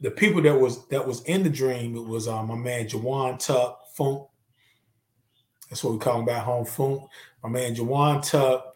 the 0.00 0.10
people 0.10 0.40
that 0.42 0.58
was 0.58 0.86
that 0.88 1.06
was 1.06 1.22
in 1.24 1.42
the 1.42 1.50
dream, 1.50 1.96
it 1.96 2.04
was 2.04 2.28
um, 2.28 2.48
my 2.48 2.56
man 2.56 2.88
Jawan 2.88 3.38
Tuck 3.38 3.78
Funk. 3.94 4.26
That's 5.68 5.84
what 5.84 5.92
we 5.92 5.98
call 5.98 6.20
him 6.20 6.24
back 6.24 6.44
home, 6.44 6.64
Funk. 6.64 7.02
My 7.42 7.48
man 7.50 7.74
Jawan 7.74 8.26
Tuck, 8.28 8.75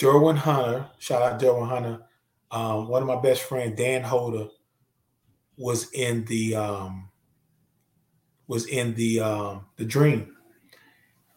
Derwin 0.00 0.36
Hunter. 0.36 0.88
Shout 0.98 1.20
out 1.20 1.40
Derwin 1.40 1.68
Hunter. 1.68 2.00
Um, 2.50 2.88
one 2.88 3.02
of 3.02 3.08
my 3.08 3.20
best 3.20 3.42
friend, 3.42 3.76
Dan 3.76 4.02
Holder, 4.02 4.48
was 5.56 5.92
in 5.92 6.24
the 6.24 6.56
um, 6.56 7.10
was 8.48 8.66
in 8.66 8.94
the 8.94 9.20
um, 9.20 9.66
the 9.76 9.84
dream, 9.84 10.36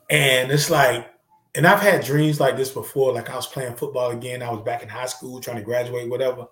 and 0.09 0.49
it's 0.49 0.69
like, 0.69 1.11
and 1.55 1.67
I've 1.67 1.81
had 1.81 2.05
dreams 2.05 2.39
like 2.39 2.55
this 2.55 2.71
before. 2.71 3.13
Like 3.13 3.29
I 3.29 3.35
was 3.35 3.47
playing 3.47 3.75
football 3.75 4.11
again. 4.11 4.41
I 4.41 4.49
was 4.49 4.63
back 4.63 4.81
in 4.81 4.89
high 4.89 5.07
school 5.07 5.41
trying 5.41 5.57
to 5.57 5.63
graduate, 5.63 6.09
whatever. 6.09 6.47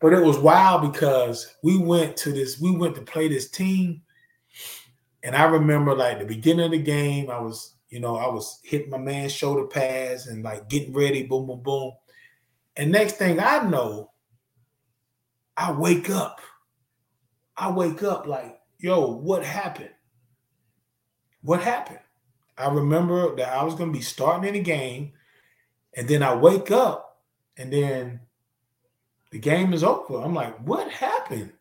But 0.00 0.12
it 0.12 0.24
was 0.24 0.38
wild 0.38 0.92
because 0.92 1.56
we 1.64 1.76
went 1.76 2.16
to 2.18 2.32
this. 2.32 2.60
We 2.60 2.70
went 2.70 2.94
to 2.94 3.02
play 3.02 3.26
this 3.26 3.50
team, 3.50 4.02
and 5.24 5.34
I 5.34 5.44
remember 5.46 5.96
like 5.96 6.20
the 6.20 6.24
beginning 6.24 6.66
of 6.66 6.70
the 6.70 6.78
game. 6.78 7.28
I 7.28 7.40
was, 7.40 7.74
you 7.88 8.00
know, 8.00 8.16
I 8.16 8.28
was 8.28 8.60
hitting 8.64 8.90
my 8.90 8.98
man's 8.98 9.32
shoulder 9.32 9.66
pads 9.66 10.26
and 10.26 10.42
like 10.42 10.68
getting 10.68 10.92
ready. 10.92 11.22
Boom, 11.22 11.46
boom, 11.46 11.62
boom 11.62 11.92
and 12.78 12.92
next 12.92 13.14
thing 13.14 13.40
I 13.40 13.68
know, 13.68 14.12
I 15.56 15.72
wake 15.72 16.08
up. 16.08 16.40
I 17.56 17.72
wake 17.72 18.04
up 18.04 18.24
like, 18.24 18.56
yo, 18.78 19.10
what 19.10 19.44
happened? 19.44 19.90
What 21.42 21.60
happened? 21.60 21.98
I 22.56 22.68
remember 22.68 23.34
that 23.34 23.52
I 23.52 23.64
was 23.64 23.74
going 23.74 23.92
to 23.92 23.98
be 23.98 24.04
starting 24.04 24.46
in 24.48 24.54
the 24.54 24.60
game, 24.60 25.12
and 25.96 26.06
then 26.06 26.22
I 26.22 26.36
wake 26.36 26.70
up, 26.70 27.20
and 27.56 27.72
then 27.72 28.20
the 29.32 29.40
game 29.40 29.72
is 29.72 29.82
over. 29.82 30.22
I'm 30.22 30.34
like, 30.34 30.56
what 30.58 30.88
happened? 30.88 31.52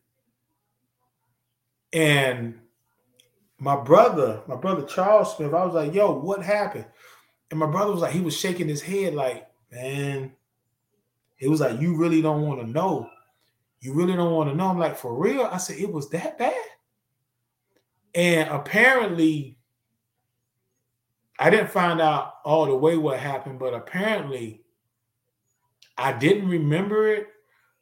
And 1.91 2.59
my 3.59 3.75
brother, 3.75 4.41
my 4.47 4.55
brother 4.55 4.83
Charles 4.83 5.35
Smith, 5.35 5.53
I 5.53 5.65
was 5.65 5.73
like, 5.73 5.93
yo, 5.93 6.11
what 6.11 6.43
happened? 6.43 6.85
And 7.49 7.59
my 7.59 7.65
brother 7.65 7.91
was 7.91 8.01
like, 8.01 8.13
he 8.13 8.21
was 8.21 8.37
shaking 8.37 8.67
his 8.67 8.81
head, 8.81 9.13
like, 9.13 9.47
man, 9.71 10.33
it 11.39 11.47
was 11.49 11.61
like, 11.61 11.79
you 11.79 11.95
really 11.95 12.21
don't 12.21 12.43
want 12.43 12.61
to 12.61 12.67
know. 12.67 13.09
You 13.79 13.93
really 13.93 14.15
don't 14.15 14.33
want 14.33 14.49
to 14.49 14.55
know. 14.55 14.67
I'm 14.67 14.79
like, 14.79 14.97
for 14.97 15.15
real? 15.15 15.43
I 15.43 15.57
said, 15.57 15.77
it 15.77 15.91
was 15.91 16.09
that 16.09 16.37
bad. 16.37 16.53
And 18.15 18.49
apparently, 18.49 19.57
I 21.39 21.49
didn't 21.49 21.69
find 21.69 22.01
out 22.01 22.33
all 22.43 22.65
the 22.65 22.75
way 22.75 22.97
what 22.97 23.19
happened, 23.19 23.59
but 23.59 23.73
apparently, 23.73 24.63
I 25.97 26.13
didn't 26.13 26.49
remember 26.49 27.07
it, 27.07 27.27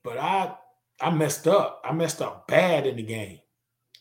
but 0.03 0.17
I 0.17 0.55
I 0.99 1.11
messed 1.11 1.47
up. 1.47 1.82
I 1.84 1.91
messed 1.91 2.21
up 2.21 2.47
bad 2.47 2.86
in 2.86 2.95
the 2.95 3.03
game. 3.03 3.39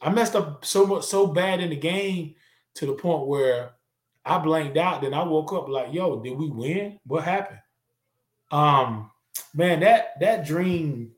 I 0.04 0.10
messed 0.10 0.36
up 0.36 0.66
so 0.66 0.86
much 0.86 1.04
so 1.04 1.26
bad 1.26 1.60
in 1.60 1.70
the 1.70 1.76
game 1.76 2.34
to 2.74 2.84
the 2.84 2.92
point 2.92 3.26
where 3.26 3.72
I 4.22 4.38
blanked 4.38 4.76
out. 4.76 5.00
Then 5.00 5.14
I 5.14 5.22
woke 5.22 5.54
up 5.54 5.66
like, 5.66 5.94
yo, 5.94 6.20
did 6.22 6.36
we 6.36 6.50
win? 6.50 7.00
What 7.06 7.24
happened? 7.24 7.60
Um, 8.50 9.10
man, 9.54 9.80
that 9.80 10.20
that 10.20 10.44
dream, 10.44 11.12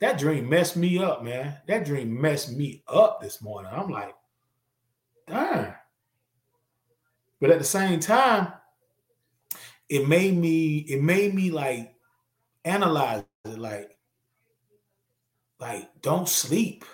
that 0.00 0.18
dream 0.18 0.48
messed 0.48 0.76
me 0.76 1.02
up, 1.02 1.24
man. 1.24 1.56
That 1.66 1.84
dream 1.84 2.20
messed 2.20 2.52
me 2.56 2.84
up 2.86 3.20
this 3.20 3.42
morning. 3.42 3.72
I'm 3.74 3.90
like, 3.90 4.14
darn. 5.26 5.74
But 7.40 7.50
at 7.50 7.58
the 7.58 7.64
same 7.64 7.98
time, 7.98 8.52
it 9.88 10.06
made 10.06 10.36
me, 10.36 10.78
it 10.78 11.02
made 11.02 11.34
me 11.34 11.50
like 11.50 11.92
analyze 12.64 13.24
it, 13.44 13.58
like, 13.58 13.96
like, 15.58 15.88
don't 16.02 16.28
sleep. 16.28 16.84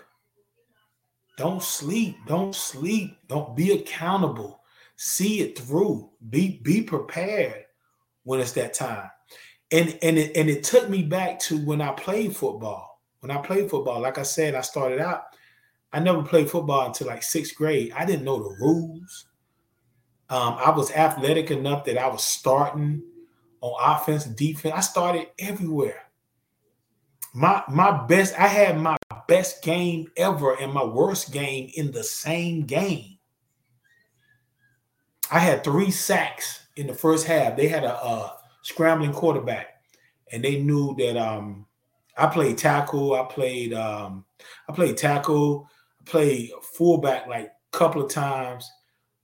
Don't 1.36 1.62
sleep. 1.62 2.16
Don't 2.26 2.54
sleep. 2.54 3.18
Don't 3.28 3.56
be 3.56 3.72
accountable. 3.72 4.60
See 4.96 5.40
it 5.40 5.58
through. 5.58 6.10
Be 6.30 6.60
be 6.62 6.82
prepared 6.82 7.64
when 8.22 8.40
it's 8.40 8.52
that 8.52 8.74
time 8.74 9.10
and 9.74 9.98
and 10.02 10.18
it, 10.18 10.36
and 10.36 10.48
it 10.48 10.62
took 10.62 10.88
me 10.88 11.02
back 11.02 11.38
to 11.40 11.58
when 11.58 11.80
I 11.80 11.90
played 11.92 12.36
football. 12.36 13.00
When 13.20 13.30
I 13.30 13.38
played 13.38 13.70
football, 13.70 14.00
like 14.00 14.18
I 14.18 14.22
said, 14.22 14.54
I 14.54 14.60
started 14.60 15.00
out. 15.00 15.24
I 15.92 16.00
never 16.00 16.22
played 16.22 16.50
football 16.50 16.86
until 16.86 17.08
like 17.08 17.22
sixth 17.22 17.54
grade. 17.56 17.92
I 17.96 18.04
didn't 18.04 18.24
know 18.24 18.38
the 18.38 18.56
rules. 18.60 19.26
Um, 20.30 20.56
I 20.58 20.70
was 20.70 20.90
athletic 20.92 21.50
enough 21.50 21.84
that 21.84 21.98
I 21.98 22.06
was 22.06 22.22
starting 22.22 23.02
on 23.60 23.96
offense 23.96 24.24
defense. 24.24 24.74
I 24.76 24.80
started 24.80 25.28
everywhere. 25.38 26.02
My 27.32 27.64
my 27.68 28.06
best, 28.06 28.38
I 28.38 28.46
had 28.46 28.78
my 28.78 28.96
best 29.26 29.62
game 29.62 30.10
ever 30.16 30.54
and 30.54 30.72
my 30.72 30.84
worst 30.84 31.32
game 31.32 31.70
in 31.74 31.92
the 31.92 32.04
same 32.04 32.62
game. 32.62 33.18
I 35.30 35.38
had 35.38 35.64
three 35.64 35.90
sacks 35.90 36.66
in 36.76 36.86
the 36.86 36.94
first 36.94 37.26
half. 37.26 37.56
They 37.56 37.68
had 37.68 37.84
a, 37.84 37.94
a 37.94 38.36
scrambling 38.62 39.12
quarterback, 39.12 39.68
and 40.32 40.44
they 40.44 40.60
knew 40.60 40.94
that 40.96 41.16
um, 41.16 41.66
I 42.16 42.26
played 42.26 42.58
tackle. 42.58 43.14
I 43.14 43.24
played 43.24 43.72
um, 43.72 44.24
I 44.68 44.72
played 44.72 44.96
tackle. 44.96 45.68
I 46.00 46.10
played 46.10 46.50
fullback 46.76 47.26
like 47.26 47.46
a 47.46 47.76
couple 47.76 48.02
of 48.02 48.10
times, 48.10 48.70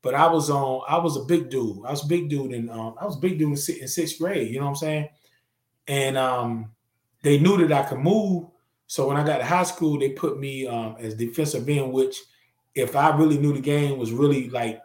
but 0.03 0.15
I 0.15 0.27
was 0.27 0.51
on. 0.51 0.83
I 0.89 0.99
was 0.99 1.17
a 1.17 1.25
big 1.25 1.51
dude. 1.51 1.85
I 1.85 1.91
was 1.91 2.05
a 2.05 2.09
big 2.09 2.29
dude, 2.29 2.53
and 2.53 2.71
um, 2.71 2.95
I 3.01 3.05
was 3.05 3.17
big 3.17 3.39
dude 3.39 3.49
in, 3.49 3.81
in 3.81 3.89
sixth 3.89 4.19
grade. 4.19 4.51
You 4.51 4.59
know 4.59 4.67
what 4.67 4.71
I'm 4.71 4.77
saying? 4.77 5.09
And 5.87 6.17
um, 6.17 6.73
they 7.23 7.39
knew 7.39 7.57
that 7.67 7.73
I 7.73 7.89
could 7.89 7.99
move. 7.99 8.47
So 8.91 9.07
when 9.07 9.17
I 9.17 9.23
got 9.23 9.39
to 9.39 9.45
high 9.45 9.63
school, 9.63 10.01
they 10.01 10.09
put 10.09 10.41
me 10.41 10.67
um, 10.67 10.97
as 10.99 11.15
defensive 11.15 11.69
end, 11.69 11.93
which 11.93 12.19
if 12.75 12.97
I 12.97 13.17
really 13.17 13.39
knew 13.39 13.53
the 13.53 13.61
game 13.61 14.01
was 14.01 14.11
really 14.11 14.51
like, 14.51 14.83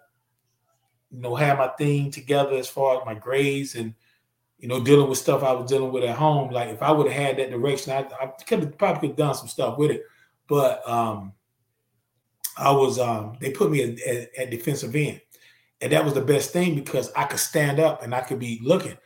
you 1.09 1.21
know, 1.21 1.33
had 1.33 1.57
my 1.57 1.69
thing 1.69 2.11
together 2.11 2.55
as 2.55 2.69
far 2.69 2.99
as 2.99 3.05
my 3.07 3.15
grades 3.15 3.73
and 3.73 3.95
you 4.59 4.67
know, 4.67 4.79
dealing 4.79 5.09
with 5.09 5.17
stuff 5.17 5.41
I 5.41 5.53
was 5.53 5.71
dealing 5.71 5.91
with 5.91 6.03
at 6.03 6.15
home. 6.15 6.51
Like 6.51 6.69
if 6.69 6.83
I 6.83 6.91
would 6.91 7.11
have 7.11 7.19
had 7.19 7.37
that 7.37 7.49
direction, 7.49 7.93
I, 7.93 8.07
I 8.21 8.27
could 8.27 8.59
have 8.59 8.77
probably 8.77 9.09
could 9.09 9.17
done 9.17 9.33
some 9.33 9.47
stuff 9.47 9.75
with 9.79 9.89
it. 9.89 10.03
But 10.47 10.87
um, 10.87 11.33
I 12.59 12.69
was 12.73 12.99
um 12.99 13.35
they 13.41 13.49
put 13.49 13.71
me 13.71 13.81
at, 14.37 14.51
defensive 14.51 14.95
end. 14.95 15.19
And 15.81 15.91
that 15.91 16.05
was 16.05 16.13
the 16.13 16.21
best 16.21 16.53
thing 16.53 16.75
because 16.75 17.11
I 17.15 17.23
could 17.23 17.39
stand 17.39 17.79
up 17.79 18.03
and 18.03 18.13
I 18.13 18.21
could 18.21 18.37
be 18.37 18.59
looking. 18.61 18.99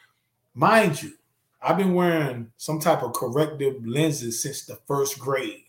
Mind 0.54 1.02
you, 1.02 1.14
I've 1.62 1.78
been 1.78 1.94
wearing 1.94 2.52
some 2.58 2.80
type 2.80 3.04
of 3.04 3.14
corrective 3.14 3.86
lenses 3.86 4.42
since 4.42 4.66
the 4.66 4.80
first 4.88 5.20
grade. 5.20 5.64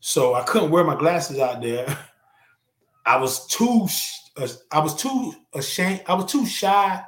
So 0.00 0.34
I 0.34 0.42
couldn't 0.42 0.70
wear 0.70 0.84
my 0.84 0.94
glasses 0.94 1.38
out 1.38 1.62
there. 1.62 1.98
I 3.06 3.16
was 3.16 3.46
too 3.46 3.88
uh, 4.36 4.48
I 4.70 4.80
was 4.80 4.94
too 4.94 5.34
ashamed. 5.54 6.02
I 6.06 6.14
was 6.14 6.30
too 6.30 6.46
shy 6.46 7.02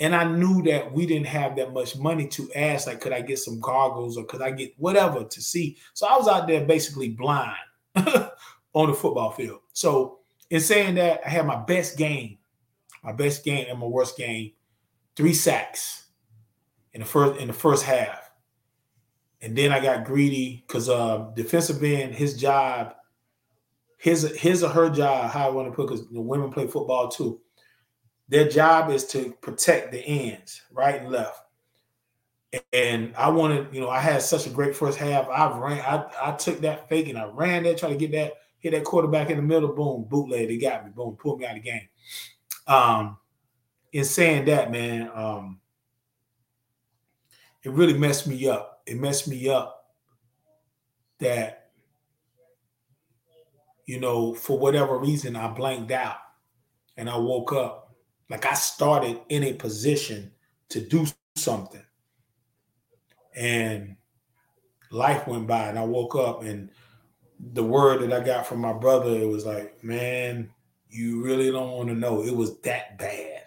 and 0.00 0.14
I 0.14 0.24
knew 0.24 0.62
that 0.64 0.92
we 0.92 1.06
didn't 1.06 1.26
have 1.26 1.56
that 1.56 1.72
much 1.72 1.96
money 1.96 2.28
to 2.28 2.52
ask, 2.52 2.86
like, 2.86 3.00
could 3.00 3.12
I 3.12 3.20
get 3.20 3.38
some 3.38 3.58
goggles 3.60 4.16
or 4.16 4.24
could 4.24 4.42
I 4.42 4.50
get 4.50 4.72
whatever 4.76 5.24
to 5.24 5.40
see? 5.40 5.76
So 5.94 6.06
I 6.06 6.16
was 6.16 6.28
out 6.28 6.46
there 6.46 6.64
basically 6.64 7.10
blind 7.10 7.56
on 7.96 8.88
the 8.88 8.94
football 8.94 9.32
field. 9.32 9.60
So 9.72 10.18
in 10.50 10.60
saying 10.60 10.96
that, 10.96 11.20
I 11.24 11.30
had 11.30 11.46
my 11.46 11.56
best 11.56 11.96
game, 11.96 12.38
my 13.02 13.12
best 13.12 13.44
game 13.44 13.66
and 13.68 13.78
my 13.78 13.86
worst 13.86 14.16
game, 14.16 14.52
three 15.16 15.34
sacks 15.34 16.07
in 16.94 17.00
the 17.00 17.06
first 17.06 17.40
in 17.40 17.48
the 17.48 17.54
first 17.54 17.84
half. 17.84 18.30
And 19.40 19.56
then 19.56 19.72
I 19.72 19.80
got 19.80 20.04
greedy 20.04 20.64
because 20.66 20.88
uh 20.88 21.30
defensive 21.34 21.82
end, 21.82 22.14
his 22.14 22.36
job, 22.36 22.94
his 23.98 24.36
his 24.36 24.62
or 24.62 24.70
her 24.70 24.90
job, 24.90 25.30
how 25.30 25.46
I 25.46 25.50
want 25.50 25.68
to 25.68 25.74
put 25.74 25.88
because 25.88 26.08
the 26.08 26.20
women 26.20 26.50
play 26.50 26.66
football 26.66 27.08
too 27.08 27.40
their 28.28 28.48
job 28.48 28.90
is 28.90 29.06
to 29.08 29.32
protect 29.40 29.90
the 29.90 30.00
ends, 30.00 30.62
right 30.70 31.00
and 31.00 31.10
left. 31.10 31.42
And 32.72 33.14
I 33.16 33.28
wanted, 33.30 33.74
you 33.74 33.80
know, 33.80 33.90
I 33.90 34.00
had 34.00 34.22
such 34.22 34.46
a 34.46 34.50
great 34.50 34.76
first 34.76 34.98
half. 34.98 35.28
I 35.28 35.58
ran, 35.58 35.80
I, 35.80 36.30
I 36.30 36.32
took 36.32 36.60
that 36.60 36.88
fake 36.88 37.08
and 37.08 37.18
I 37.18 37.24
ran 37.24 37.62
there, 37.62 37.74
trying 37.74 37.92
to 37.92 37.98
get 37.98 38.12
that, 38.12 38.34
hit 38.58 38.72
that 38.72 38.84
quarterback 38.84 39.30
in 39.30 39.36
the 39.36 39.42
middle, 39.42 39.72
boom, 39.72 40.06
bootleg, 40.08 40.48
they 40.48 40.58
got 40.58 40.84
me, 40.84 40.92
boom, 40.94 41.16
pulled 41.16 41.40
me 41.40 41.46
out 41.46 41.56
of 41.56 41.62
the 41.62 41.70
game. 41.70 41.88
Um, 42.66 43.18
in 43.92 44.04
saying 44.04 44.44
that, 44.46 44.70
man, 44.70 45.10
um, 45.14 45.60
it 47.68 47.74
really 47.74 47.98
messed 47.98 48.26
me 48.26 48.48
up. 48.48 48.80
It 48.86 48.98
messed 48.98 49.28
me 49.28 49.48
up 49.48 49.92
that, 51.18 51.70
you 53.84 54.00
know, 54.00 54.32
for 54.32 54.58
whatever 54.58 54.98
reason, 54.98 55.36
I 55.36 55.48
blanked 55.48 55.92
out 55.92 56.16
and 56.96 57.10
I 57.10 57.16
woke 57.18 57.52
up 57.52 57.94
like 58.30 58.46
I 58.46 58.54
started 58.54 59.20
in 59.28 59.44
a 59.44 59.52
position 59.52 60.30
to 60.70 60.80
do 60.80 61.06
something. 61.36 61.84
And 63.36 63.96
life 64.90 65.26
went 65.26 65.46
by 65.46 65.68
and 65.68 65.78
I 65.78 65.84
woke 65.84 66.16
up 66.16 66.42
and 66.42 66.70
the 67.52 67.62
word 67.62 68.00
that 68.00 68.12
I 68.12 68.24
got 68.24 68.46
from 68.46 68.60
my 68.60 68.72
brother, 68.72 69.10
it 69.10 69.28
was 69.28 69.44
like, 69.44 69.84
man, 69.84 70.50
you 70.88 71.22
really 71.22 71.50
don't 71.50 71.72
want 71.72 71.90
to 71.90 71.94
know. 71.94 72.22
It 72.22 72.34
was 72.34 72.58
that 72.60 72.98
bad. 72.98 73.42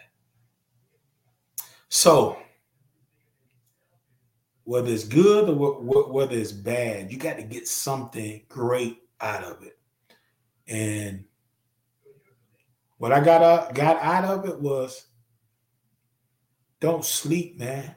So, 1.90 2.41
whether 4.72 4.90
it's 4.90 5.04
good 5.04 5.50
or 5.50 5.82
whether 6.14 6.38
it's 6.38 6.54
bad, 6.54 7.12
you 7.12 7.18
got 7.18 7.36
to 7.36 7.44
get 7.44 7.68
something 7.68 8.42
great 8.48 9.00
out 9.20 9.44
of 9.44 9.62
it. 9.64 9.78
And 10.66 11.26
what 12.98 13.12
I 13.12 13.20
got 13.20 13.44
out, 13.44 13.76
got 13.76 13.98
out 13.98 14.24
of 14.24 14.46
it 14.48 14.62
was 14.62 15.08
don't 16.80 17.04
sleep, 17.04 17.60
man. 17.60 17.94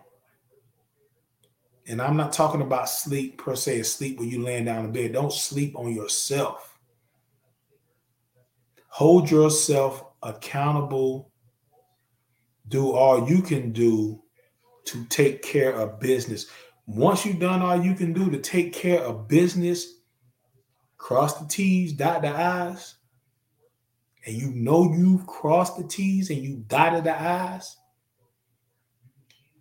And 1.86 2.02
I'm 2.02 2.16
not 2.16 2.32
talking 2.32 2.60
about 2.60 2.88
sleep 2.88 3.38
per 3.38 3.54
se, 3.54 3.84
sleep 3.84 4.18
when 4.18 4.28
you 4.28 4.42
laying 4.42 4.64
down 4.64 4.86
in 4.86 4.90
bed. 4.90 5.12
Don't 5.12 5.32
sleep 5.32 5.78
on 5.78 5.94
yourself. 5.94 6.76
Hold 8.88 9.30
yourself 9.30 10.02
accountable. 10.24 11.30
Do 12.66 12.90
all 12.90 13.30
you 13.30 13.42
can 13.42 13.70
do 13.70 14.24
to 14.86 15.04
take 15.06 15.42
care 15.42 15.72
of 15.72 16.00
business. 16.00 16.46
Once 16.86 17.24
you've 17.24 17.40
done 17.40 17.62
all 17.62 17.82
you 17.82 17.94
can 17.94 18.12
do 18.12 18.30
to 18.30 18.38
take 18.38 18.72
care 18.72 19.00
of 19.00 19.26
business, 19.26 20.00
cross 20.98 21.40
the 21.40 21.48
T's, 21.48 21.92
dot 21.92 22.22
the 22.22 22.28
I's, 22.28 22.96
and 24.26 24.36
you 24.36 24.50
know 24.50 24.92
you've 24.94 25.26
crossed 25.26 25.76
the 25.76 25.84
T's 25.84 26.30
and 26.30 26.40
you 26.40 26.64
dotted 26.66 27.04
the 27.04 27.20
I's, 27.20 27.76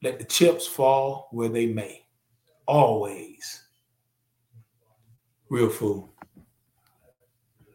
let 0.01 0.19
the 0.19 0.25
chips 0.25 0.67
fall 0.67 1.27
where 1.31 1.49
they 1.49 1.65
may. 1.65 2.05
Always. 2.65 3.63
Real 5.49 5.69
fool. 5.69 5.69
Real 5.69 5.69
food, 5.69 6.09
real 7.59 7.67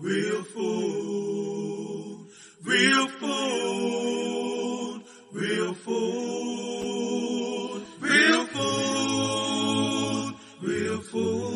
real 0.04 0.44
food, 0.44 2.24
real 2.64 3.08
food, 3.08 5.02
real 5.32 5.74
food, 5.74 7.44
real 8.02 8.46
food, 8.48 10.36
real 10.62 11.02
food. 11.02 11.53